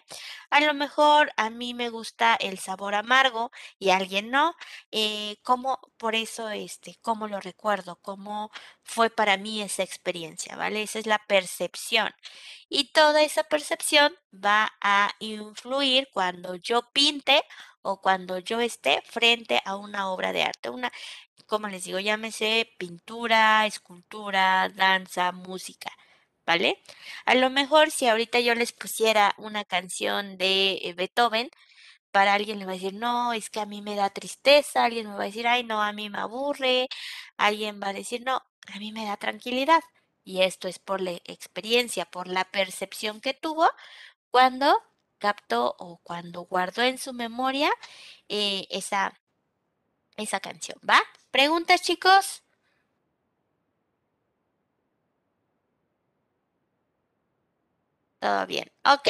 A 0.49 0.61
lo 0.61 0.73
mejor 0.73 1.31
a 1.37 1.49
mí 1.49 1.73
me 1.73 1.89
gusta 1.89 2.35
el 2.35 2.59
sabor 2.59 2.95
amargo 2.95 3.51
y 3.79 3.89
a 3.89 3.97
alguien 3.97 4.29
no. 4.31 4.55
Eh, 4.91 5.37
¿Cómo, 5.43 5.79
por 5.97 6.15
eso, 6.15 6.49
este, 6.49 6.97
cómo 7.01 7.27
lo 7.27 7.39
recuerdo? 7.41 7.97
¿Cómo 8.01 8.51
fue 8.87 9.09
para 9.09 9.37
mí 9.37 9.61
esa 9.61 9.83
experiencia? 9.83 10.55
¿Vale? 10.55 10.83
Esa 10.83 10.99
es 10.99 11.05
la 11.05 11.19
percepción. 11.27 12.11
Y 12.69 12.91
toda 12.91 13.21
esa 13.23 13.43
percepción 13.43 14.15
va 14.33 14.73
a 14.81 15.11
influir 15.19 16.09
cuando 16.13 16.55
yo 16.55 16.81
pinte 16.93 17.43
o 17.81 18.01
cuando 18.01 18.39
yo 18.39 18.59
esté 18.61 19.01
frente 19.05 19.61
a 19.65 19.75
una 19.77 20.09
obra 20.11 20.33
de 20.33 20.43
arte. 20.43 20.69
Una, 20.69 20.91
como 21.47 21.67
les 21.67 21.83
digo, 21.85 21.99
llámese 21.99 22.73
pintura, 22.77 23.65
escultura, 23.65 24.69
danza, 24.69 25.31
música. 25.31 25.91
¿Vale? 26.45 26.81
A 27.25 27.35
lo 27.35 27.49
mejor 27.49 27.91
si 27.91 28.07
ahorita 28.07 28.39
yo 28.39 28.55
les 28.55 28.71
pusiera 28.71 29.35
una 29.37 29.65
canción 29.65 30.37
de 30.37 30.79
eh, 30.83 30.93
Beethoven, 30.93 31.49
para 32.11 32.33
alguien 32.33 32.59
le 32.59 32.65
va 32.65 32.71
a 32.71 32.75
decir, 32.75 32.93
no, 32.95 33.33
es 33.33 33.49
que 33.49 33.59
a 33.59 33.65
mí 33.65 33.81
me 33.81 33.95
da 33.95 34.09
tristeza, 34.09 34.85
alguien 34.85 35.07
me 35.07 35.15
va 35.15 35.23
a 35.23 35.25
decir, 35.27 35.47
ay, 35.47 35.63
no, 35.63 35.81
a 35.83 35.91
mí 35.93 36.09
me 36.09 36.19
aburre, 36.19 36.87
alguien 37.37 37.79
va 37.81 37.89
a 37.89 37.93
decir, 37.93 38.23
no, 38.25 38.41
a 38.73 38.79
mí 38.79 38.91
me 38.91 39.05
da 39.05 39.17
tranquilidad. 39.17 39.83
Y 40.23 40.41
esto 40.41 40.67
es 40.67 40.79
por 40.79 41.01
la 41.01 41.11
experiencia, 41.11 42.05
por 42.05 42.27
la 42.27 42.45
percepción 42.45 43.21
que 43.21 43.33
tuvo 43.33 43.69
cuando 44.31 44.81
captó 45.19 45.75
o 45.79 45.99
cuando 46.03 46.41
guardó 46.41 46.83
en 46.83 46.97
su 46.97 47.13
memoria 47.13 47.71
eh, 48.29 48.67
esa, 48.69 49.19
esa 50.17 50.39
canción. 50.39 50.79
¿Va? 50.87 51.01
¿Preguntas, 51.31 51.81
chicos? 51.81 52.43
Todo 58.19 58.45
bien. 58.47 58.71
Ok. 58.83 59.07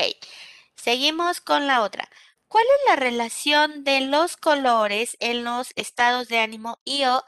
Seguimos 0.76 1.42
con 1.42 1.68
la 1.68 1.82
otra. 1.84 2.10
¿Cuál 2.48 2.66
es 2.66 2.90
la 2.90 2.96
relación 2.96 3.84
de 3.84 4.02
los 4.02 4.38
colores 4.38 5.18
en 5.20 5.44
los 5.44 5.72
estados 5.76 6.28
de 6.30 6.40
ánimo 6.40 6.80
y 6.86 7.04
o 7.06 7.24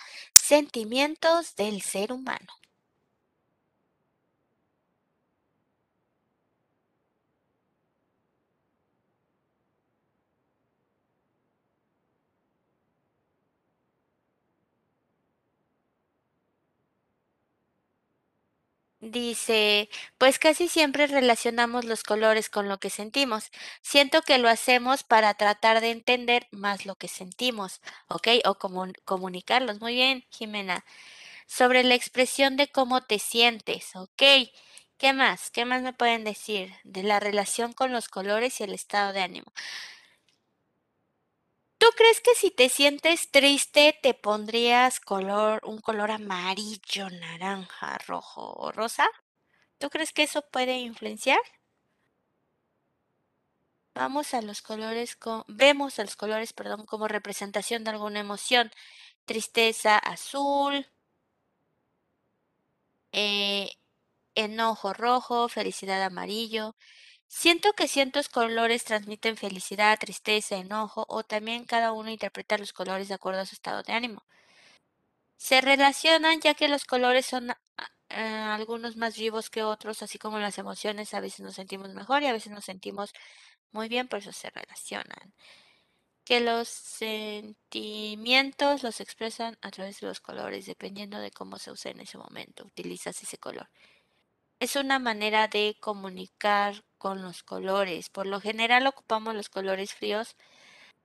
sentimientos 0.49 1.53
del 1.55 1.83
ser 1.83 2.11
humano? 2.11 2.47
Dice, 19.01 19.89
pues 20.17 20.39
casi 20.39 20.67
siempre 20.67 21.07
relacionamos 21.07 21.85
los 21.85 22.03
colores 22.03 22.49
con 22.49 22.67
lo 22.67 22.79
que 22.79 22.89
sentimos. 22.89 23.49
Siento 23.81 24.21
que 24.21 24.37
lo 24.37 24.49
hacemos 24.49 25.03
para 25.03 25.33
tratar 25.35 25.79
de 25.79 25.91
entender 25.91 26.47
más 26.51 26.85
lo 26.85 26.95
que 26.95 27.07
sentimos, 27.07 27.79
¿ok? 28.09 28.27
O 28.45 28.55
comunicarlos. 29.05 29.79
Muy 29.79 29.93
bien, 29.95 30.25
Jimena. 30.31 30.83
Sobre 31.47 31.83
la 31.83 31.95
expresión 31.95 32.57
de 32.57 32.69
cómo 32.69 33.01
te 33.01 33.19
sientes, 33.19 33.95
¿ok? 33.95 34.23
¿Qué 34.97 35.13
más? 35.13 35.51
¿Qué 35.51 35.65
más 35.65 35.81
me 35.83 35.93
pueden 35.93 36.23
decir 36.25 36.73
de 36.83 37.03
la 37.03 37.19
relación 37.21 37.73
con 37.73 37.93
los 37.93 38.09
colores 38.09 38.59
y 38.61 38.63
el 38.65 38.73
estado 38.73 39.13
de 39.13 39.21
ánimo? 39.21 39.51
¿Tú 41.89 41.95
crees 41.95 42.21
que 42.21 42.35
si 42.35 42.51
te 42.51 42.69
sientes 42.69 43.31
triste 43.31 43.97
te 44.03 44.13
pondrías 44.13 44.99
color, 44.99 45.59
un 45.65 45.79
color 45.79 46.11
amarillo, 46.11 47.09
naranja, 47.09 47.97
rojo 48.05 48.53
o 48.57 48.71
rosa? 48.71 49.09
¿Tú 49.79 49.89
crees 49.89 50.13
que 50.13 50.21
eso 50.21 50.43
puede 50.51 50.77
influenciar? 50.77 51.39
Vamos 53.95 54.35
a 54.35 54.43
los 54.43 54.61
colores, 54.61 55.17
vemos 55.47 55.97
a 55.97 56.03
los 56.03 56.15
colores, 56.15 56.53
perdón, 56.53 56.85
como 56.85 57.07
representación 57.07 57.83
de 57.83 57.89
alguna 57.89 58.19
emoción. 58.19 58.69
Tristeza 59.25 59.97
azul, 59.97 60.85
eh, 63.11 63.71
enojo 64.35 64.93
rojo, 64.93 65.49
felicidad 65.49 66.03
amarillo, 66.03 66.75
Siento 67.29 67.73
que 67.73 67.87
ciertos 67.87 68.27
colores 68.27 68.83
transmiten 68.83 69.37
felicidad, 69.37 69.97
tristeza, 69.99 70.57
enojo 70.57 71.05
o 71.07 71.23
también 71.23 71.63
cada 71.63 71.93
uno 71.93 72.09
interpreta 72.09 72.57
los 72.57 72.73
colores 72.73 73.07
de 73.07 73.13
acuerdo 73.13 73.39
a 73.41 73.45
su 73.45 73.55
estado 73.55 73.83
de 73.83 73.93
ánimo. 73.93 74.23
Se 75.37 75.61
relacionan 75.61 76.39
ya 76.41 76.53
que 76.53 76.67
los 76.67 76.85
colores 76.85 77.25
son 77.25 77.51
eh, 78.09 78.15
algunos 78.15 78.97
más 78.97 79.17
vivos 79.17 79.49
que 79.49 79.63
otros, 79.63 80.01
así 80.03 80.17
como 80.19 80.39
las 80.39 80.57
emociones 80.57 81.13
a 81.13 81.19
veces 81.21 81.39
nos 81.41 81.55
sentimos 81.55 81.93
mejor 81.93 82.23
y 82.23 82.27
a 82.27 82.33
veces 82.33 82.51
nos 82.51 82.65
sentimos 82.65 83.13
muy 83.71 83.87
bien, 83.89 84.07
por 84.07 84.19
eso 84.19 84.31
se 84.33 84.49
relacionan. 84.49 85.33
Que 86.23 86.39
los 86.41 86.67
sentimientos 86.69 88.83
los 88.83 89.01
expresan 89.01 89.57
a 89.61 89.71
través 89.71 89.99
de 89.99 90.07
los 90.07 90.19
colores, 90.21 90.65
dependiendo 90.65 91.19
de 91.19 91.31
cómo 91.31 91.57
se 91.59 91.71
usa 91.71 91.91
en 91.91 91.99
ese 92.01 92.17
momento, 92.17 92.65
utilizas 92.65 93.21
ese 93.21 93.37
color. 93.37 93.69
Es 94.59 94.75
una 94.75 94.99
manera 94.99 95.47
de 95.47 95.77
comunicar 95.79 96.83
con 96.97 97.21
los 97.21 97.43
colores. 97.43 98.09
Por 98.09 98.25
lo 98.27 98.41
general 98.41 98.87
ocupamos 98.87 99.33
los 99.33 99.47
colores 99.47 99.93
fríos 99.93 100.35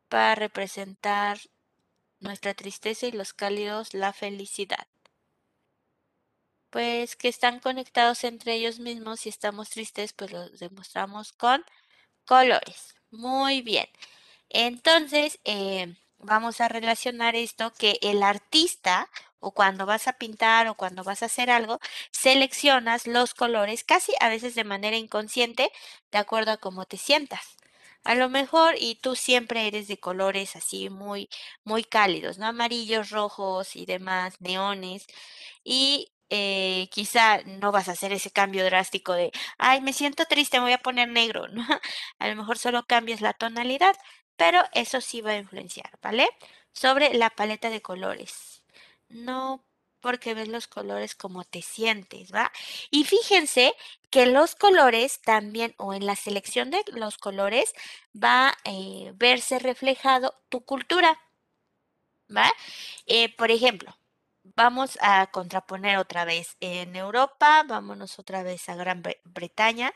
para 0.09 0.35
representar 0.35 1.39
nuestra 2.19 2.55
tristeza 2.55 3.07
y 3.07 3.13
los 3.13 3.33
cálidos 3.33 3.95
la 3.95 4.13
felicidad. 4.13 4.89
Pues 6.71 7.15
que 7.15 7.29
están 7.29 7.61
conectados 7.61 8.25
entre 8.25 8.55
ellos 8.55 8.81
mismos. 8.81 9.21
Si 9.21 9.29
estamos 9.29 9.71
tristes, 9.71 10.13
pues 10.13 10.33
lo 10.33 10.49
demostramos 10.51 11.33
con 11.33 11.65
colores. 12.27 12.97
Muy 13.13 13.63
bien. 13.63 13.87
Entonces, 14.49 15.39
eh, 15.45 15.95
vamos 16.19 16.61
a 16.61 16.69
relacionar 16.69 17.37
esto 17.37 17.73
que 17.79 17.99
el 18.03 18.25
artista 18.25 19.09
o 19.41 19.53
cuando 19.53 19.87
vas 19.87 20.09
a 20.09 20.15
pintar 20.15 20.69
o 20.69 20.75
cuando 20.77 21.05
vas 21.05 21.23
a 21.23 21.27
hacer 21.27 21.51
algo, 21.51 21.79
seleccionas 22.11 23.07
los 23.07 23.35
colores 23.35 23.85
casi 23.85 24.13
a 24.21 24.29
veces 24.29 24.55
de 24.55 24.65
manera 24.65 24.97
inconsciente, 24.97 25.71
de 26.13 26.19
acuerdo 26.19 26.53
a 26.53 26.57
cómo 26.59 26.85
te 26.87 26.97
sientas. 26.99 27.57
A 28.05 28.15
lo 28.15 28.29
mejor 28.29 28.75
y 28.79 28.97
tú 28.97 29.17
siempre 29.17 29.67
eres 29.67 29.89
de 29.89 29.99
colores 29.99 30.57
así 30.57 30.91
muy 30.91 31.29
muy 31.65 31.85
cálidos, 31.85 32.39
¿no? 32.39 32.47
Amarillos, 32.47 33.11
rojos 33.11 33.77
y 33.77 33.87
demás, 33.87 34.41
neones. 34.41 35.07
Y 35.65 36.13
eh, 36.31 36.89
quizá 36.91 37.43
no 37.45 37.73
vas 37.73 37.89
a 37.89 37.93
hacer 37.93 38.13
ese 38.13 38.31
cambio 38.31 38.65
drástico 38.65 39.13
de, 39.15 39.33
ay, 39.59 39.81
me 39.81 39.93
siento 39.93 40.25
triste, 40.27 40.59
me 40.59 40.65
voy 40.65 40.73
a 40.73 40.79
poner 40.79 41.09
negro, 41.09 41.49
¿no? 41.53 41.67
A 42.19 42.29
lo 42.29 42.37
mejor 42.37 42.59
solo 42.59 42.87
cambias 42.87 43.21
la 43.21 43.33
tonalidad, 43.35 43.97
pero 44.37 44.63
eso 44.73 45.01
sí 45.01 45.21
va 45.21 45.33
a 45.33 45.37
influenciar, 45.39 45.91
¿vale? 46.03 46.29
Sobre 46.73 47.15
la 47.15 47.31
paleta 47.31 47.71
de 47.71 47.83
colores. 47.83 48.54
No 49.09 49.65
porque 50.01 50.35
ves 50.35 50.49
los 50.49 50.67
colores 50.67 51.15
como 51.15 51.45
te 51.45 51.63
sientes, 51.63 52.33
¿va? 52.35 52.53
Y 52.91 53.05
fíjense 53.05 53.75
que 54.11 54.27
los 54.27 54.55
colores 54.55 55.21
también, 55.23 55.75
o 55.79 55.95
en 55.95 56.05
la 56.05 56.15
selección 56.17 56.71
de 56.71 56.85
los 56.93 57.17
colores, 57.17 57.73
va 58.15 58.49
a 58.51 58.57
eh, 58.67 59.13
verse 59.15 59.59
reflejado 59.59 60.35
tu 60.51 60.63
cultura, 60.67 61.19
¿va? 62.35 62.51
Eh, 63.07 63.35
por 63.37 63.51
ejemplo, 63.51 63.97
vamos 64.45 64.99
a 65.03 65.27
contraponer 65.29 65.99
otra 65.99 66.25
vez 66.25 66.57
en 66.61 66.97
Europa, 66.97 67.65
vámonos 67.67 68.19
otra 68.19 68.43
vez 68.43 68.69
a 68.69 68.77
Gran 68.77 69.03
Bre- 69.03 69.21
Bretaña 69.25 69.93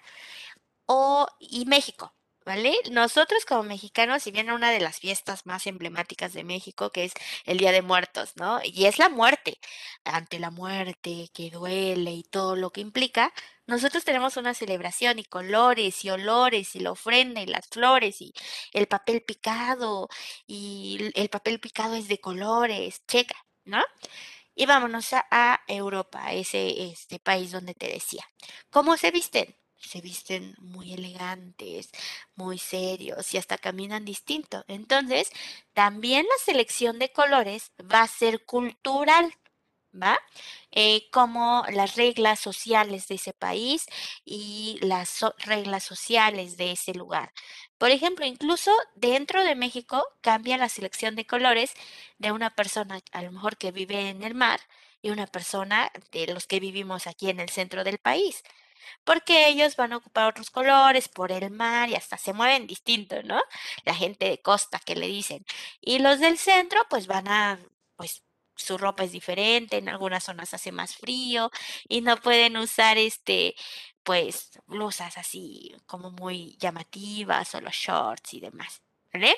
o, 0.87 1.29
y 1.41 1.67
México. 1.67 2.15
¿Vale? 2.49 2.75
Nosotros 2.91 3.45
como 3.45 3.63
mexicanos, 3.63 4.23
si 4.23 4.31
bien 4.31 4.51
una 4.51 4.71
de 4.71 4.81
las 4.81 5.01
fiestas 5.01 5.45
más 5.45 5.67
emblemáticas 5.67 6.33
de 6.33 6.45
México, 6.45 6.91
que 6.91 7.05
es 7.05 7.13
el 7.45 7.59
Día 7.59 7.73
de 7.73 7.83
Muertos, 7.83 8.33
¿no? 8.37 8.61
Y 8.65 8.87
es 8.87 8.99
la 8.99 9.11
muerte, 9.11 9.59
ante 10.05 10.39
la 10.39 10.51
muerte 10.51 11.29
que 11.35 11.51
duele 11.51 12.13
y 12.13 12.23
todo 12.23 12.57
lo 12.57 12.71
que 12.71 12.81
implica, 12.81 13.35
nosotros 13.67 14.03
tenemos 14.03 14.39
una 14.39 14.55
celebración 14.55 15.19
y 15.19 15.25
colores 15.25 16.03
y 16.07 16.11
olores 16.11 16.75
y 16.75 16.81
la 16.81 16.93
ofrenda 16.93 17.43
y 17.43 17.47
las 17.47 17.69
flores 17.69 18.23
y 18.23 18.33
el 18.73 18.87
papel 18.87 19.23
picado 19.23 20.09
y 20.47 21.13
el 21.17 21.29
papel 21.29 21.61
picado 21.61 21.97
es 21.97 22.09
de 22.09 22.19
colores, 22.19 23.03
checa, 23.07 23.37
¿no? 23.67 23.85
Y 24.55 24.67
vámonos 24.67 25.13
a, 25.13 25.61
Europa, 25.69 26.33
ese 26.33 26.85
este 26.91 27.19
país 27.19 27.53
donde 27.53 27.75
te 27.75 27.89
decía. 27.89 28.25
¿Cómo 28.71 28.97
se 28.97 29.11
visten? 29.11 29.55
Se 29.81 30.01
visten 30.01 30.55
muy 30.59 30.93
elegantes, 30.93 31.91
muy 32.35 32.59
serios 32.59 33.33
y 33.33 33.39
hasta 33.39 33.59
caminan 33.59 34.05
distinto. 34.05 34.65
Entonces, 34.67 35.31
también 35.73 36.27
la 36.27 36.45
selección 36.45 36.99
de 36.99 37.13
colores 37.13 37.73
va 37.81 38.03
a 38.03 38.09
ser 38.09 38.45
cultural, 38.45 39.33
¿va? 39.95 40.19
Eh, 40.73 41.09
como 41.13 41.65
las 41.73 41.97
reglas 41.97 42.41
sociales 42.41 43.09
de 43.09 43.17
ese 43.17 43.33
país 43.35 43.87
y 44.25 44.79
las 44.83 45.21
reglas 45.39 45.85
sociales 45.85 46.57
de 46.57 46.73
ese 46.73 46.95
lugar. 46.95 47.33
Por 47.79 47.91
ejemplo, 47.91 48.27
incluso 48.27 48.73
dentro 48.97 49.45
de 49.45 49.55
México 49.55 50.05
cambia 50.23 50.59
la 50.59 50.69
selección 50.69 51.15
de 51.17 51.27
colores 51.27 51.73
de 52.19 52.33
una 52.33 52.51
persona 52.55 53.01
a 53.13 53.23
lo 53.23 53.33
mejor 53.33 53.57
que 53.57 53.73
vive 53.73 54.11
en 54.11 54.23
el 54.25 54.35
mar 54.35 54.61
y 55.03 55.11
una 55.11 55.27
persona 55.29 55.93
de 56.13 56.27
los 56.27 56.47
que 56.47 56.61
vivimos 56.61 57.07
aquí 57.07 57.31
en 57.31 57.41
el 57.41 57.49
centro 57.51 57.85
del 57.85 57.99
país 57.99 58.43
porque 59.05 59.49
ellos 59.49 59.77
van 59.77 59.93
a 59.93 59.99
ocupar 59.99 60.29
otros 60.29 60.51
colores 60.51 61.09
por 61.09 61.33
el 61.33 61.51
mar 61.51 61.89
y 61.89 61.95
hasta 61.95 62.17
se 62.19 62.33
mueven 62.33 62.67
distinto, 62.67 63.23
¿no? 63.25 63.41
La 63.85 63.95
gente 63.95 64.29
de 64.29 64.41
costa 64.43 64.79
que 64.81 64.97
le 64.97 65.07
dicen. 65.07 65.45
Y 65.81 65.99
los 66.01 66.21
del 66.21 66.39
centro, 66.39 66.81
pues 66.91 67.07
van 67.07 67.29
a, 67.29 67.59
pues 67.97 68.23
su 68.57 68.77
ropa 68.79 69.05
es 69.05 69.13
diferente, 69.13 69.79
en 69.79 69.89
algunas 69.89 70.25
zonas 70.25 70.53
hace 70.55 70.73
más 70.73 70.97
frío 70.97 71.51
y 71.89 72.01
no 72.01 72.17
pueden 72.17 72.57
usar 72.57 72.99
este, 72.99 73.55
pues 74.03 74.51
blusas 74.67 75.17
así 75.19 75.75
como 75.87 76.11
muy 76.11 76.57
llamativas 76.59 77.55
o 77.55 77.61
los 77.61 77.75
shorts 77.75 78.35
y 78.35 78.41
demás, 78.41 78.83
¿vale? 79.13 79.37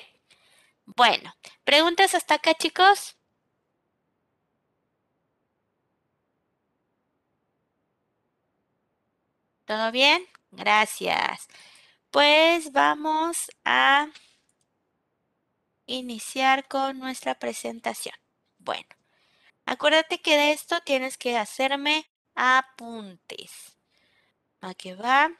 Bueno, 0.85 1.33
¿preguntas 1.63 2.15
hasta 2.15 2.35
acá, 2.35 2.53
chicos? 2.55 3.17
¿Todo 9.71 9.89
bien? 9.93 10.27
Gracias. 10.51 11.47
Pues 12.09 12.73
vamos 12.73 13.49
a 13.63 14.09
iniciar 15.85 16.67
con 16.67 16.99
nuestra 16.99 17.35
presentación. 17.35 18.15
Bueno, 18.57 18.89
acuérdate 19.65 20.21
que 20.21 20.35
de 20.35 20.51
esto 20.51 20.81
tienes 20.81 21.17
que 21.17 21.37
hacerme 21.37 22.05
apuntes. 22.35 23.77
¿A 24.59 24.73
va? 25.01 25.31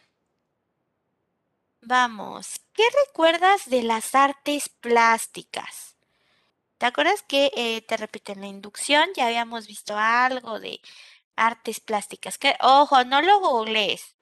Vamos, 1.81 2.61
¿qué 2.71 2.83
recuerdas 3.07 3.69
de 3.69 3.83
las 3.83 4.15
artes 4.15 4.69
plásticas? 4.69 5.97
¿Te 6.77 6.85
acuerdas 6.85 7.21
que 7.21 7.51
eh, 7.57 7.81
te 7.81 7.97
repito 7.97 8.31
en 8.31 8.39
la 8.39 8.47
inducción 8.47 9.09
ya 9.13 9.25
habíamos 9.25 9.67
visto 9.67 9.97
algo 9.97 10.61
de 10.61 10.79
artes 11.35 11.81
plásticas? 11.81 12.37
Que, 12.37 12.55
ojo, 12.61 13.03
no 13.03 13.21
lo 13.21 13.41
googlees. 13.41 14.15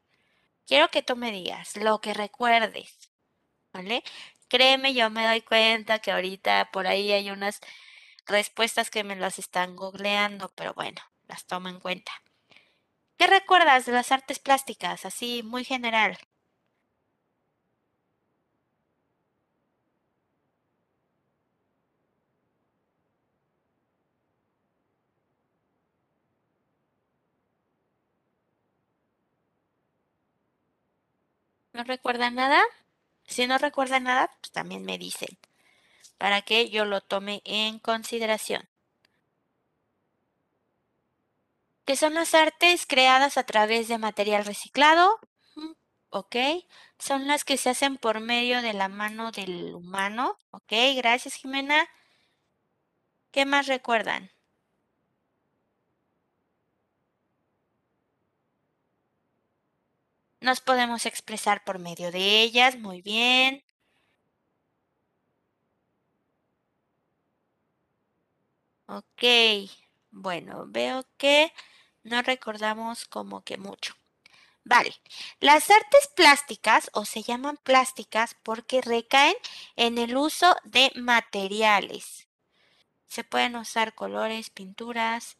Quiero 0.69 0.87
que 0.89 1.01
tú 1.01 1.15
me 1.15 1.31
digas 1.31 1.75
lo 1.77 1.99
que 1.99 2.13
recuerdes, 2.13 3.11
¿vale? 3.73 4.03
Créeme, 4.49 4.93
yo 4.93 5.09
me 5.09 5.25
doy 5.25 5.41
cuenta 5.41 5.99
que 5.99 6.11
ahorita 6.11 6.69
por 6.71 6.85
ahí 6.87 7.11
hay 7.11 7.31
unas 7.31 7.59
respuestas 8.27 8.91
que 8.91 9.03
me 9.03 9.15
las 9.15 9.39
están 9.39 9.75
googleando, 9.75 10.53
pero 10.55 10.75
bueno, 10.75 11.01
las 11.27 11.47
tomo 11.47 11.69
en 11.69 11.79
cuenta. 11.79 12.11
¿Qué 13.17 13.27
recuerdas 13.27 13.85
de 13.85 13.93
las 13.93 14.11
artes 14.11 14.39
plásticas? 14.39 15.05
Así, 15.05 15.43
muy 15.43 15.63
general. 15.63 16.17
¿No 31.79 31.85
recuerdan 31.85 32.35
nada? 32.35 32.61
Si 33.25 33.47
no 33.47 33.57
recuerdan 33.57 34.03
nada, 34.03 34.29
pues 34.41 34.51
también 34.51 34.83
me 34.83 34.97
dicen, 34.97 35.39
para 36.17 36.41
que 36.41 36.69
yo 36.69 36.83
lo 36.83 36.99
tome 36.99 37.41
en 37.45 37.79
consideración. 37.79 38.67
¿Qué 41.85 41.95
son 41.95 42.15
las 42.15 42.33
artes 42.33 42.85
creadas 42.85 43.37
a 43.37 43.43
través 43.45 43.87
de 43.87 43.97
material 43.97 44.43
reciclado? 44.43 45.19
Mm, 45.55 45.71
Ok. 46.09 46.35
Son 46.97 47.27
las 47.27 47.45
que 47.45 47.55
se 47.55 47.69
hacen 47.69 47.95
por 47.95 48.19
medio 48.19 48.61
de 48.61 48.73
la 48.73 48.89
mano 48.89 49.31
del 49.31 49.73
humano. 49.73 50.37
Ok, 50.51 50.73
gracias 50.97 51.35
Jimena. 51.35 51.87
¿Qué 53.31 53.45
más 53.45 53.67
recuerdan? 53.67 54.31
Nos 60.41 60.59
podemos 60.61 61.05
expresar 61.05 61.63
por 61.63 61.79
medio 61.79 62.11
de 62.11 62.41
ellas. 62.41 62.77
Muy 62.77 63.01
bien. 63.01 63.63
Ok. 68.87 69.23
Bueno, 70.11 70.65
veo 70.67 71.05
que 71.17 71.53
no 72.03 72.21
recordamos 72.21 73.05
como 73.05 73.43
que 73.43 73.57
mucho. 73.57 73.93
Vale, 74.65 74.93
las 75.39 75.69
artes 75.71 76.09
plásticas 76.15 76.89
o 76.93 77.05
se 77.05 77.23
llaman 77.23 77.57
plásticas 77.57 78.35
porque 78.43 78.81
recaen 78.81 79.35
en 79.75 79.97
el 79.97 80.17
uso 80.17 80.55
de 80.65 80.91
materiales. 80.95 82.27
Se 83.07 83.23
pueden 83.23 83.55
usar 83.57 83.95
colores, 83.95 84.49
pinturas, 84.51 85.37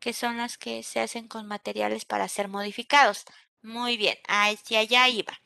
que 0.00 0.12
son 0.12 0.38
las 0.38 0.58
que 0.58 0.82
se 0.82 1.00
hacen 1.00 1.28
con 1.28 1.46
materiales 1.46 2.04
para 2.04 2.28
ser 2.28 2.48
modificados. 2.48 3.24
Muy 3.68 3.98
bien, 3.98 4.16
hacia 4.28 4.80
allá 4.80 5.08
iba. 5.08 5.38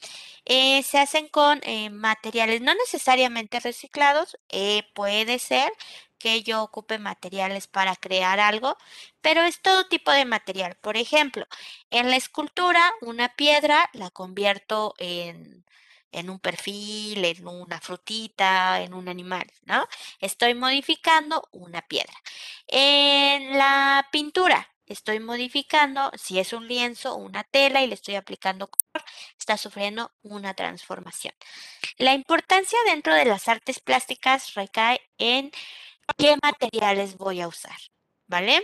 Eh, 0.44 0.82
se 0.84 0.98
hacen 0.98 1.28
con 1.28 1.60
eh, 1.64 1.90
materiales 1.90 2.60
no 2.60 2.72
necesariamente 2.74 3.58
reciclados, 3.60 4.38
eh, 4.48 4.84
puede 4.94 5.38
ser 5.40 5.72
que 6.18 6.42
yo 6.44 6.62
ocupe 6.62 6.98
materiales 7.00 7.66
para 7.66 7.96
crear 7.96 8.38
algo, 8.40 8.76
pero 9.22 9.42
es 9.42 9.60
todo 9.60 9.88
tipo 9.88 10.12
de 10.12 10.24
material. 10.24 10.76
Por 10.80 10.96
ejemplo, 10.96 11.46
en 11.90 12.10
la 12.10 12.16
escultura, 12.16 12.92
una 13.00 13.28
piedra 13.34 13.90
la 13.92 14.10
convierto 14.10 14.94
en, 14.98 15.64
en 16.12 16.30
un 16.30 16.38
perfil, 16.38 17.24
en 17.24 17.48
una 17.48 17.80
frutita, 17.80 18.82
en 18.82 18.94
un 18.94 19.08
animal, 19.08 19.50
¿no? 19.64 19.88
Estoy 20.20 20.54
modificando 20.54 21.48
una 21.52 21.82
piedra. 21.82 22.14
En 22.68 23.58
la 23.58 24.08
pintura, 24.12 24.71
estoy 24.86 25.20
modificando, 25.20 26.10
si 26.14 26.38
es 26.38 26.52
un 26.52 26.66
lienzo 26.68 27.14
o 27.14 27.16
una 27.16 27.44
tela 27.44 27.82
y 27.82 27.86
le 27.86 27.94
estoy 27.94 28.16
aplicando 28.16 28.68
color, 28.68 29.06
está 29.38 29.56
sufriendo 29.56 30.10
una 30.22 30.54
transformación. 30.54 31.34
La 31.98 32.14
importancia 32.14 32.78
dentro 32.86 33.14
de 33.14 33.24
las 33.24 33.48
artes 33.48 33.80
plásticas 33.80 34.54
recae 34.54 35.00
en 35.18 35.50
qué 36.18 36.36
materiales 36.42 37.16
voy 37.16 37.40
a 37.40 37.48
usar, 37.48 37.76
¿vale? 38.26 38.62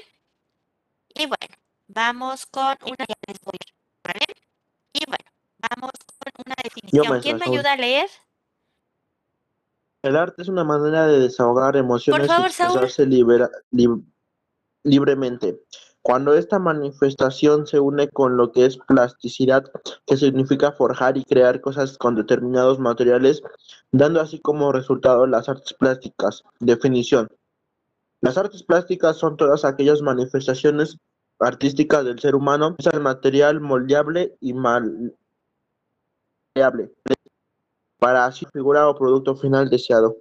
Y 1.14 1.26
bueno, 1.26 1.54
vamos 1.86 2.46
con 2.46 2.76
una, 2.82 3.04
ya 3.08 3.14
les 3.26 3.40
voy, 3.40 3.58
¿vale? 4.04 4.26
Y 4.92 5.04
bueno, 5.06 5.30
vamos 5.70 5.92
con 6.18 6.32
una 6.46 6.54
definición. 6.62 7.20
¿Quién 7.22 7.38
me 7.38 7.44
ayuda 7.46 7.72
a 7.72 7.76
leer? 7.76 8.08
El 10.02 10.16
arte 10.16 10.42
es 10.42 10.48
una 10.48 10.64
manera 10.64 11.06
de 11.06 11.18
desahogar 11.18 11.76
emociones 11.76 12.24
y 12.26 12.28
favor, 12.28 12.52
Saúl. 12.52 12.70
expresarse 12.84 13.06
libera- 13.06 13.50
lib- 13.72 14.04
libremente. 14.84 15.60
Cuando 16.08 16.32
esta 16.32 16.58
manifestación 16.58 17.66
se 17.66 17.80
une 17.80 18.08
con 18.08 18.38
lo 18.38 18.50
que 18.50 18.64
es 18.64 18.78
plasticidad, 18.78 19.70
que 20.06 20.16
significa 20.16 20.72
forjar 20.72 21.18
y 21.18 21.24
crear 21.24 21.60
cosas 21.60 21.98
con 21.98 22.14
determinados 22.14 22.78
materiales, 22.78 23.42
dando 23.92 24.22
así 24.22 24.40
como 24.40 24.72
resultado 24.72 25.26
las 25.26 25.50
artes 25.50 25.74
plásticas. 25.74 26.44
Definición. 26.60 27.28
Las 28.22 28.38
artes 28.38 28.62
plásticas 28.62 29.18
son 29.18 29.36
todas 29.36 29.66
aquellas 29.66 30.00
manifestaciones 30.00 30.96
artísticas 31.40 32.06
del 32.06 32.18
ser 32.20 32.34
humano, 32.34 32.74
es 32.78 32.86
el 32.86 33.00
material 33.00 33.60
moldeable 33.60 34.34
y 34.40 34.54
maleable 34.54 35.12
para 37.98 38.24
así 38.24 38.46
figurar 38.50 38.84
o 38.84 38.96
producto 38.96 39.36
final 39.36 39.68
deseado. 39.68 40.16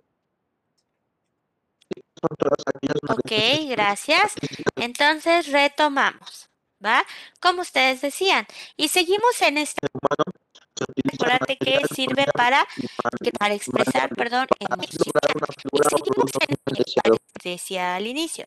Ok, 3.09 3.31
gracias. 3.69 4.33
Entonces 4.75 5.47
retomamos, 5.51 6.49
¿va? 6.83 7.03
Como 7.39 7.61
ustedes 7.61 8.01
decían. 8.01 8.45
Y 8.75 8.89
seguimos 8.89 9.41
en 9.41 9.57
este, 9.57 9.87
acuérdate 11.13 11.57
que 11.57 11.81
sirve 11.93 12.25
para, 12.33 12.65
para 13.39 13.53
expresar, 13.53 14.09
perdón, 14.09 14.47
lograr 14.51 15.31
una 15.35 15.45
Y 15.71 15.79
seguimos 15.89 16.31
en 16.41 16.55
el 16.75 17.17
decía 17.43 17.95
al 17.95 18.07
inicio. 18.07 18.45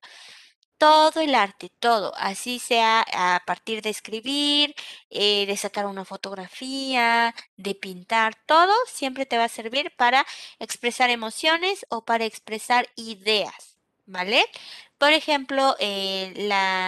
Todo 0.81 1.21
el 1.21 1.35
arte, 1.35 1.69
todo, 1.79 2.15
así 2.17 2.59
sea 2.59 3.05
a 3.13 3.43
partir 3.47 3.83
de 3.83 3.91
escribir, 3.91 4.75
eh, 5.11 5.45
de 5.47 5.57
sacar 5.59 5.85
una 5.85 6.07
fotografía, 6.07 7.35
de 7.59 7.75
pintar, 7.75 8.35
todo 8.47 8.73
siempre 8.87 9.27
te 9.27 9.37
va 9.37 9.45
a 9.45 9.49
servir 9.51 9.93
para 9.99 10.25
expresar 10.59 11.11
emociones 11.11 11.85
o 11.91 12.07
para 12.07 12.25
expresar 12.25 12.89
ideas, 12.97 13.77
¿vale? 14.07 14.43
Por 14.97 15.13
ejemplo, 15.13 15.77
eh, 15.81 16.33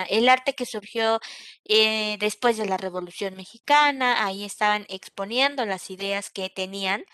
el 0.09 0.29
arte 0.31 0.55
que 0.55 0.65
surgió 0.67 1.21
eh, 1.67 2.17
después 2.19 2.57
de 2.57 2.65
la 2.67 2.79
Revolución 2.79 3.35
Mexicana, 3.37 4.25
ahí 4.25 4.45
estaban 4.45 4.87
exponiendo 4.89 5.67
las 5.67 5.91
ideas 5.91 6.31
que 6.31 6.49
tenían, 6.49 7.05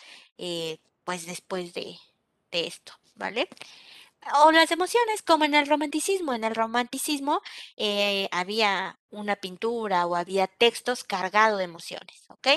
pues 1.04 1.26
después 1.26 1.74
de, 1.74 1.96
de 2.52 2.66
esto, 2.66 2.92
¿vale? 3.16 3.48
O 4.44 4.52
las 4.52 4.70
emociones, 4.70 5.22
como 5.22 5.44
en 5.44 5.54
el 5.54 5.66
romanticismo. 5.66 6.34
En 6.34 6.44
el 6.44 6.54
romanticismo 6.54 7.40
eh, 7.76 8.28
había 8.32 8.98
una 9.10 9.36
pintura 9.36 10.06
o 10.06 10.16
había 10.16 10.46
textos 10.46 11.04
cargados 11.04 11.58
de 11.58 11.64
emociones, 11.64 12.24
¿ok? 12.28 12.48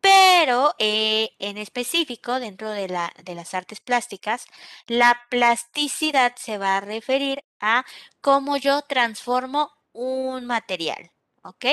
Pero 0.00 0.74
eh, 0.78 1.30
en 1.38 1.58
específico, 1.58 2.40
dentro 2.40 2.70
de, 2.70 2.88
la, 2.88 3.12
de 3.24 3.34
las 3.34 3.54
artes 3.54 3.80
plásticas, 3.80 4.46
la 4.86 5.20
plasticidad 5.30 6.34
se 6.36 6.58
va 6.58 6.76
a 6.78 6.80
referir 6.80 7.44
a 7.60 7.84
cómo 8.20 8.56
yo 8.58 8.82
transformo 8.82 9.72
un 9.92 10.46
material, 10.46 11.10
¿ok? 11.42 11.66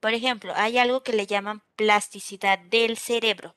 Por 0.00 0.14
ejemplo, 0.14 0.52
hay 0.56 0.78
algo 0.78 1.02
que 1.02 1.12
le 1.12 1.26
llaman 1.26 1.62
plasticidad 1.76 2.58
del 2.58 2.96
cerebro. 2.98 3.54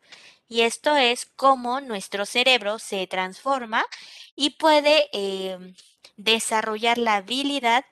Y 0.51 0.63
esto 0.63 0.97
es 0.97 1.27
cómo 1.37 1.79
nuestro 1.79 2.25
cerebro 2.25 2.77
se 2.77 3.07
transforma 3.07 3.85
y 4.35 4.49
puede 4.57 5.07
em, 5.13 5.73
desarrollar 6.17 6.97
la 6.97 7.15
habilidad 7.15 7.85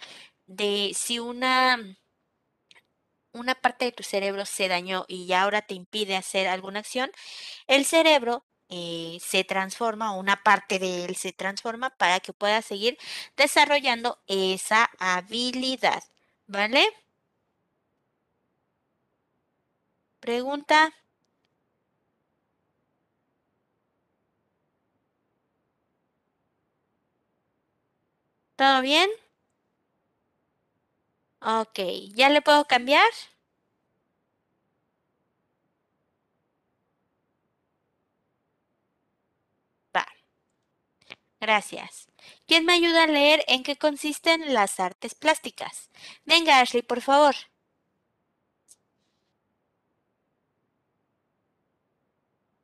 de 0.45 0.91
si 0.93 1.19
una, 1.19 1.79
una 3.33 3.55
parte 3.55 3.85
de 3.85 3.91
tu 3.91 4.03
cerebro 4.03 4.45
se 4.45 4.67
dañó 4.67 5.05
y 5.07 5.31
ahora 5.33 5.61
te 5.61 5.73
impide 5.75 6.15
hacer 6.15 6.47
alguna 6.47 6.79
acción, 6.79 7.11
el 7.67 7.85
cerebro 7.85 8.45
eh, 8.69 9.19
se 9.21 9.43
transforma, 9.43 10.15
o 10.15 10.19
una 10.19 10.43
parte 10.43 10.79
de 10.79 11.05
él 11.05 11.15
se 11.17 11.33
transforma 11.33 11.91
para 11.91 12.21
que 12.21 12.33
pueda 12.33 12.61
seguir 12.63 12.97
desarrollando 13.37 14.19
esa 14.27 14.89
habilidad, 14.99 16.03
¿vale? 16.47 16.85
Pregunta. 20.21 20.93
¿Todo 28.59 28.81
bien? 28.81 29.09
Ok, 31.41 31.79
¿ya 32.15 32.29
le 32.29 32.41
puedo 32.41 32.63
cambiar? 32.65 33.03
Va. 39.95 40.05
Gracias. 41.41 42.07
¿Quién 42.47 42.65
me 42.65 42.73
ayuda 42.73 43.03
a 43.03 43.07
leer 43.07 43.43
en 43.47 43.63
qué 43.63 43.75
consisten 43.77 44.53
las 44.53 44.79
artes 44.79 45.15
plásticas? 45.15 45.89
Venga, 46.25 46.59
Ashley, 46.59 46.81
por 46.81 47.01
favor. 47.01 47.35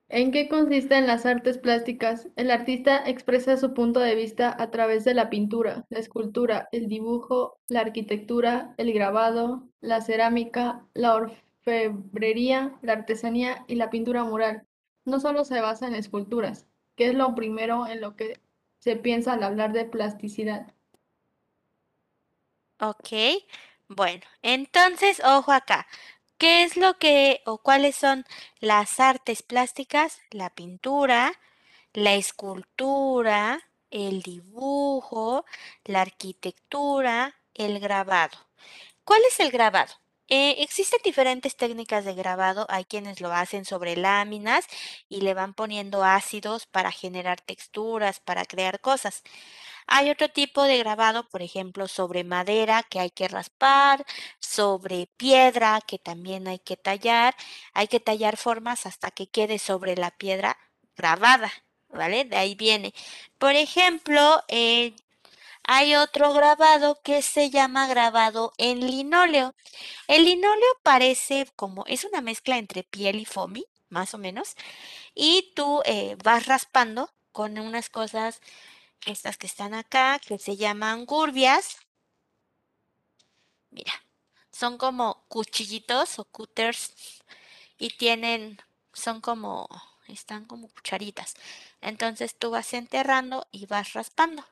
¿En 0.08 0.32
qué 0.32 0.48
consisten 0.48 1.08
las 1.08 1.26
artes 1.26 1.58
plásticas? 1.58 2.28
El 2.36 2.52
artista 2.52 3.04
expresa 3.08 3.58
su 3.58 3.74
punto 3.74 4.00
de 4.00 4.16
vista 4.16 4.56
a 4.60 4.70
través 4.70 5.04
de 5.04 5.16
la 5.16 5.30
pintura, 5.30 5.86
la 5.90 6.00
escultura, 6.00 6.68
el 6.72 6.88
dibujo, 6.88 7.58
la 7.68 7.82
arquitectura, 7.82 8.76
el 8.78 8.94
grabado, 8.94 9.68
la 9.82 10.02
cerámica, 10.02 10.86
la 10.94 11.16
orfebrería, 11.16 12.78
la 12.84 12.94
artesanía 12.94 13.66
y 13.68 13.76
la 13.76 13.90
pintura 13.90 14.24
mural. 14.24 14.68
No 15.06 15.20
solo 15.20 15.44
se 15.44 15.60
basa 15.60 15.88
en 15.88 15.96
esculturas, 15.96 16.68
que 16.96 17.08
es 17.08 17.16
lo 17.16 17.34
primero 17.34 17.88
en 17.88 18.00
lo 18.02 18.16
que 18.16 18.40
se 18.80 18.96
piensa 18.96 19.34
al 19.34 19.44
hablar 19.44 19.74
de 19.74 19.86
plasticidad. 19.86 20.74
Ok. 22.80 23.10
Bueno, 23.88 24.22
entonces, 24.42 25.22
ojo 25.24 25.52
acá. 25.52 25.88
¿Qué 26.38 26.64
es 26.64 26.76
lo 26.76 26.98
que 26.98 27.42
o 27.46 27.60
cuáles 27.60 27.96
son 27.96 28.26
las 28.60 29.00
artes 29.00 29.42
plásticas? 29.42 30.20
La 30.32 30.50
pintura, 30.50 31.34
la 31.94 32.14
escultura, 32.16 33.62
el 33.90 34.22
dibujo, 34.22 35.46
la 35.86 36.02
arquitectura, 36.02 37.36
el 37.54 37.80
grabado. 37.80 38.38
¿Cuál 39.06 39.22
es 39.30 39.40
el 39.40 39.52
grabado? 39.52 39.94
Eh, 40.28 40.56
existen 40.60 41.00
diferentes 41.04 41.56
técnicas 41.56 42.04
de 42.04 42.16
grabado. 42.16 42.66
Hay 42.70 42.86
quienes 42.86 43.22
lo 43.22 43.32
hacen 43.32 43.64
sobre 43.66 43.96
láminas 43.96 44.66
y 45.08 45.22
le 45.22 45.34
van 45.34 45.54
poniendo 45.54 46.04
ácidos 46.04 46.66
para 46.66 46.92
generar 46.92 47.40
texturas, 47.42 48.20
para 48.20 48.46
crear 48.46 48.82
cosas. 48.82 49.24
Hay 49.88 50.10
otro 50.10 50.30
tipo 50.30 50.64
de 50.64 50.78
grabado, 50.80 51.28
por 51.30 51.42
ejemplo, 51.42 51.88
sobre 51.88 52.24
madera 52.24 52.84
que 52.84 53.00
hay 53.00 53.12
que 53.12 53.28
raspar, 53.28 54.06
sobre 54.40 55.08
piedra 55.18 55.82
que 55.86 56.00
también 56.00 56.48
hay 56.48 56.60
que 56.60 56.78
tallar. 56.78 57.36
Hay 57.74 57.88
que 57.88 58.00
tallar 58.00 58.38
formas 58.38 58.86
hasta 58.86 59.12
que 59.12 59.28
quede 59.28 59.60
sobre 59.60 59.96
la 59.96 60.12
piedra 60.12 60.58
grabada, 60.96 61.52
¿vale? 61.90 62.26
De 62.26 62.38
ahí 62.38 62.56
viene. 62.56 62.94
Por 63.38 63.56
ejemplo, 63.56 64.44
eh, 64.48 64.96
hay 65.68 65.96
otro 65.96 66.34
grabado 66.34 67.02
que 67.04 67.22
se 67.22 67.50
llama 67.50 67.88
grabado 67.88 68.54
en 68.58 68.82
linóleo. 68.86 69.56
El 70.08 70.26
linóleo 70.26 70.68
parece 70.84 71.48
como, 71.56 71.86
es 71.88 72.04
una 72.06 72.22
mezcla 72.22 72.58
entre 72.58 72.84
piel 72.84 73.18
y 73.20 73.26
foamy, 73.26 73.66
más 73.90 74.14
o 74.14 74.18
menos, 74.18 74.56
y 75.16 75.54
tú 75.56 75.82
eh, 75.86 76.18
vas 76.24 76.46
raspando 76.48 77.12
con 77.32 77.58
unas 77.60 77.90
cosas, 77.90 78.42
estas 79.06 79.38
que 79.38 79.48
están 79.48 79.74
acá, 79.74 80.20
que 80.20 80.40
se 80.40 80.58
llaman 80.58 81.06
gurbias. 81.06 81.78
Mira, 83.70 83.94
son 84.52 84.78
como 84.78 85.26
cuchillitos 85.28 86.20
o 86.20 86.26
cutters 86.26 86.94
y 87.78 87.90
tienen, 87.90 88.62
son 88.94 89.22
como, 89.22 89.68
están 90.08 90.46
como 90.46 90.70
cucharitas. 90.70 91.36
Entonces 91.82 92.38
tú 92.38 92.52
vas 92.52 92.74
enterrando 92.74 93.48
y 93.52 93.66
vas 93.66 93.94
raspando. 93.94 94.46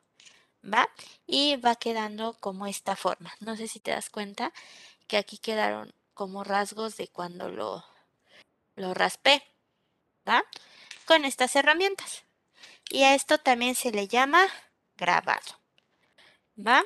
¿va? 0.72 0.88
Y 1.26 1.56
va 1.56 1.76
quedando 1.76 2.34
como 2.40 2.66
esta 2.66 2.96
forma. 2.96 3.32
No 3.40 3.56
sé 3.56 3.68
si 3.68 3.80
te 3.80 3.90
das 3.90 4.10
cuenta 4.10 4.52
que 5.06 5.16
aquí 5.16 5.38
quedaron 5.38 5.94
como 6.14 6.44
rasgos 6.44 6.96
de 6.96 7.08
cuando 7.08 7.48
lo, 7.50 7.84
lo 8.76 8.94
raspé, 8.94 9.42
¿va? 10.28 10.44
Con 11.06 11.24
estas 11.24 11.56
herramientas. 11.56 12.24
Y 12.90 13.02
a 13.02 13.14
esto 13.14 13.38
también 13.38 13.74
se 13.74 13.90
le 13.90 14.08
llama 14.08 14.46
grabado, 14.96 15.60
¿va? 16.56 16.84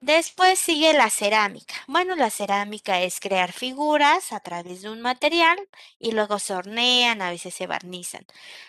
Después 0.00 0.58
sigue 0.58 0.92
la 0.92 1.10
cerámica. 1.10 1.74
Bueno, 1.88 2.14
la 2.16 2.30
cerámica 2.30 3.00
es 3.02 3.18
crear 3.18 3.52
figuras 3.52 4.32
a 4.32 4.40
través 4.40 4.82
de 4.82 4.90
un 4.90 5.00
material 5.00 5.58
y 5.98 6.12
luego 6.12 6.38
se 6.38 6.54
hornean, 6.54 7.22
a 7.22 7.30
veces 7.30 7.54
se 7.54 7.66
barnizan. 7.66 8.24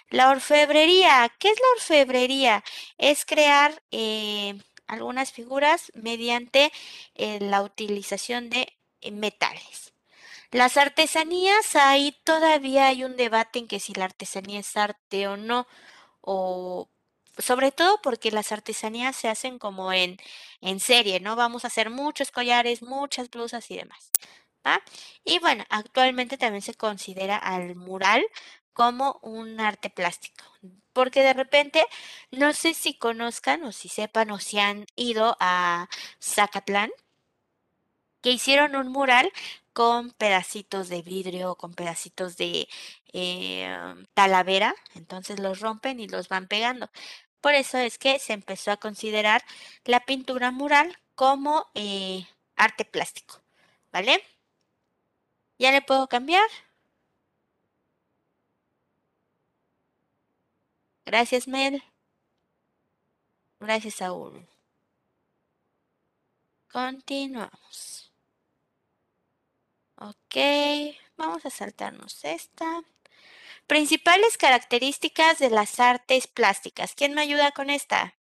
La 0.10 0.30
orfebrería, 0.32 1.32
¿qué 1.38 1.50
es 1.50 1.60
la 1.60 1.68
orfebrería? 1.76 2.64
Es 2.98 3.26
crear 3.26 3.84
eh, 3.92 4.58
algunas 4.88 5.32
figuras 5.32 5.92
mediante 5.96 6.72
eh, 7.16 7.40
la 7.42 7.62
utilización 7.62 8.50
de 8.50 8.76
eh, 9.02 9.12
metales. 9.12 9.94
Las 10.52 10.78
artesanías, 10.78 11.76
ahí 11.76 12.16
todavía 12.24 12.88
hay 12.88 13.04
un 13.04 13.18
debate 13.18 13.60
en 13.60 13.68
que 13.68 13.80
si 13.80 13.94
la 13.94 14.06
artesanía 14.06 14.60
es 14.62 14.78
arte 14.78 15.28
o 15.28 15.38
no, 15.38 15.68
o 16.22 16.90
sobre 17.38 17.72
todo 17.72 18.02
porque 18.02 18.32
las 18.32 18.52
artesanías 18.52 19.16
se 19.16 19.30
hacen 19.30 19.60
como 19.60 19.92
en, 19.94 20.18
en 20.62 20.80
serie, 20.80 21.20
¿no? 21.20 21.36
Vamos 21.36 21.64
a 21.66 21.68
hacer 21.68 21.90
muchos 21.90 22.32
collares, 22.32 22.82
muchas 22.82 23.30
blusas 23.30 23.70
y 23.72 23.78
demás. 23.78 24.12
¿va? 24.66 24.82
Y 25.24 25.40
bueno, 25.40 25.66
actualmente 25.70 26.38
también 26.38 26.62
se 26.62 26.74
considera 26.76 27.38
al 27.38 27.76
mural 27.76 28.26
como 28.74 29.20
un 29.24 29.60
arte 29.60 29.90
plástico, 29.90 30.46
porque 30.94 31.22
de 31.24 31.34
repente, 31.34 31.86
no 32.32 32.54
sé 32.54 32.74
si 32.74 32.94
conozcan 32.98 33.64
o 33.64 33.72
si 33.72 33.90
sepan 33.90 34.32
o 34.32 34.40
si 34.40 34.60
han 34.60 34.86
ido 34.96 35.36
a 35.40 35.90
Zacatlán, 36.22 36.92
que 38.22 38.32
hicieron 38.32 38.76
un 38.76 38.90
mural 38.90 39.32
con 39.78 40.10
pedacitos 40.14 40.90
de 40.90 41.04
vidrio, 41.04 41.54
con 41.56 41.76
pedacitos 41.76 42.36
de 42.36 42.68
eh, 43.14 43.70
talavera, 44.16 44.74
entonces 44.96 45.40
los 45.40 45.60
rompen 45.60 46.00
y 46.00 46.08
los 46.08 46.30
van 46.30 46.48
pegando. 46.48 46.90
Por 47.42 47.54
eso 47.54 47.78
es 47.78 48.00
que 48.00 48.18
se 48.20 48.34
empezó 48.34 48.72
a 48.72 48.78
considerar 48.78 49.44
la 49.86 50.00
pintura 50.02 50.50
mural 50.52 50.98
como 51.16 51.68
eh, 51.76 52.26
arte 52.56 52.86
plástico, 52.86 53.44
¿vale? 53.92 54.24
¿Ya 55.60 55.72
le 55.72 55.82
puedo 55.84 56.08
cambiar? 56.08 56.48
Gracias, 61.06 61.48
Mel. 61.48 61.82
Gracias, 63.60 63.94
Saúl. 63.96 64.48
Continuamos. 66.72 68.07
Ok, 70.00 70.36
vamos 71.18 71.46
a 71.46 71.50
saltarnos 71.50 72.24
esta. 72.24 72.84
Principales 73.68 74.38
características 74.38 75.40
de 75.40 75.52
las 75.52 75.80
artes 75.80 76.28
plásticas. 76.28 76.96
¿Quién 76.96 77.16
me 77.16 77.22
ayuda 77.22 77.54
con 77.54 77.70
esta? 77.72 78.17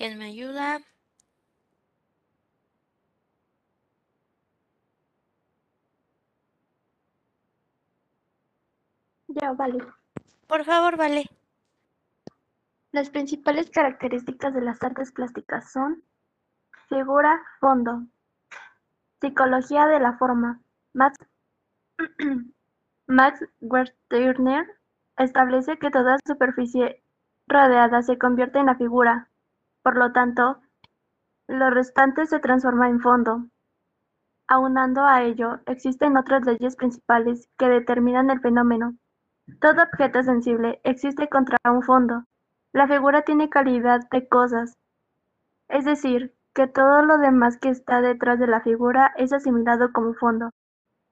¿Quién 0.00 0.16
me 0.16 0.24
ayuda? 0.24 0.80
Ya, 9.28 9.52
vale. 9.54 9.78
Por 10.46 10.64
favor, 10.64 10.96
vale. 10.96 11.24
Las 12.92 13.10
principales 13.10 13.70
características 13.70 14.54
de 14.54 14.60
las 14.60 14.82
artes 14.82 15.12
plásticas 15.12 15.72
son 15.72 16.02
figura, 16.88 17.42
fondo, 17.60 18.06
psicología 19.22 19.86
de 19.86 20.00
la 20.00 20.18
forma. 20.18 20.60
Max, 20.92 21.16
Max 23.08 23.40
Wertheimer 23.62 24.66
establece 25.16 25.78
que 25.78 25.90
toda 25.90 26.18
superficie 26.26 27.02
rodeada 27.48 28.02
se 28.02 28.18
convierte 28.18 28.58
en 28.58 28.66
la 28.66 28.76
figura. 28.76 29.29
Por 29.82 29.96
lo 29.96 30.12
tanto, 30.12 30.60
lo 31.48 31.70
restante 31.70 32.26
se 32.26 32.38
transforma 32.38 32.88
en 32.88 33.00
fondo. 33.00 33.46
Aunando 34.48 35.04
a 35.04 35.22
ello, 35.22 35.60
existen 35.66 36.16
otras 36.16 36.44
leyes 36.44 36.76
principales 36.76 37.48
que 37.58 37.68
determinan 37.68 38.30
el 38.30 38.40
fenómeno. 38.40 38.96
Todo 39.60 39.82
objeto 39.82 40.22
sensible 40.22 40.80
existe 40.84 41.28
contra 41.28 41.58
un 41.64 41.82
fondo. 41.82 42.24
La 42.72 42.86
figura 42.86 43.22
tiene 43.22 43.48
calidad 43.48 44.00
de 44.10 44.28
cosas, 44.28 44.76
es 45.70 45.84
decir, 45.84 46.34
que 46.52 46.66
todo 46.66 47.02
lo 47.02 47.18
demás 47.18 47.58
que 47.58 47.68
está 47.68 48.00
detrás 48.00 48.38
de 48.40 48.48
la 48.48 48.60
figura 48.60 49.12
es 49.16 49.32
asimilado 49.32 49.92
como 49.92 50.14
fondo. 50.14 50.50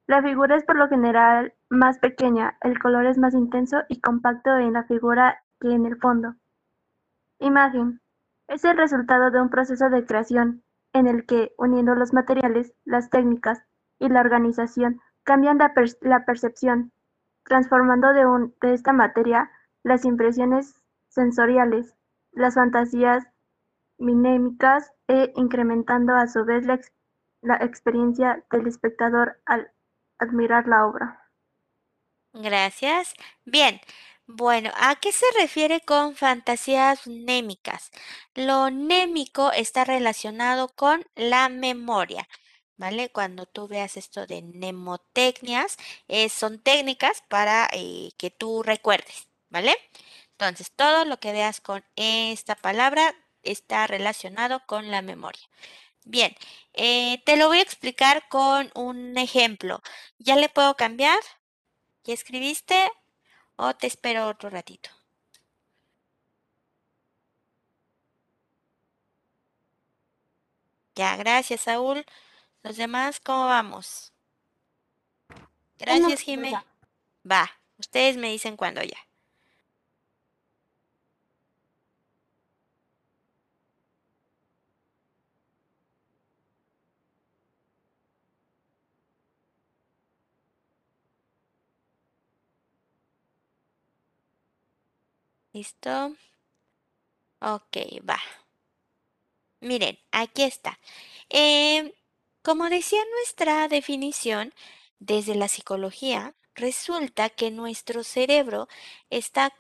La 0.09 0.23
figura 0.23 0.57
es 0.57 0.65
por 0.65 0.77
lo 0.77 0.89
general 0.89 1.55
más 1.71 1.99
pequeña, 1.99 2.59
el 2.63 2.79
color 2.79 3.07
es 3.07 3.19
más 3.19 3.35
intenso 3.35 3.79
y 3.89 4.01
compacto 4.01 4.57
en 4.57 4.73
la 4.73 4.85
figura 4.85 5.43
que 5.61 5.69
en 5.73 5.87
el 5.87 5.97
fondo. 5.97 6.35
Imagen. 7.39 8.01
Es 8.49 8.65
el 8.65 8.77
resultado 8.77 9.31
de 9.31 9.41
un 9.41 9.51
proceso 9.51 9.91
de 9.91 10.05
creación, 10.05 10.65
en 10.95 11.07
el 11.07 11.27
que, 11.27 11.53
uniendo 11.59 11.95
los 11.95 12.13
materiales, 12.13 12.73
las 12.85 13.11
técnicas 13.11 13.63
y 13.99 14.09
la 14.09 14.21
organización, 14.21 15.01
cambian 15.23 15.59
la, 15.59 15.75
per 15.75 15.91
la 16.01 16.25
percepción, 16.25 16.91
transformando 17.45 18.09
de, 18.13 18.73
esta 18.73 18.93
materia 18.93 19.51
las 19.83 20.05
impresiones 20.05 20.83
sensoriales, 21.09 21.95
las 22.33 22.55
fantasías 22.55 23.27
minémicas 23.99 24.93
e 25.09 25.33
incrementando 25.37 26.15
a 26.15 26.27
su 26.27 26.45
vez 26.45 26.65
la 26.67 27.57
experiencia 27.57 28.43
del 28.51 28.67
espectador 28.67 29.39
al 29.45 29.71
admirar 30.19 30.67
la 30.67 30.87
obra. 30.87 31.29
Gracias. 32.33 33.15
Bien, 33.45 33.81
bueno, 34.29 34.71
¿a 34.77 34.95
qué 34.97 35.11
se 35.11 35.25
refiere 35.41 35.81
con 35.81 36.15
fantasías 36.15 37.07
némicas? 37.07 37.91
Lo 38.35 38.71
némico 38.71 39.53
está 39.53 39.85
relacionado 39.85 40.69
con 40.69 41.05
la 41.17 41.49
memoria, 41.49 42.29
¿vale? 42.77 43.11
Cuando 43.11 43.47
tú 43.47 43.69
veas 43.69 43.97
esto 43.97 44.27
de 44.27 44.43
mnemotecnias, 44.43 45.79
eh, 46.09 46.29
son 46.29 46.61
técnicas 46.63 47.23
para 47.29 47.69
eh, 47.73 48.11
que 48.19 48.31
tú 48.31 48.63
recuerdes, 48.63 49.29
¿vale? 49.49 49.75
Entonces, 50.33 50.73
todo 50.77 51.05
lo 51.07 51.19
que 51.21 51.33
veas 51.33 51.61
con 51.63 51.83
esta 51.97 52.55
palabra 52.55 53.15
está 53.43 53.87
relacionado 53.87 54.61
con 54.67 54.91
la 54.91 55.01
memoria. 55.03 55.49
Bien, 56.05 56.35
eh, 56.75 57.23
te 57.27 57.37
lo 57.37 57.49
voy 57.49 57.61
a 57.61 57.63
explicar 57.63 58.29
con 58.29 58.71
un 58.75 59.19
ejemplo. 59.19 59.83
¿Ya 60.19 60.37
le 60.37 60.49
puedo 60.51 60.77
cambiar? 60.77 61.19
¿Ya 62.05 62.15
escribiste? 62.15 62.91
¿O 63.59 63.75
te 63.77 63.87
espero 63.87 64.27
otro 64.29 64.49
ratito? 64.51 64.89
Ya, 70.95 71.17
gracias, 71.17 71.63
Saúl. 71.63 72.05
Los 72.63 72.77
demás, 72.77 73.21
¿cómo 73.21 73.47
vamos? 73.47 74.13
Gracias, 75.79 76.21
Jimé. 76.21 76.63
Va, 77.31 77.51
ustedes 77.79 78.17
me 78.17 78.31
dicen 78.31 78.57
cuándo 78.57 78.83
ya. 78.83 79.08
¿Listo? 95.59 96.15
Ok, 97.41 97.77
va. 98.09 98.21
Miren, 99.61 99.99
aquí 100.13 100.45
está. 100.45 100.79
Eh, 101.31 101.95
como 102.43 102.69
decía 102.71 103.01
nuestra 103.17 103.67
definición, 103.67 104.55
desde 105.01 105.35
la 105.35 105.49
psicología, 105.49 106.37
resulta 106.55 107.29
que 107.31 107.51
nuestro 107.51 108.05
cerebro 108.05 108.69
está, 109.11 109.53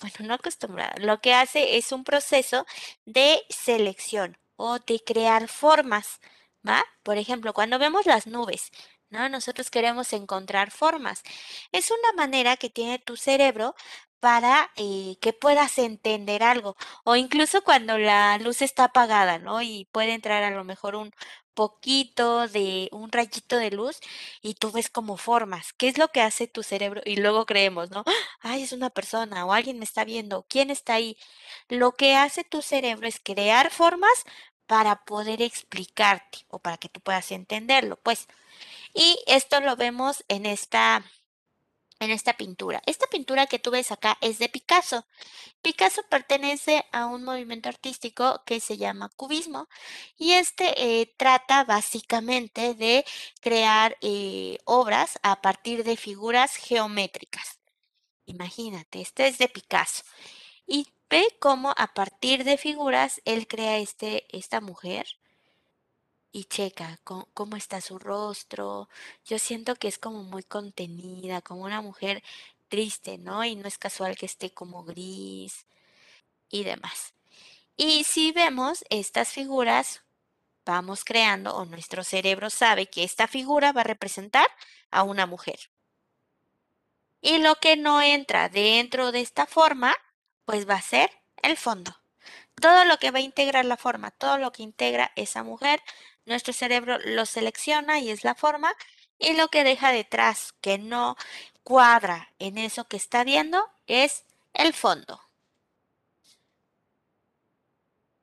bueno, 0.00 0.14
no 0.28 0.34
acostumbrado, 0.34 0.92
lo 0.98 1.20
que 1.22 1.32
hace 1.32 1.78
es 1.78 1.90
un 1.92 2.04
proceso 2.04 2.66
de 3.06 3.42
selección 3.48 4.36
o 4.56 4.78
de 4.78 5.00
crear 5.02 5.48
formas, 5.48 6.20
¿va? 6.68 6.84
Por 7.02 7.16
ejemplo, 7.16 7.54
cuando 7.54 7.78
vemos 7.78 8.04
las 8.04 8.26
nubes, 8.26 8.70
¿no? 9.08 9.28
Nosotros 9.28 9.70
queremos 9.70 10.12
encontrar 10.12 10.70
formas. 10.70 11.22
Es 11.72 11.90
una 11.90 12.12
manera 12.12 12.56
que 12.56 12.70
tiene 12.70 12.98
tu 12.98 13.16
cerebro 13.16 13.74
para 14.20 14.70
eh, 14.76 15.16
que 15.20 15.32
puedas 15.32 15.78
entender 15.78 16.42
algo. 16.42 16.76
O 17.04 17.16
incluso 17.16 17.62
cuando 17.64 17.98
la 17.98 18.38
luz 18.38 18.62
está 18.62 18.84
apagada, 18.84 19.38
¿no? 19.38 19.62
Y 19.62 19.86
puede 19.92 20.14
entrar 20.14 20.42
a 20.44 20.50
lo 20.50 20.64
mejor 20.64 20.94
un 20.96 21.12
poquito 21.54 22.48
de 22.48 22.88
un 22.92 23.12
rayito 23.12 23.56
de 23.58 23.70
luz 23.70 24.00
y 24.42 24.54
tú 24.54 24.70
ves 24.72 24.88
como 24.90 25.16
formas. 25.16 25.72
¿Qué 25.74 25.88
es 25.88 25.98
lo 25.98 26.08
que 26.08 26.22
hace 26.22 26.46
tu 26.46 26.62
cerebro? 26.62 27.02
Y 27.04 27.16
luego 27.16 27.46
creemos, 27.46 27.90
¿no? 27.90 28.04
Ay, 28.40 28.62
es 28.62 28.72
una 28.72 28.90
persona 28.90 29.44
o 29.44 29.52
alguien 29.52 29.78
me 29.78 29.84
está 29.84 30.04
viendo. 30.04 30.46
¿Quién 30.48 30.70
está 30.70 30.94
ahí? 30.94 31.16
Lo 31.68 31.92
que 31.92 32.16
hace 32.16 32.44
tu 32.44 32.62
cerebro 32.62 33.08
es 33.08 33.20
crear 33.22 33.70
formas 33.70 34.24
para 34.66 35.04
poder 35.04 35.42
explicarte 35.42 36.46
o 36.48 36.60
para 36.60 36.78
que 36.78 36.88
tú 36.88 37.00
puedas 37.00 37.32
entenderlo, 37.32 37.96
pues. 38.02 38.28
Y 38.94 39.18
esto 39.26 39.60
lo 39.60 39.76
vemos 39.76 40.24
en 40.28 40.46
esta 40.46 41.04
en 42.00 42.10
esta 42.10 42.32
pintura. 42.36 42.82
Esta 42.86 43.06
pintura 43.06 43.46
que 43.46 43.58
tú 43.58 43.70
ves 43.70 43.92
acá 43.92 44.18
es 44.20 44.38
de 44.38 44.48
Picasso. 44.48 45.06
Picasso 45.62 46.02
pertenece 46.10 46.84
a 46.92 47.06
un 47.06 47.22
movimiento 47.24 47.68
artístico 47.68 48.42
que 48.46 48.60
se 48.60 48.78
llama 48.78 49.10
cubismo 49.16 49.68
y 50.16 50.32
este 50.32 51.00
eh, 51.00 51.14
trata 51.16 51.64
básicamente 51.64 52.74
de 52.74 53.04
crear 53.40 53.96
eh, 54.00 54.58
obras 54.64 55.18
a 55.22 55.40
partir 55.42 55.84
de 55.84 55.96
figuras 55.96 56.56
geométricas. 56.56 57.60
Imagínate, 58.26 59.00
este 59.00 59.28
es 59.28 59.38
de 59.38 59.48
Picasso. 59.48 60.02
Y 60.66 60.86
ve 61.10 61.26
cómo 61.40 61.74
a 61.76 61.88
partir 61.94 62.44
de 62.44 62.56
figuras 62.56 63.20
él 63.24 63.46
crea 63.46 63.78
este, 63.78 64.26
esta 64.36 64.60
mujer 64.60 65.06
y 66.32 66.44
checa 66.44 66.98
cómo, 67.04 67.56
está 67.56 67.80
su 67.80 67.98
rostro. 67.98 68.88
Yo 69.24 69.38
siento 69.38 69.74
que 69.76 69.88
es 69.88 69.98
como 69.98 70.22
muy 70.22 70.42
contenida, 70.42 71.42
como 71.42 71.62
una 71.64 71.80
mujer 71.82 72.22
triste, 72.68 73.18
¿no? 73.18 73.44
Y 73.44 73.56
no 73.56 73.68
es 73.68 73.78
casual 73.78 74.16
que 74.16 74.26
esté 74.26 74.52
como 74.52 74.84
gris 74.84 75.66
y 76.48 76.64
demás. 76.64 77.14
Y 77.76 78.04
si 78.04 78.32
vemos 78.32 78.84
estas 78.90 79.30
figuras, 79.30 80.02
vamos 80.64 81.04
creando, 81.04 81.56
o 81.56 81.64
nuestro 81.64 82.04
cerebro 82.04 82.50
sabe 82.50 82.86
que 82.86 83.04
esta 83.04 83.26
figura 83.26 83.72
va 83.72 83.82
a 83.82 83.84
representar 83.84 84.46
a 84.90 85.02
una 85.02 85.26
mujer. 85.26 85.70
Y 87.20 87.38
lo 87.38 87.56
que 87.56 87.76
no 87.76 88.00
entra 88.00 88.48
dentro 88.48 89.12
de 89.12 89.20
esta 89.20 89.46
forma, 89.46 89.94
pues 90.44 90.68
va 90.68 90.74
a 90.74 90.82
ser 90.82 91.10
el 91.42 91.56
fondo. 91.56 91.96
Todo 92.60 92.84
lo 92.84 92.98
que 92.98 93.10
va 93.10 93.18
a 93.18 93.22
integrar 93.22 93.64
la 93.64 93.76
forma, 93.76 94.10
todo 94.10 94.38
lo 94.38 94.52
que 94.52 94.62
integra 94.62 95.12
esa 95.16 95.42
mujer, 95.42 95.82
nuestro 96.26 96.52
cerebro 96.52 96.98
lo 97.04 97.26
selecciona 97.26 97.98
y 98.00 98.10
es 98.10 98.24
la 98.24 98.34
forma, 98.34 98.72
y 99.18 99.34
lo 99.34 99.48
que 99.48 99.64
deja 99.64 99.92
detrás, 99.92 100.54
que 100.60 100.78
no 100.78 101.16
cuadra 101.64 102.32
en 102.38 102.58
eso 102.58 102.86
que 102.88 102.96
está 102.96 103.24
viendo, 103.24 103.68
es 103.86 104.24
el 104.54 104.72
fondo. 104.74 105.20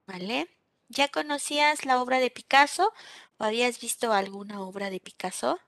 ¿Vale? 0.08 0.50
¿Ya 0.90 1.08
conocías 1.08 1.86
la 1.86 2.02
obra 2.02 2.20
de 2.20 2.32
Picasso 2.32 2.92
o 3.38 3.44
habías 3.44 3.80
visto 3.80 4.12
alguna 4.12 4.60
obra 4.62 4.90
de 4.90 5.00
Picasso? 5.00 5.60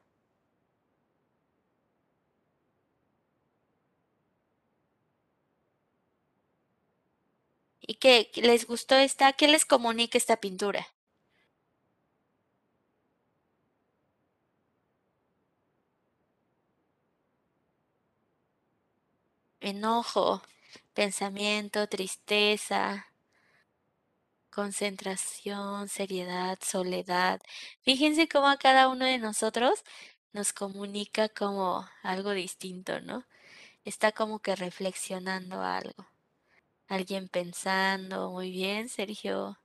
¿Y 7.81 7.95
qué 7.95 8.31
les 8.35 8.65
gustó 8.67 8.95
esta? 8.95 9.33
¿Qué 9.33 9.49
les 9.49 9.65
comunica 9.65 10.17
esta 10.17 10.37
pintura? 10.37 10.87
Enojo, 19.69 20.41
pensamiento, 20.93 21.87
tristeza, 21.87 23.07
concentración, 24.49 25.87
seriedad, 25.87 26.59
soledad. 26.61 27.41
Fíjense 27.81 28.27
cómo 28.27 28.47
a 28.47 28.57
cada 28.57 28.89
uno 28.89 29.05
de 29.05 29.17
nosotros 29.17 29.83
nos 30.33 30.53
comunica 30.53 31.29
como 31.29 31.87
algo 32.03 32.31
distinto, 32.31 32.99
¿no? 33.01 33.25
Está 33.85 34.11
como 34.11 34.39
que 34.39 34.55
reflexionando 34.55 35.61
algo. 35.61 36.07
Alguien 36.87 37.29
pensando, 37.29 38.31
muy 38.31 38.51
bien, 38.51 38.89
Sergio. 38.89 39.57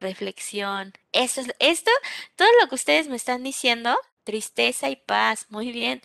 Reflexión. 0.00 0.92
Eso 1.12 1.40
es, 1.40 1.54
esto, 1.60 1.90
todo 2.36 2.48
lo 2.60 2.68
que 2.68 2.74
ustedes 2.74 3.08
me 3.08 3.16
están 3.16 3.42
diciendo, 3.44 3.96
tristeza 4.24 4.90
y 4.90 4.96
paz, 4.96 5.46
muy 5.50 5.72
bien. 5.72 6.02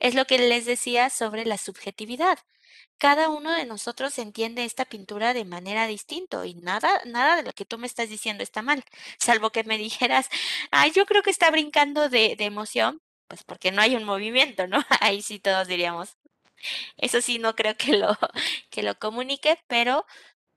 Es 0.00 0.14
lo 0.14 0.24
que 0.26 0.38
les 0.38 0.64
decía 0.66 1.10
sobre 1.10 1.44
la 1.44 1.58
subjetividad. 1.58 2.38
Cada 2.98 3.28
uno 3.28 3.52
de 3.52 3.66
nosotros 3.66 4.18
entiende 4.18 4.64
esta 4.64 4.84
pintura 4.84 5.34
de 5.34 5.44
manera 5.44 5.86
distinta 5.86 6.44
y 6.46 6.54
nada, 6.54 7.00
nada 7.06 7.36
de 7.36 7.42
lo 7.44 7.52
que 7.52 7.64
tú 7.64 7.78
me 7.78 7.86
estás 7.86 8.08
diciendo 8.08 8.42
está 8.42 8.62
mal, 8.62 8.84
salvo 9.18 9.50
que 9.50 9.64
me 9.64 9.78
dijeras, 9.78 10.28
ay, 10.70 10.92
yo 10.92 11.06
creo 11.06 11.22
que 11.22 11.30
está 11.30 11.50
brincando 11.50 12.08
de, 12.08 12.36
de 12.36 12.44
emoción, 12.44 13.00
pues 13.28 13.44
porque 13.44 13.72
no 13.72 13.82
hay 13.82 13.96
un 13.96 14.04
movimiento, 14.04 14.66
¿no? 14.66 14.82
Ahí 15.00 15.22
sí 15.22 15.38
todos 15.38 15.68
diríamos. 15.68 16.16
Eso 16.96 17.20
sí, 17.22 17.38
no 17.38 17.56
creo 17.56 17.76
que 17.76 17.96
lo, 17.96 18.16
que 18.70 18.82
lo 18.82 18.98
comunique, 18.98 19.58
pero 19.68 20.06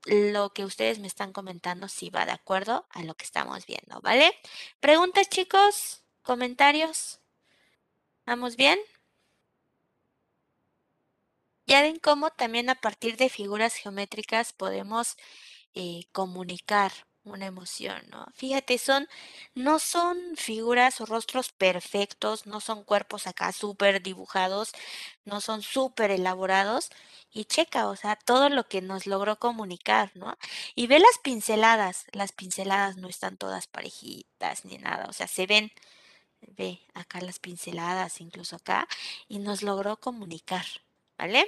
lo 0.06 0.52
que 0.52 0.64
ustedes 0.64 0.98
me 1.00 1.06
están 1.08 1.32
comentando 1.32 1.88
sí 1.88 2.10
va 2.10 2.26
de 2.26 2.32
acuerdo 2.32 2.86
a 2.90 3.04
lo 3.04 3.14
que 3.16 3.24
estamos 3.24 3.66
viendo, 3.66 4.00
¿vale? 4.02 4.32
¿Preguntas, 4.80 5.28
chicos? 5.30 6.02
¿Comentarios? 6.22 7.20
¿Vamos 8.26 8.56
bien? 8.56 8.78
Ya 11.66 11.82
ven 11.82 11.98
cómo 11.98 12.30
también 12.30 12.68
a 12.70 12.74
partir 12.74 13.16
de 13.16 13.28
figuras 13.28 13.74
geométricas 13.74 14.52
podemos 14.52 15.16
eh, 15.74 16.04
comunicar 16.12 16.92
una 17.24 17.46
emoción, 17.46 18.02
¿no? 18.10 18.26
Fíjate, 18.34 18.78
son, 18.78 19.08
no 19.54 19.78
son 19.80 20.18
figuras 20.36 21.00
o 21.00 21.06
rostros 21.06 21.52
perfectos, 21.52 22.46
no 22.46 22.60
son 22.60 22.84
cuerpos 22.84 23.26
acá 23.26 23.52
súper 23.52 24.02
dibujados, 24.02 24.72
no 25.24 25.40
son 25.40 25.62
súper 25.62 26.10
elaborados. 26.12 26.90
Y 27.32 27.46
checa, 27.46 27.88
o 27.88 27.96
sea, 27.96 28.16
todo 28.16 28.48
lo 28.50 28.68
que 28.68 28.82
nos 28.82 29.06
logró 29.06 29.38
comunicar, 29.38 30.12
¿no? 30.14 30.36
Y 30.74 30.86
ve 30.88 30.98
las 31.00 31.18
pinceladas, 31.22 32.06
las 32.12 32.32
pinceladas 32.32 32.96
no 32.98 33.08
están 33.08 33.36
todas 33.38 33.66
parejitas 33.68 34.64
ni 34.66 34.78
nada, 34.78 35.06
o 35.08 35.12
sea, 35.14 35.28
se 35.28 35.46
ven, 35.46 35.72
ve 36.42 36.80
acá 36.94 37.20
las 37.22 37.38
pinceladas, 37.40 38.20
incluso 38.20 38.56
acá, 38.56 38.88
y 39.28 39.38
nos 39.40 39.62
logró 39.62 39.98
comunicar. 39.98 40.66
¿Vale? 41.18 41.46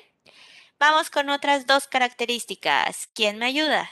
Vamos 0.78 1.10
con 1.10 1.30
otras 1.30 1.66
dos 1.66 1.86
características. 1.86 3.08
¿Quién 3.14 3.38
me 3.38 3.46
ayuda? 3.46 3.90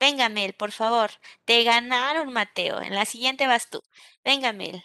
Venga, 0.00 0.28
Mel, 0.28 0.52
por 0.54 0.72
favor. 0.72 1.10
Te 1.44 1.62
ganaron, 1.62 2.32
Mateo. 2.32 2.80
En 2.80 2.94
la 2.94 3.04
siguiente 3.04 3.46
vas 3.46 3.70
tú. 3.70 3.80
Venga, 4.24 4.52
Mel. 4.52 4.82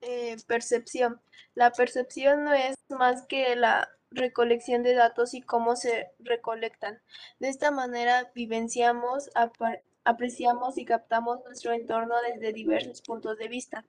Eh, 0.00 0.36
percepción. 0.46 1.20
La 1.54 1.70
percepción 1.70 2.44
no 2.44 2.54
es 2.54 2.76
más 2.88 3.26
que 3.26 3.54
la 3.56 3.88
recolección 4.10 4.82
de 4.82 4.94
datos 4.94 5.34
y 5.34 5.42
cómo 5.42 5.76
se 5.76 6.10
recolectan. 6.18 7.02
De 7.38 7.48
esta 7.48 7.70
manera 7.70 8.30
vivenciamos, 8.34 9.30
apreciamos 10.04 10.78
y 10.78 10.84
captamos 10.84 11.40
nuestro 11.44 11.72
entorno 11.72 12.14
desde 12.22 12.52
diversos 12.52 13.02
puntos 13.02 13.38
de 13.38 13.48
vista. 13.48 13.84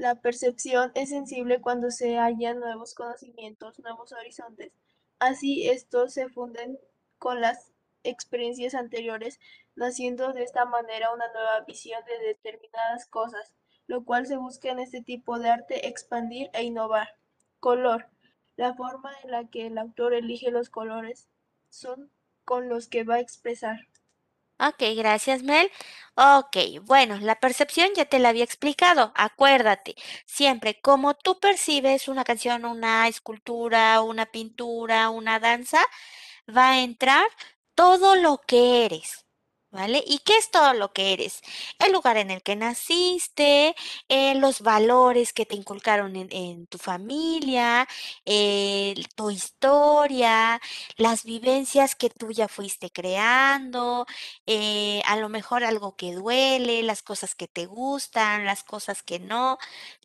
La 0.00 0.14
percepción 0.14 0.92
es 0.94 1.10
sensible 1.10 1.60
cuando 1.60 1.90
se 1.90 2.16
hallan 2.16 2.58
nuevos 2.58 2.94
conocimientos, 2.94 3.78
nuevos 3.80 4.12
horizontes. 4.12 4.72
Así, 5.18 5.68
estos 5.68 6.14
se 6.14 6.30
funden 6.30 6.78
con 7.18 7.42
las 7.42 7.70
experiencias 8.02 8.74
anteriores, 8.74 9.38
naciendo 9.74 10.32
de 10.32 10.42
esta 10.42 10.64
manera 10.64 11.12
una 11.12 11.30
nueva 11.34 11.60
visión 11.66 12.02
de 12.06 12.28
determinadas 12.28 13.04
cosas, 13.08 13.54
lo 13.86 14.06
cual 14.06 14.26
se 14.26 14.38
busca 14.38 14.70
en 14.70 14.78
este 14.78 15.02
tipo 15.02 15.38
de 15.38 15.50
arte 15.50 15.86
expandir 15.86 16.48
e 16.54 16.62
innovar. 16.62 17.10
Color. 17.58 18.08
La 18.56 18.72
forma 18.72 19.12
en 19.22 19.32
la 19.32 19.50
que 19.50 19.66
el 19.66 19.76
autor 19.76 20.14
elige 20.14 20.50
los 20.50 20.70
colores 20.70 21.28
son 21.68 22.10
con 22.46 22.70
los 22.70 22.88
que 22.88 23.04
va 23.04 23.16
a 23.16 23.20
expresar. 23.20 23.89
Ok, 24.60 24.82
gracias 24.96 25.42
Mel. 25.42 25.70
Ok, 26.14 26.56
bueno, 26.82 27.18
la 27.18 27.36
percepción 27.40 27.88
ya 27.96 28.04
te 28.04 28.18
la 28.18 28.28
había 28.28 28.44
explicado. 28.44 29.12
Acuérdate, 29.16 29.94
siempre 30.26 30.80
como 30.80 31.14
tú 31.14 31.40
percibes 31.40 32.08
una 32.08 32.24
canción, 32.24 32.64
una 32.66 33.08
escultura, 33.08 34.02
una 34.02 34.26
pintura, 34.26 35.10
una 35.10 35.40
danza, 35.40 35.80
va 36.48 36.70
a 36.72 36.80
entrar 36.82 37.26
todo 37.74 38.16
lo 38.16 38.38
que 38.46 38.84
eres. 38.86 39.26
¿Vale? 39.72 40.02
¿Y 40.04 40.18
qué 40.18 40.36
es 40.36 40.50
todo 40.50 40.72
lo 40.74 40.92
que 40.92 41.12
eres? 41.12 41.42
El 41.78 41.92
lugar 41.92 42.16
en 42.16 42.32
el 42.32 42.42
que 42.42 42.56
naciste, 42.56 43.76
eh, 44.08 44.34
los 44.34 44.62
valores 44.62 45.32
que 45.32 45.46
te 45.46 45.54
inculcaron 45.54 46.16
en, 46.16 46.66
tu 46.66 46.76
familia, 46.78 47.86
eh, 48.24 48.94
tu 49.14 49.30
historia, 49.30 50.60
las 50.96 51.22
vivencias 51.22 51.94
que 51.94 52.10
tú 52.10 52.32
ya 52.32 52.48
fuiste 52.48 52.90
creando, 52.90 54.06
eh, 54.46 55.02
a 55.06 55.16
lo 55.16 55.28
mejor 55.28 55.62
algo 55.62 55.94
que 55.94 56.14
duele, 56.14 56.82
las 56.82 57.02
cosas 57.02 57.36
que 57.36 57.46
te 57.46 57.66
gustan, 57.66 58.46
las 58.46 58.64
cosas 58.64 59.04
que 59.04 59.20
no. 59.20 59.58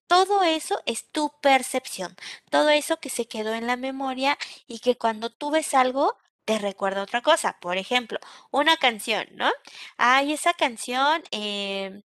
Todo 0.07 0.43
eso 0.43 0.79
es 0.85 1.09
tu 1.11 1.31
percepción, 1.41 2.15
todo 2.51 2.69
eso 2.69 2.97
que 2.99 3.09
se 3.09 3.27
quedó 3.27 3.53
en 3.55 3.65
la 3.67 3.77
memoria 3.77 4.37
y 4.67 4.79
que 4.79 4.95
cuando 4.97 5.31
tú 5.31 5.49
ves 5.51 5.73
algo, 5.73 6.15
te 6.45 6.59
recuerda 6.59 7.03
otra 7.03 7.21
cosa. 7.21 7.57
Por 7.59 7.77
ejemplo, 7.77 8.19
una 8.51 8.77
canción, 8.77 9.27
¿no? 9.33 9.51
Ay, 9.97 10.33
esa 10.33 10.53
canción, 10.53 11.23
em, 11.31 12.03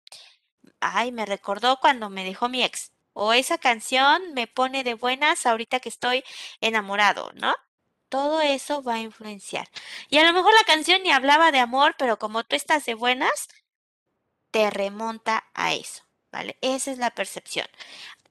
ay, 0.81 1.12
me 1.12 1.27
recordó 1.27 1.78
cuando 1.81 2.10
me 2.10 2.24
dejó 2.24 2.48
mi 2.48 2.62
ex. 2.65 2.93
O 3.15 3.32
esa 3.32 3.59
canción 3.59 4.35
me 4.35 4.47
pone 4.47 4.85
de 4.85 4.94
buenas 4.94 5.47
ahorita 5.47 5.81
que 5.81 5.89
estoy 5.90 6.24
enamorado, 6.60 7.32
¿no? 7.35 7.55
Todo 8.10 8.40
eso 8.43 8.82
va 8.82 8.94
a 8.97 9.01
influenciar. 9.01 9.69
Y 10.10 10.19
a 10.19 10.24
lo 10.24 10.32
mejor 10.32 10.55
la 10.55 10.65
canción 10.65 11.02
ni 11.02 11.10
hablaba 11.12 11.52
de 11.52 11.60
amor, 11.60 11.94
pero 11.98 12.19
como 12.19 12.44
tú 12.44 12.56
estás 12.56 12.86
de 12.86 12.94
buenas, 12.94 13.48
te 14.51 14.70
remonta 14.70 15.44
a 15.55 15.73
eso, 15.74 16.05
¿vale? 16.32 16.59
Esa 16.62 16.90
es 16.93 16.98
la 16.98 17.10
percepción. 17.10 17.66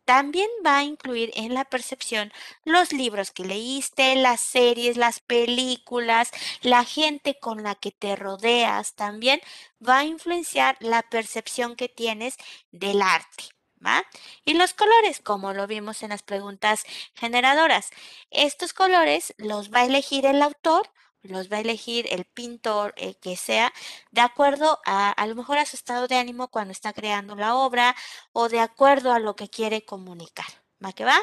También 0.08 0.48
va 0.66 0.78
a 0.78 0.84
incluir 0.86 1.34
en 1.36 1.54
la 1.54 1.66
percepción 1.66 2.32
los 2.64 2.94
libros 2.94 3.32
que 3.32 3.44
leíste, 3.44 4.16
las 4.16 4.40
series, 4.40 4.96
las 4.96 5.20
películas, 5.20 6.32
la 6.62 6.86
gente 6.86 7.38
con 7.42 7.62
la 7.62 7.76
que 7.76 7.92
te 7.92 8.16
rodeas. 8.16 8.96
También 8.96 9.42
va 9.86 9.98
a 10.00 10.06
influenciar 10.06 10.78
la 10.80 11.02
percepción 11.02 11.76
que 11.76 11.90
tienes 11.90 12.38
del 12.72 13.02
arte. 13.02 13.50
¿Va? 13.86 14.06
Y 14.46 14.54
los 14.54 14.74
colores, 14.74 15.20
como 15.20 15.52
lo 15.52 15.68
vimos 15.68 16.02
en 16.04 16.12
las 16.12 16.24
preguntas 16.24 16.84
generadoras. 17.14 17.90
Estos 18.32 18.72
colores 18.72 19.34
los 19.38 19.74
va 19.74 19.82
a 19.82 19.86
elegir 19.88 20.26
el 20.26 20.42
autor 20.42 20.90
los 21.24 21.52
va 21.52 21.58
a 21.58 21.60
elegir 21.62 22.08
el 22.12 22.26
pintor 22.26 22.94
eh, 22.98 23.16
que 23.16 23.36
sea 23.36 23.74
de 24.12 24.22
acuerdo 24.22 24.80
a 24.86 25.12
a 25.12 25.28
lo 25.28 25.36
mejor 25.36 25.58
a 25.58 25.66
su 25.66 25.76
estado 25.76 26.08
de 26.08 26.18
ánimo 26.18 26.48
cuando 26.50 26.72
está 26.72 26.94
creando 26.94 27.36
la 27.36 27.56
obra 27.56 27.96
o 28.34 28.50
de 28.50 28.60
acuerdo 28.60 29.14
a 29.14 29.20
lo 29.20 29.36
que 29.36 29.50
quiere 29.50 29.86
comunicar. 29.86 30.48
¿Va 30.84 30.94
que 30.94 31.06
va? 31.06 31.18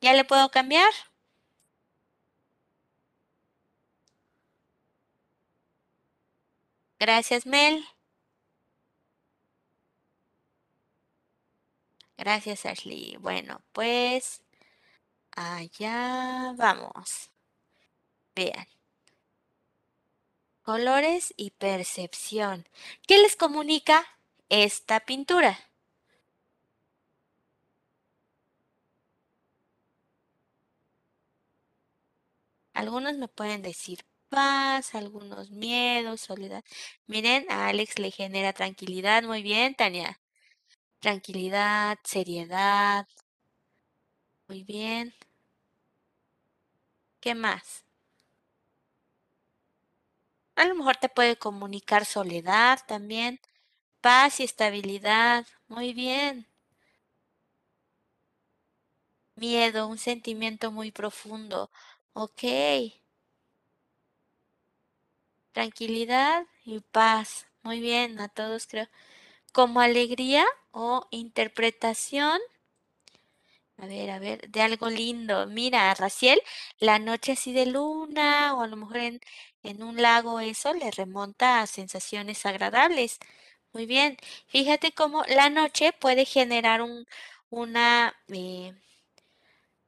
¿Ya 0.00 0.14
le 0.14 0.24
puedo 0.24 0.50
cambiar? 0.50 0.90
Gracias, 6.98 7.46
Mel. 7.46 7.82
Gracias, 12.18 12.66
Ashley. 12.66 13.16
Bueno, 13.20 13.62
pues 13.72 14.42
allá 15.36 16.54
vamos. 16.58 17.30
Vean. 18.36 18.75
Colores 20.66 21.32
y 21.36 21.52
percepción. 21.52 22.66
¿Qué 23.06 23.18
les 23.18 23.36
comunica 23.36 24.04
esta 24.48 24.98
pintura? 24.98 25.56
Algunos 32.74 33.16
me 33.16 33.28
pueden 33.28 33.62
decir 33.62 34.00
paz, 34.28 34.94
algunos 34.94 35.50
miedos, 35.50 36.20
soledad. 36.20 36.64
Miren, 37.06 37.46
a 37.48 37.68
Alex 37.68 37.98
le 37.98 38.10
genera 38.10 38.52
tranquilidad. 38.52 39.22
Muy 39.22 39.42
bien, 39.42 39.74
Tania. 39.76 40.20
Tranquilidad, 41.00 41.98
seriedad. 42.04 43.06
Muy 44.48 44.64
bien. 44.64 45.14
¿Qué 47.20 47.34
más? 47.34 47.85
A 50.56 50.64
lo 50.64 50.74
mejor 50.74 50.96
te 50.96 51.08
puede 51.08 51.36
comunicar 51.36 52.04
soledad 52.06 52.80
también, 52.88 53.40
paz 54.00 54.40
y 54.40 54.44
estabilidad. 54.44 55.46
Muy 55.68 55.92
bien. 55.94 56.46
Miedo, 59.36 59.86
un 59.86 59.98
sentimiento 59.98 60.72
muy 60.72 60.90
profundo. 60.90 61.70
Ok. 62.14 62.42
Tranquilidad 65.52 66.46
y 66.64 66.80
paz. 66.80 67.46
Muy 67.62 67.80
bien, 67.80 68.20
a 68.20 68.28
todos 68.28 68.66
creo. 68.66 68.88
Como 69.52 69.80
alegría 69.80 70.46
o 70.72 71.06
interpretación. 71.10 72.40
A 73.78 73.86
ver, 73.86 74.10
a 74.10 74.18
ver, 74.18 74.50
de 74.50 74.62
algo 74.62 74.88
lindo. 74.90 75.46
Mira, 75.46 75.92
Raciel, 75.94 76.40
la 76.78 76.98
noche 76.98 77.32
así 77.32 77.52
de 77.52 77.66
luna 77.66 78.54
o 78.54 78.62
a 78.62 78.66
lo 78.68 78.76
mejor 78.76 78.96
en, 78.98 79.20
en 79.66 79.82
un 79.82 80.00
lago, 80.02 80.40
eso 80.40 80.72
le 80.74 80.90
remonta 80.90 81.60
a 81.60 81.66
sensaciones 81.66 82.46
agradables. 82.46 83.18
Muy 83.72 83.86
bien. 83.86 84.16
Fíjate 84.48 84.92
cómo 84.92 85.24
la 85.28 85.50
noche 85.50 85.92
puede 86.00 86.24
generar 86.24 86.82
un, 86.82 87.06
una 87.50 88.14
eh, 88.28 88.74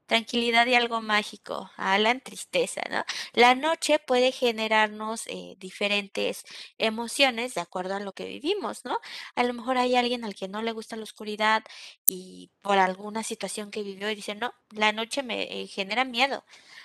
tranquilidad 0.09 0.66
y 0.66 0.74
algo 0.74 1.01
mágico. 1.02 1.70
Alan, 1.76 2.20
tristeza, 2.20 2.82
¿no? 2.90 3.05
La 3.35 3.55
noche 3.55 4.01
puede 4.01 4.32
generarnos 4.32 5.26
eh, 5.28 5.56
diferentes 5.59 6.44
emociones 6.78 7.55
de 7.55 7.60
acuerdo 7.60 7.94
a 7.97 8.01
lo 8.01 8.12
que 8.12 8.26
vivimos, 8.26 8.85
¿no? 8.85 8.98
A 9.36 9.44
lo 9.44 9.55
mejor 9.55 9.78
hay 9.78 9.94
alguien 9.97 10.24
al 10.24 10.35
que 10.35 10.48
no 10.48 10.62
le 10.62 10.72
gusta 10.72 10.97
la 10.97 11.05
oscuridad 11.05 11.64
y 12.06 12.51
por 12.62 12.78
alguna 12.78 13.22
situación 13.22 13.70
que 13.70 13.82
vivió 13.85 14.10
y 14.10 14.14
dice, 14.16 14.35
no, 14.35 14.52
la 14.70 14.93
noche 14.93 15.22
me 15.22 15.62
eh, 15.62 15.66
genera 15.68 16.05
miedo. 16.05 16.44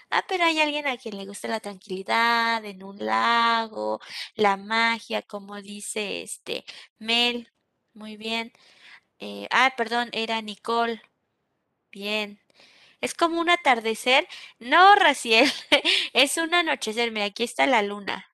Ah, 0.10 0.24
pero 0.28 0.44
hay 0.46 0.60
alguien 0.60 0.88
a 0.88 0.98
quien 0.98 1.18
le 1.18 1.26
gusta 1.26 1.48
la 1.48 1.60
tranquilidad 1.60 2.64
en 2.66 2.84
un 2.84 2.98
lago, 3.06 4.00
la 4.36 4.58
magia, 4.58 5.22
como 5.24 5.62
dice 5.62 6.22
este 6.24 6.66
Mel. 7.00 7.50
Muy 7.94 8.18
bien. 8.18 8.52
Eh, 9.20 9.48
ah, 9.52 9.74
perdón, 9.78 10.10
era 10.14 10.42
Nicole. 10.42 11.02
Bien. 11.92 12.40
Es 13.04 13.14
como 13.14 13.42
un 13.42 13.50
atardecer. 13.50 14.30
No, 14.60 14.96
Raciel, 14.96 15.52
es 16.14 16.38
un 16.38 16.54
anochecer. 16.54 17.12
Mira, 17.12 17.26
aquí 17.26 17.44
está 17.44 17.68
la 17.68 17.82
luna. 17.82 18.28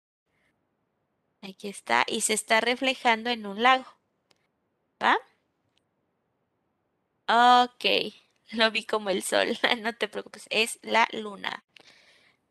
Aquí 1.41 1.69
está 1.69 2.05
y 2.07 2.21
se 2.21 2.33
está 2.33 2.61
reflejando 2.61 3.31
en 3.31 3.47
un 3.47 3.63
lago. 3.63 3.87
¿Va? 5.01 5.17
Ok, 7.63 8.13
lo 8.51 8.69
vi 8.69 8.85
como 8.85 9.09
el 9.09 9.23
sol. 9.23 9.57
No 9.81 9.93
te 9.93 10.07
preocupes, 10.07 10.45
es 10.51 10.77
la 10.83 11.07
luna. 11.13 11.63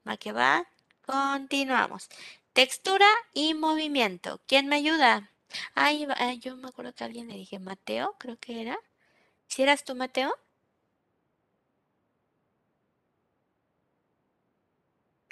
¿Va 0.06 0.16
que 0.16 0.32
va? 0.32 0.66
Continuamos. 1.06 2.08
Textura 2.52 3.06
y 3.32 3.54
movimiento. 3.54 4.40
¿Quién 4.48 4.66
me 4.66 4.74
ayuda? 4.76 5.30
Ay, 5.74 6.06
yo 6.40 6.56
me 6.56 6.68
acuerdo 6.68 6.92
que 6.94 7.04
alguien 7.04 7.28
le 7.28 7.34
dije 7.34 7.60
Mateo, 7.60 8.16
creo 8.18 8.38
que 8.38 8.60
era. 8.62 8.76
¿Si 9.48 9.62
eras 9.62 9.84
tú, 9.84 9.94
Mateo? 9.94 10.34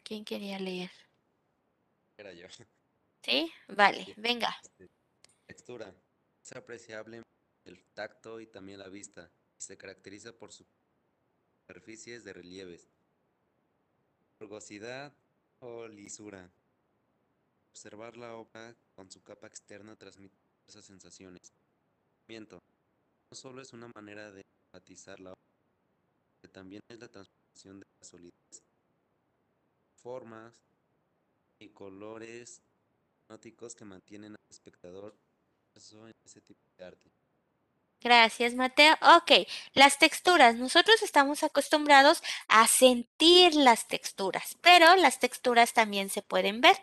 ¿Quién 0.07 0.25
quería 0.25 0.61
leer? 0.61 0.93
Era 2.17 2.33
yo. 2.33 2.47
¿Sí? 3.25 3.53
Vale, 3.67 4.15
venga. 4.17 4.57
Este, 4.63 4.89
textura. 5.47 5.93
Es 6.41 6.53
apreciable 6.53 7.23
el 7.65 7.83
tacto 7.93 8.41
y 8.41 8.47
también 8.47 8.79
la 8.79 8.89
vista. 8.89 9.29
Se 9.59 9.77
caracteriza 9.77 10.33
por 10.33 10.53
sus 10.53 10.69
superficies 11.61 12.23
de 12.23 12.33
relieves, 12.33 12.87
rugosidad 14.39 15.13
o 15.59 15.89
lisura. 15.89 16.53
Observar 17.71 18.17
la 18.17 18.37
obra 18.37 18.77
con 18.95 19.11
su 19.11 19.25
capa 19.25 19.49
externa 19.49 19.97
transmite 19.97 20.37
esas 20.69 20.85
sensaciones. 20.85 21.53
Movimiento. 22.29 22.63
No 23.29 23.37
solo 23.37 23.61
es 23.61 23.73
una 23.73 23.91
manera 23.93 24.31
de 24.31 24.43
enfatizar 24.67 25.19
la 25.19 25.31
obra, 25.31 25.43
que 26.43 26.47
también 26.47 26.81
es 26.89 27.01
la 27.01 27.09
transformación 27.09 27.81
de 27.81 27.87
la 27.99 28.07
solidez, 28.07 28.66
formas 30.07 30.55
y 31.59 31.71
colores 31.71 32.63
hipnóticos 33.25 33.75
que 33.75 33.85
mantienen 33.85 34.35
al 34.35 34.47
espectador 34.49 35.17
en 35.75 36.13
ese 36.25 36.41
tipo 36.41 36.61
de 36.79 36.85
arte. 36.85 37.11
Gracias, 38.01 38.55
Mateo. 38.55 38.95
Ok, 39.17 39.49
las 39.75 39.99
texturas. 39.99 40.55
Nosotros 40.55 41.03
estamos 41.03 41.43
acostumbrados 41.43 42.23
a 42.47 42.69
sentir 42.69 43.57
las 43.57 43.89
texturas, 43.89 44.57
pero 44.61 44.95
las 44.95 45.19
texturas 45.19 45.73
también 45.73 46.09
se 46.09 46.23
pueden 46.23 46.61
ver. 46.61 46.77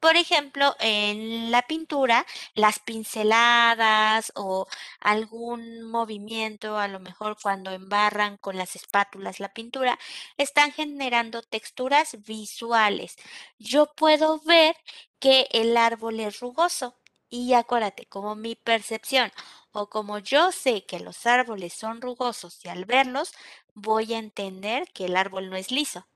Por 0.00 0.16
ejemplo, 0.16 0.76
en 0.78 1.50
la 1.50 1.62
pintura, 1.62 2.24
las 2.54 2.78
pinceladas 2.78 4.32
o 4.36 4.66
algún 5.00 5.82
movimiento, 5.82 6.78
a 6.78 6.86
lo 6.86 7.00
mejor 7.00 7.36
cuando 7.42 7.72
embarran 7.72 8.36
con 8.36 8.56
las 8.56 8.76
espátulas 8.76 9.40
la 9.40 9.52
pintura, 9.52 9.98
están 10.36 10.72
generando 10.72 11.42
texturas 11.42 12.16
visuales. 12.24 13.16
Yo 13.58 13.92
puedo 13.96 14.38
ver 14.40 14.76
que 15.18 15.48
el 15.50 15.76
árbol 15.76 16.20
es 16.20 16.38
rugoso 16.40 16.96
y 17.28 17.54
acuérdate, 17.54 18.06
como 18.06 18.36
mi 18.36 18.54
percepción 18.54 19.32
o 19.72 19.88
como 19.90 20.18
yo 20.20 20.52
sé 20.52 20.84
que 20.86 21.00
los 21.00 21.26
árboles 21.26 21.74
son 21.74 22.00
rugosos 22.00 22.64
y 22.64 22.68
al 22.68 22.84
verlos 22.84 23.32
voy 23.74 24.14
a 24.14 24.18
entender 24.18 24.88
que 24.92 25.06
el 25.06 25.16
árbol 25.16 25.50
no 25.50 25.56
es 25.56 25.70
liso. 25.72 26.06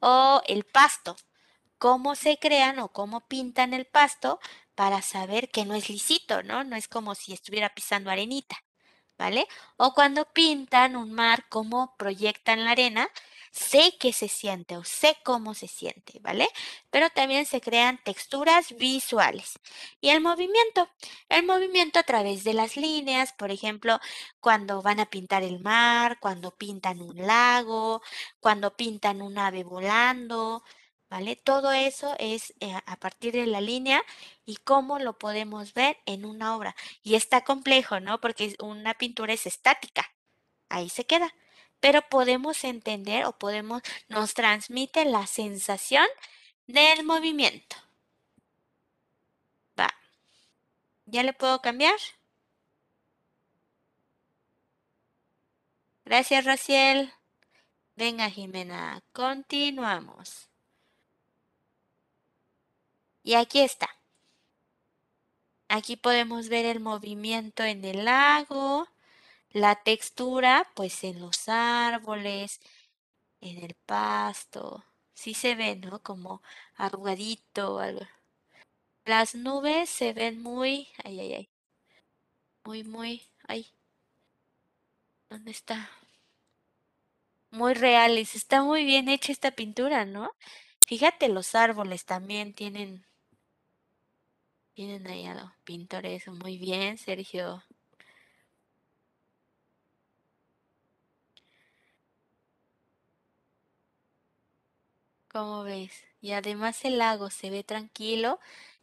O 0.00 0.42
el 0.46 0.64
pasto 0.64 1.16
cómo 1.78 2.14
se 2.14 2.38
crean 2.38 2.78
o 2.78 2.88
cómo 2.92 3.26
pintan 3.28 3.74
el 3.74 3.86
pasto 3.86 4.40
para 4.74 5.02
saber 5.02 5.50
que 5.50 5.64
no 5.64 5.74
es 5.74 5.88
lisito, 5.88 6.42
¿no? 6.42 6.64
No 6.64 6.76
es 6.76 6.88
como 6.88 7.14
si 7.14 7.32
estuviera 7.32 7.74
pisando 7.74 8.10
arenita, 8.10 8.56
¿vale? 9.18 9.46
O 9.76 9.94
cuando 9.94 10.26
pintan 10.32 10.96
un 10.96 11.12
mar, 11.12 11.46
cómo 11.48 11.94
proyectan 11.96 12.64
la 12.64 12.72
arena 12.72 13.08
sé 13.54 13.94
qué 14.00 14.12
se 14.12 14.28
siente 14.28 14.76
o 14.76 14.84
sé 14.84 15.16
cómo 15.24 15.54
se 15.54 15.68
siente, 15.68 16.18
¿vale? 16.20 16.48
Pero 16.90 17.08
también 17.10 17.46
se 17.46 17.60
crean 17.60 18.00
texturas 18.02 18.74
visuales. 18.76 19.60
Y 20.00 20.08
el 20.10 20.20
movimiento, 20.20 20.88
el 21.28 21.46
movimiento 21.46 22.00
a 22.00 22.02
través 22.02 22.42
de 22.44 22.54
las 22.54 22.76
líneas, 22.76 23.32
por 23.32 23.52
ejemplo, 23.52 24.00
cuando 24.40 24.82
van 24.82 24.98
a 25.00 25.06
pintar 25.06 25.44
el 25.44 25.60
mar, 25.60 26.18
cuando 26.20 26.50
pintan 26.56 27.00
un 27.00 27.16
lago, 27.26 28.02
cuando 28.40 28.76
pintan 28.76 29.22
un 29.22 29.38
ave 29.38 29.62
volando, 29.62 30.64
¿vale? 31.14 31.36
Todo 31.36 31.70
eso 31.70 32.16
es 32.18 32.54
eh, 32.58 32.74
a 32.86 32.96
partir 32.96 33.34
de 33.34 33.46
la 33.46 33.60
línea 33.60 34.02
y 34.44 34.56
cómo 34.56 34.98
lo 34.98 35.16
podemos 35.16 35.72
ver 35.72 35.96
en 36.06 36.24
una 36.24 36.56
obra. 36.56 36.74
Y 37.04 37.14
está 37.14 37.44
complejo, 37.44 38.00
¿no? 38.00 38.20
Porque 38.20 38.56
una 38.58 38.94
pintura 38.94 39.32
es 39.32 39.46
estática, 39.46 40.10
ahí 40.68 40.88
se 40.88 41.06
queda 41.06 41.32
pero 41.80 42.00
podemos 42.00 42.64
entender 42.64 43.26
o 43.26 43.38
podemos, 43.38 43.82
nos 44.08 44.32
transmite 44.32 45.04
la 45.04 45.26
sensación 45.26 46.06
del 46.66 47.04
movimiento. 47.04 47.76
Va. 49.78 49.92
¿Ya 51.04 51.22
le 51.22 51.34
puedo 51.34 51.60
cambiar? 51.60 51.98
Gracias, 56.06 56.46
Raciel. 56.46 57.12
Venga, 57.96 58.30
Jimena, 58.30 59.02
continuamos. 59.12 60.53
Y 63.24 63.34
aquí 63.34 63.60
está. 63.60 63.88
Aquí 65.68 65.96
podemos 65.96 66.48
ver 66.48 66.66
el 66.66 66.78
movimiento 66.80 67.64
en 67.64 67.84
el 67.84 68.04
lago, 68.04 68.86
la 69.50 69.76
textura, 69.76 70.70
pues 70.74 71.04
en 71.04 71.20
los 71.20 71.48
árboles, 71.48 72.60
en 73.40 73.58
el 73.64 73.74
pasto, 73.86 74.84
sí 75.14 75.34
se 75.34 75.54
ve, 75.54 75.76
¿no? 75.76 76.02
Como 76.02 76.42
arrugadito, 76.76 77.78
algo. 77.80 78.06
Las 79.06 79.34
nubes 79.34 79.90
se 79.90 80.12
ven 80.12 80.42
muy, 80.42 80.88
ay, 81.04 81.20
ay, 81.20 81.34
ay, 81.34 81.50
muy, 82.64 82.84
muy, 82.84 83.22
ay, 83.48 83.66
¿dónde 85.30 85.50
está? 85.50 85.90
Muy 87.50 87.74
reales, 87.74 88.34
está 88.34 88.62
muy 88.62 88.84
bien 88.84 89.08
hecha 89.08 89.32
esta 89.32 89.50
pintura, 89.52 90.04
¿no? 90.04 90.30
Fíjate, 90.80 91.28
los 91.28 91.54
árboles 91.54 92.04
también 92.04 92.52
tienen, 92.54 93.06
tienen 94.74 95.06
ahí 95.06 95.26
a 95.26 95.34
los 95.34 95.50
pintores, 95.64 96.28
muy 96.28 96.58
bien, 96.58 96.98
Sergio. 96.98 97.62
¿Cómo 105.28 105.64
ves? 105.64 105.92
Y 106.22 106.32
además 106.32 106.82
el 106.86 106.96
lago 106.98 107.28
se 107.28 107.50
ve 107.50 107.62
tranquilo, 107.62 108.40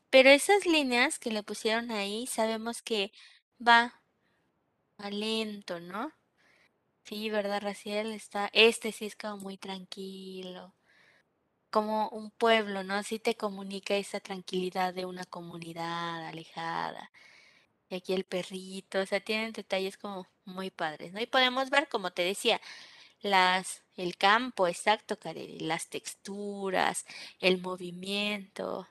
pero 0.09 0.31
esas 0.31 0.65
líneas 0.65 1.19
que 1.19 1.31
le 1.31 1.43
pusieron 1.43 1.91
ahí, 1.91 2.27
sabemos 2.27 2.81
que 2.81 3.11
va, 3.65 4.01
va 5.01 5.09
lento, 5.09 5.79
¿no? 5.81 6.13
Sí, 7.03 7.29
¿verdad, 7.29 7.61
Raciel? 7.61 8.11
Está, 8.13 8.49
este 8.53 8.91
sí 8.91 9.05
es 9.05 9.15
como 9.15 9.37
muy 9.37 9.57
tranquilo, 9.57 10.73
como 11.71 12.09
un 12.09 12.31
pueblo, 12.31 12.83
¿no? 12.83 12.95
Así 12.95 13.19
te 13.19 13.35
comunica 13.35 13.95
esa 13.95 14.19
tranquilidad 14.19 14.93
de 14.93 15.05
una 15.05 15.25
comunidad 15.25 16.27
alejada. 16.27 17.11
Y 17.89 17.95
aquí 17.95 18.13
el 18.13 18.25
perrito, 18.25 18.99
o 19.01 19.05
sea, 19.05 19.19
tienen 19.21 19.53
detalles 19.53 19.97
como 19.97 20.27
muy 20.45 20.71
padres, 20.71 21.13
¿no? 21.13 21.21
Y 21.21 21.27
podemos 21.27 21.69
ver, 21.69 21.89
como 21.89 22.11
te 22.11 22.23
decía, 22.23 22.61
las, 23.21 23.83
el 23.95 24.17
campo 24.17 24.67
exacto, 24.67 25.19
Kareli, 25.19 25.59
las 25.61 25.89
texturas, 25.89 27.05
el 27.39 27.59
movimiento. 27.61 28.87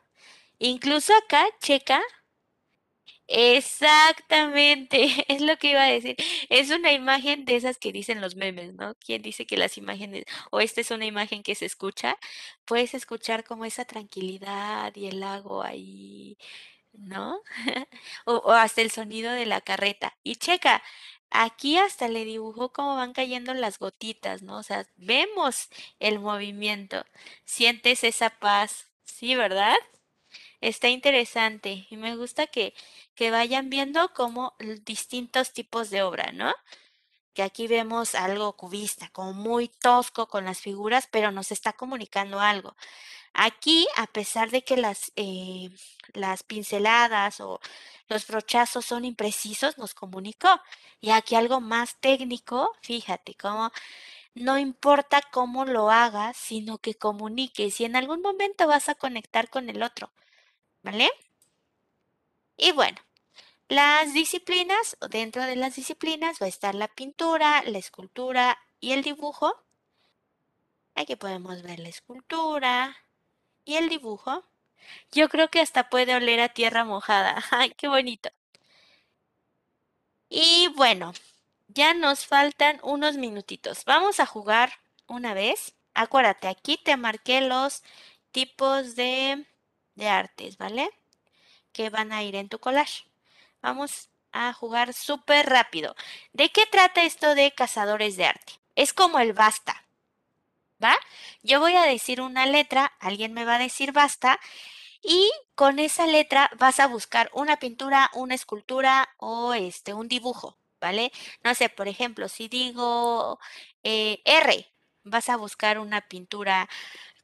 Incluso 0.59 1.15
acá, 1.17 1.47
checa. 1.61 2.03
Exactamente, 3.33 5.25
es 5.29 5.41
lo 5.41 5.57
que 5.57 5.71
iba 5.71 5.85
a 5.85 5.87
decir. 5.91 6.17
Es 6.49 6.71
una 6.71 6.93
imagen 6.93 7.45
de 7.45 7.55
esas 7.57 7.79
que 7.79 7.93
dicen 7.93 8.21
los 8.21 8.35
memes, 8.35 8.75
¿no? 8.75 8.95
¿Quién 8.97 9.23
dice 9.23 9.47
que 9.47 9.57
las 9.57 9.79
imágenes, 9.79 10.25
o 10.51 10.59
esta 10.61 10.81
es 10.81 10.91
una 10.91 11.07
imagen 11.07 11.43
que 11.45 11.55
se 11.55 11.67
escucha? 11.67 12.17
Puedes 12.65 12.93
escuchar 12.95 13.45
como 13.45 13.65
esa 13.65 13.85
tranquilidad 13.85 14.93
y 14.97 15.07
el 15.07 15.21
lago 15.21 15.63
ahí, 15.63 16.39
¿no? 16.93 17.41
o, 18.27 18.35
o 18.37 18.51
hasta 18.53 18.83
el 18.83 18.91
sonido 18.91 19.33
de 19.33 19.47
la 19.47 19.61
carreta. 19.61 20.17
Y 20.25 20.37
checa, 20.37 20.83
Aquí 21.33 21.79
hasta 21.79 22.09
le 22.09 22.25
dibujó 22.25 22.73
cómo 22.73 22.97
van 22.97 23.13
cayendo 23.13 23.55
las 23.55 23.79
gotitas, 23.79 24.43
¿no? 24.43 24.59
O 24.59 24.63
sea, 24.65 24.87
vemos 24.97 25.69
el 26.01 26.19
movimiento, 26.21 27.05
sientes 27.45 28.03
esa 28.05 28.31
paz, 28.31 28.89
¿sí, 29.05 29.37
verdad? 29.37 29.77
Está 30.61 30.89
interesante 30.89 31.87
y 31.91 31.97
me 31.97 32.17
gusta 32.17 32.47
que, 32.47 32.75
que 33.15 33.31
vayan 33.31 33.71
viendo 33.71 34.13
como 34.15 34.55
distintos 34.85 35.53
tipos 35.53 35.91
de 35.91 36.03
obra, 36.03 36.33
¿no? 36.33 36.55
Que 37.35 37.43
aquí 37.43 37.69
vemos 37.69 38.15
algo 38.15 38.55
cubista, 38.57 39.09
como 39.11 39.33
muy 39.35 39.69
tosco 39.69 40.29
con 40.29 40.45
las 40.45 40.61
figuras, 40.61 41.09
pero 41.11 41.31
nos 41.33 41.53
está 41.53 41.73
comunicando 41.73 42.41
algo. 42.41 42.77
Aquí, 43.35 43.87
a 43.97 44.07
pesar 44.09 44.51
de 44.51 44.63
que 44.65 44.77
las, 44.77 45.13
eh, 45.17 45.71
las 46.15 46.43
pinceladas 46.43 47.41
o 47.41 47.61
los 48.09 48.27
brochazos 48.27 48.85
son 48.87 49.05
imprecisos, 49.05 49.79
nos 49.79 49.95
comunicó. 49.95 50.61
Y 51.01 51.11
aquí 51.11 51.37
algo 51.37 51.61
más 51.61 51.97
técnico, 52.01 52.73
fíjate, 52.83 53.35
como 53.37 53.71
no 54.35 54.59
importa 54.59 55.23
cómo 55.33 55.65
lo 55.65 55.91
hagas, 55.91 56.37
sino 56.37 56.79
que 56.79 56.95
comuniques 56.95 57.81
y 57.81 57.85
en 57.85 57.97
algún 57.97 58.23
momento 58.23 58.67
vas 58.67 58.89
a 58.89 58.95
conectar 58.97 59.49
con 59.51 59.71
el 59.71 59.83
otro, 59.83 60.11
¿vale? 60.83 61.11
Y 62.57 62.73
bueno, 62.73 62.99
las 63.69 64.13
disciplinas, 64.15 64.97
dentro 65.11 65.45
de 65.45 65.57
las 65.57 65.77
disciplinas 65.77 66.39
va 66.41 66.47
a 66.47 66.49
estar 66.49 66.75
la 66.75 66.89
pintura, 66.89 67.63
la 67.67 67.79
escultura 67.79 68.59
y 68.81 68.93
el 68.93 69.03
dibujo. 69.03 69.55
Aquí 70.95 71.17
podemos 71.17 71.63
ver 71.63 71.79
la 71.79 71.89
escultura 71.89 72.97
y 73.65 73.77
el 73.77 73.89
dibujo. 73.89 74.45
Yo 75.13 75.29
creo 75.29 75.49
que 75.49 75.61
hasta 75.61 75.89
puede 75.89 76.15
oler 76.15 76.41
a 76.41 76.49
tierra 76.51 76.85
mojada. 76.85 77.43
¡Ay, 77.51 77.71
qué 77.77 77.89
bonito! 77.89 78.31
Y 80.29 80.69
bueno, 80.77 81.13
ya 81.69 81.95
nos 81.95 82.27
faltan 82.27 82.81
unos 82.83 83.17
minutitos. 83.17 83.85
Vamos 83.85 84.21
a 84.21 84.27
jugar 84.27 84.73
una 85.07 85.35
vez. 85.35 85.75
Acuérdate, 85.95 86.49
aquí 86.49 86.77
te 86.77 86.97
marqué 86.97 87.41
los 87.41 87.83
tipos 88.33 88.97
de, 88.97 89.47
de 90.01 90.09
artes, 90.09 90.59
¿vale? 90.59 90.91
Que 91.73 91.91
van 91.91 92.13
a 92.13 92.25
ir 92.25 92.35
en 92.35 92.49
tu 92.49 92.59
collage. 92.59 93.05
Vamos 93.63 94.09
a 94.33 94.53
jugar 94.53 94.93
súper 94.95 95.49
rápido. 95.49 95.95
¿De 96.33 96.51
qué 96.51 96.67
trata 96.67 97.05
esto 97.05 97.37
de 97.37 97.53
cazadores 97.53 98.17
de 98.17 98.27
arte? 98.27 98.55
Es 98.75 98.93
como 98.93 99.21
el 99.21 99.33
basta. 99.33 99.85
¿Va? 100.83 100.97
Yo 101.43 101.61
voy 101.61 101.77
a 101.77 101.83
decir 101.83 102.23
una 102.23 102.47
letra, 102.47 102.93
alguien 103.01 103.35
me 103.35 103.45
va 103.45 103.57
a 103.57 103.59
decir 103.59 103.93
basta 103.93 104.41
y 105.03 105.31
con 105.55 105.79
esa 105.79 106.07
letra 106.07 106.51
vas 106.59 106.81
a 106.81 106.87
buscar 106.87 107.31
una 107.35 107.59
pintura, 107.59 108.11
una 108.15 108.35
escultura 108.35 109.11
o 109.19 109.53
este, 109.53 109.93
un 109.93 110.09
dibujo, 110.09 110.57
¿vale? 110.81 111.13
No 111.45 111.55
sé, 111.55 111.69
por 111.69 111.87
ejemplo, 111.89 112.29
si 112.29 112.49
digo 112.49 113.39
eh, 113.83 114.23
R, 114.25 114.71
vas 115.05 115.29
a 115.29 115.37
buscar 115.37 115.79
una 115.79 116.01
pintura 116.03 116.69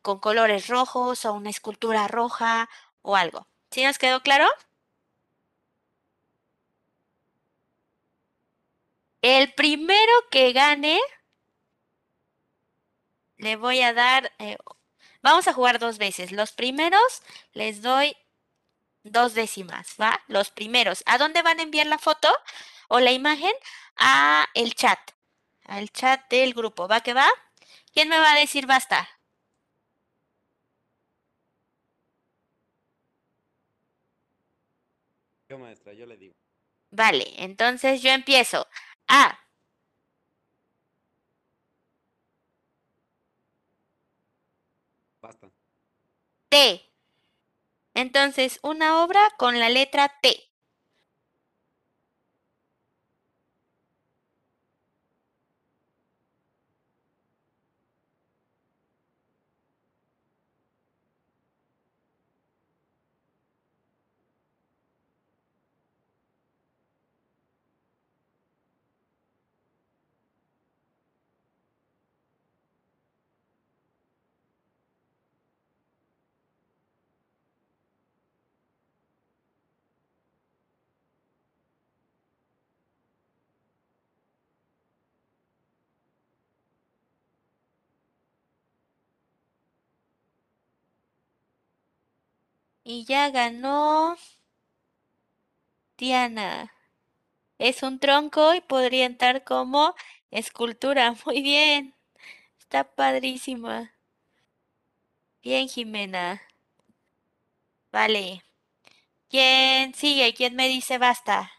con 0.07 0.21
colores 0.21 0.69
rojos 0.69 1.25
o 1.25 1.33
una 1.33 1.51
escultura 1.51 2.07
roja 2.07 2.69
o 3.03 3.17
algo. 3.17 3.49
¿Sí 3.73 3.83
nos 3.83 3.99
quedó 3.99 4.21
claro? 4.23 4.47
El 9.21 9.53
primero 9.55 10.13
que 10.31 10.53
gane, 10.53 11.01
le 13.39 13.57
voy 13.57 13.83
a 13.83 13.93
dar 13.93 14.33
eh, 14.39 14.57
Vamos 15.23 15.49
a 15.49 15.53
jugar 15.53 15.81
dos 15.81 15.99
veces. 15.99 16.31
Los 16.31 16.53
primeros 16.53 17.23
les 17.53 17.83
doy 17.83 18.17
dos 19.03 19.35
décimas, 19.35 19.97
¿va? 20.01 20.23
Los 20.29 20.51
primeros. 20.51 21.03
¿A 21.07 21.19
dónde 21.19 21.43
van 21.43 21.59
a 21.59 21.65
enviar 21.65 21.89
la 21.89 21.99
foto 21.99 22.29
o 22.87 23.01
la 23.01 23.11
imagen? 23.11 23.53
A 23.97 24.47
el 24.55 24.77
chat. 24.77 25.01
Al 25.65 25.91
chat 25.91 26.31
del 26.31 26.55
grupo. 26.55 26.87
¿Va 26.87 27.01
que 27.01 27.13
va? 27.13 27.27
¿Quién 27.93 28.09
me 28.09 28.21
va 28.21 28.35
a 28.35 28.39
decir 28.39 28.67
basta? 28.67 29.16
Yo, 35.49 35.59
maestra, 35.59 35.93
yo 35.93 36.07
le 36.07 36.17
digo. 36.17 36.35
Vale, 36.91 37.25
entonces 37.39 38.03
yo 38.03 38.11
empiezo. 38.11 38.67
A. 39.09 39.39
Basta. 45.21 45.51
T. 46.49 46.83
Entonces, 47.95 48.61
una 48.63 49.03
obra 49.03 49.31
con 49.39 49.59
la 49.59 49.69
letra 49.69 50.13
T. 50.21 50.46
Y 92.89 93.05
ya 93.05 93.31
ganó 93.31 94.17
Diana. 95.99 96.73
Es 97.59 97.83
un 97.83 97.99
tronco 98.01 98.55
y 98.55 98.61
podría 98.63 99.07
entrar 99.07 99.45
como 99.45 99.95
escultura. 100.31 101.15
Muy 101.27 101.43
bien. 101.43 101.95
Está 102.59 102.85
padrísima. 102.85 103.93
Bien, 105.43 105.67
Jimena. 105.67 106.43
Vale. 107.91 108.45
¿Quién 109.31 109.95
sigue? 109.95 110.35
¿Quién 110.35 110.57
me 110.57 110.69
dice 110.69 110.99
basta? 110.99 111.51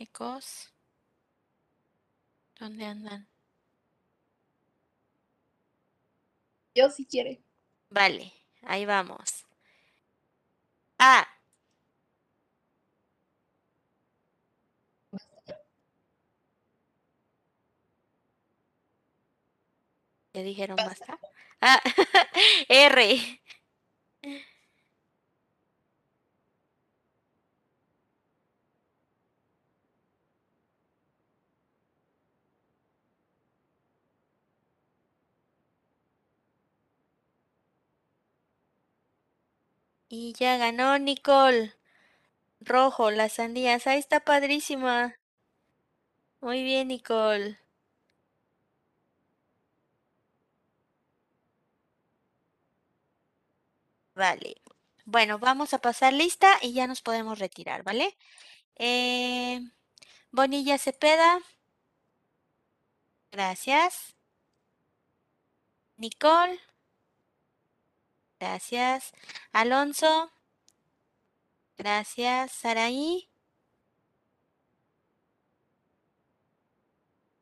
Chicos. 0.00 0.72
¿Dónde 2.58 2.86
andan? 2.86 3.28
Yo 6.74 6.88
si 6.88 7.04
quiere. 7.04 7.42
Vale, 7.90 8.32
ahí 8.62 8.86
vamos. 8.86 9.44
A. 10.98 11.28
¿Ya 20.32 20.42
dijeron 20.42 20.76
basta? 20.76 21.20
Ah, 21.60 21.82
R. 22.70 23.40
Y 40.10 40.34
ya 40.34 40.58
ganó 40.58 40.98
Nicole. 40.98 41.72
Rojo, 42.60 43.10
las 43.10 43.34
sandías. 43.34 43.86
Ahí 43.86 43.98
está 43.98 44.20
padrísima. 44.20 45.16
Muy 46.42 46.62
bien, 46.62 46.88
Nicole. 46.88 47.56
Vale. 54.14 54.56
Bueno, 55.04 55.38
vamos 55.38 55.74
a 55.74 55.78
pasar 55.78 56.12
lista 56.12 56.48
y 56.62 56.72
ya 56.72 56.86
nos 56.86 57.02
podemos 57.02 57.38
retirar, 57.38 57.82
¿vale? 57.82 58.16
Eh, 58.76 59.60
Bonilla 60.32 60.78
Cepeda. 60.78 61.40
Gracias. 63.32 64.14
Nicole. 65.98 66.58
Gracias. 68.40 69.12
Alonso. 69.52 70.32
Gracias. 71.78 72.52
Saraí. 72.52 73.28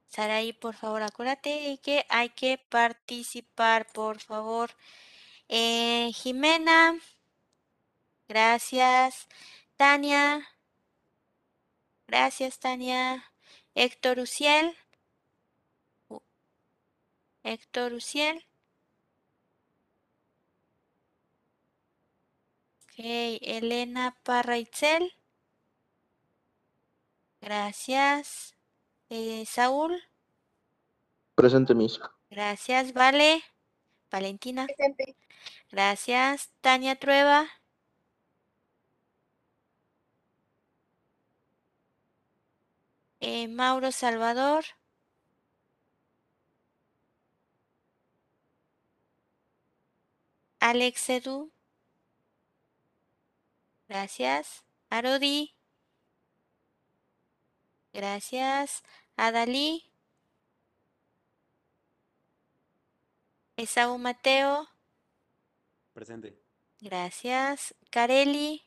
Saraí, 0.09 0.53
por 0.53 0.75
favor, 0.75 1.03
acuérdate 1.03 1.79
que 1.83 2.05
hay 2.09 2.31
que 2.31 2.59
participar, 2.59 3.87
por 3.93 4.19
favor. 4.20 4.70
Eh, 5.49 6.11
Jimena. 6.15 6.99
Gracias. 8.29 9.29
Tania. 9.77 10.49
Gracias, 12.09 12.59
Tania. 12.59 13.33
Héctor 13.75 14.19
Uciel. 14.19 14.77
Héctor 17.45 17.93
Uciel. 17.95 18.48
Elena 22.99 24.16
Parra 24.25 24.59
Itzel. 24.59 25.12
Gracias. 27.41 28.55
Eh, 29.11 29.45
Saúl. 29.47 30.03
Presente, 31.35 31.75
Miss. 31.75 32.01
Gracias, 32.31 32.93
Vale. 32.93 33.43
Valentina. 34.11 34.66
Presente. 34.66 35.16
Gracias. 35.70 36.51
Tania 36.61 36.97
Trueba. 36.99 37.47
Eh, 43.20 43.49
Mauro 43.49 43.93
Salvador. 43.93 44.65
Alex 50.61 51.09
Edu. 51.11 51.53
Gracias. 53.89 54.65
Arodi. 54.90 55.55
Gracias. 57.93 58.82
Adalí. 59.16 59.90
Esaú 63.56 63.98
Mateo. 63.98 64.69
Presente. 65.93 66.39
Gracias. 66.81 67.74
Careli. 67.90 68.62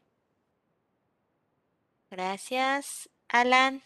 Gracias. 2.09 3.09
Alan. 3.29 3.83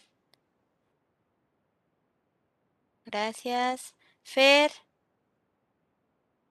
Gracias. 3.04 3.94
Fer. 4.24 4.72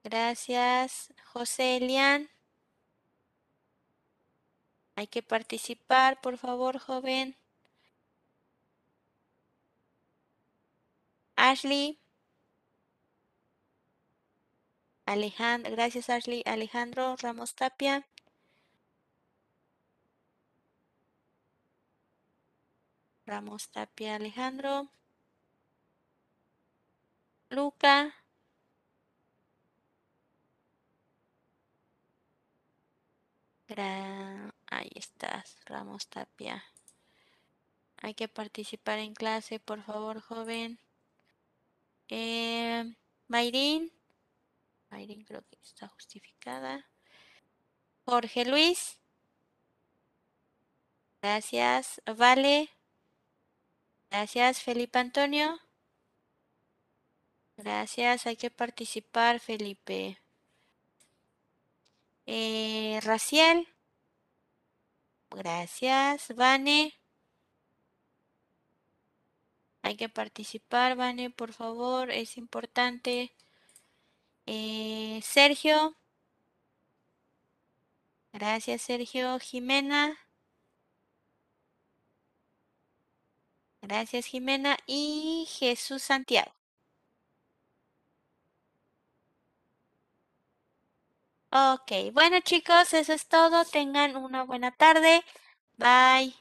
Gracias. 0.03 1.13
José 1.33 1.77
Elian. 1.77 2.29
Hay 4.95 5.07
que 5.07 5.21
participar, 5.21 6.19
por 6.21 6.37
favor, 6.37 6.79
joven. 6.79 7.35
Ashley. 11.37 11.97
Alejandro, 15.07 15.71
gracias 15.71 16.11
Ashley. 16.11 16.43
Alejandro 16.45 17.15
Ramos 17.19 17.55
Tapia. 17.55 18.05
Ramos 23.27 23.69
Tapia 23.73 24.15
Alejandro. 24.15 24.89
Luca. 27.49 28.13
Gra- 33.69 34.54
Ahí 34.75 34.91
estás, 34.95 35.55
Ramos 35.65 36.07
Tapia. 36.09 36.61
Hay 37.95 38.13
que 38.13 38.27
participar 38.27 38.99
en 38.99 39.13
clase, 39.13 39.57
por 39.57 39.81
favor, 39.81 40.19
joven. 40.19 40.79
Eh, 42.09 42.83
Mayrin. 43.29 43.89
Creo 44.89 45.43
que 45.43 45.57
está 45.63 45.87
justificada. 45.87 46.85
Jorge 48.03 48.43
Luis. 48.43 48.99
Gracias. 51.21 52.01
Vale. 52.05 52.69
Gracias, 54.11 54.61
Felipe 54.61 54.99
Antonio. 54.99 55.57
Gracias, 57.55 58.27
hay 58.27 58.35
que 58.35 58.51
participar, 58.51 59.39
Felipe. 59.39 60.19
Eh, 62.25 62.99
Raciel. 63.03 63.69
Gracias, 65.29 66.33
Vane. 66.35 66.93
Hay 69.83 69.95
que 69.95 70.09
participar, 70.09 70.95
Vane, 70.97 71.29
por 71.29 71.53
favor, 71.53 72.11
es 72.11 72.37
importante. 72.37 73.31
Eh, 74.47 75.19
Sergio. 75.23 75.95
Gracias, 78.33 78.81
Sergio. 78.83 79.39
Jimena. 79.39 80.17
Gracias, 83.81 84.25
Jimena. 84.25 84.77
Y 84.85 85.47
Jesús 85.49 86.03
Santiago. 86.03 86.51
Ok, 91.57 92.11
bueno 92.11 92.41
chicos, 92.41 92.93
eso 92.93 93.13
es 93.13 93.27
todo. 93.27 93.63
Tengan 93.63 94.17
una 94.17 94.43
buena 94.43 94.71
tarde. 94.71 95.23
Bye. 95.77 96.35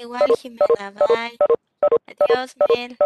Igual, 0.00 0.32
Jimena, 0.36 0.90
bye. 0.90 1.38
Adiós, 2.08 2.56
Mel. 2.74 2.96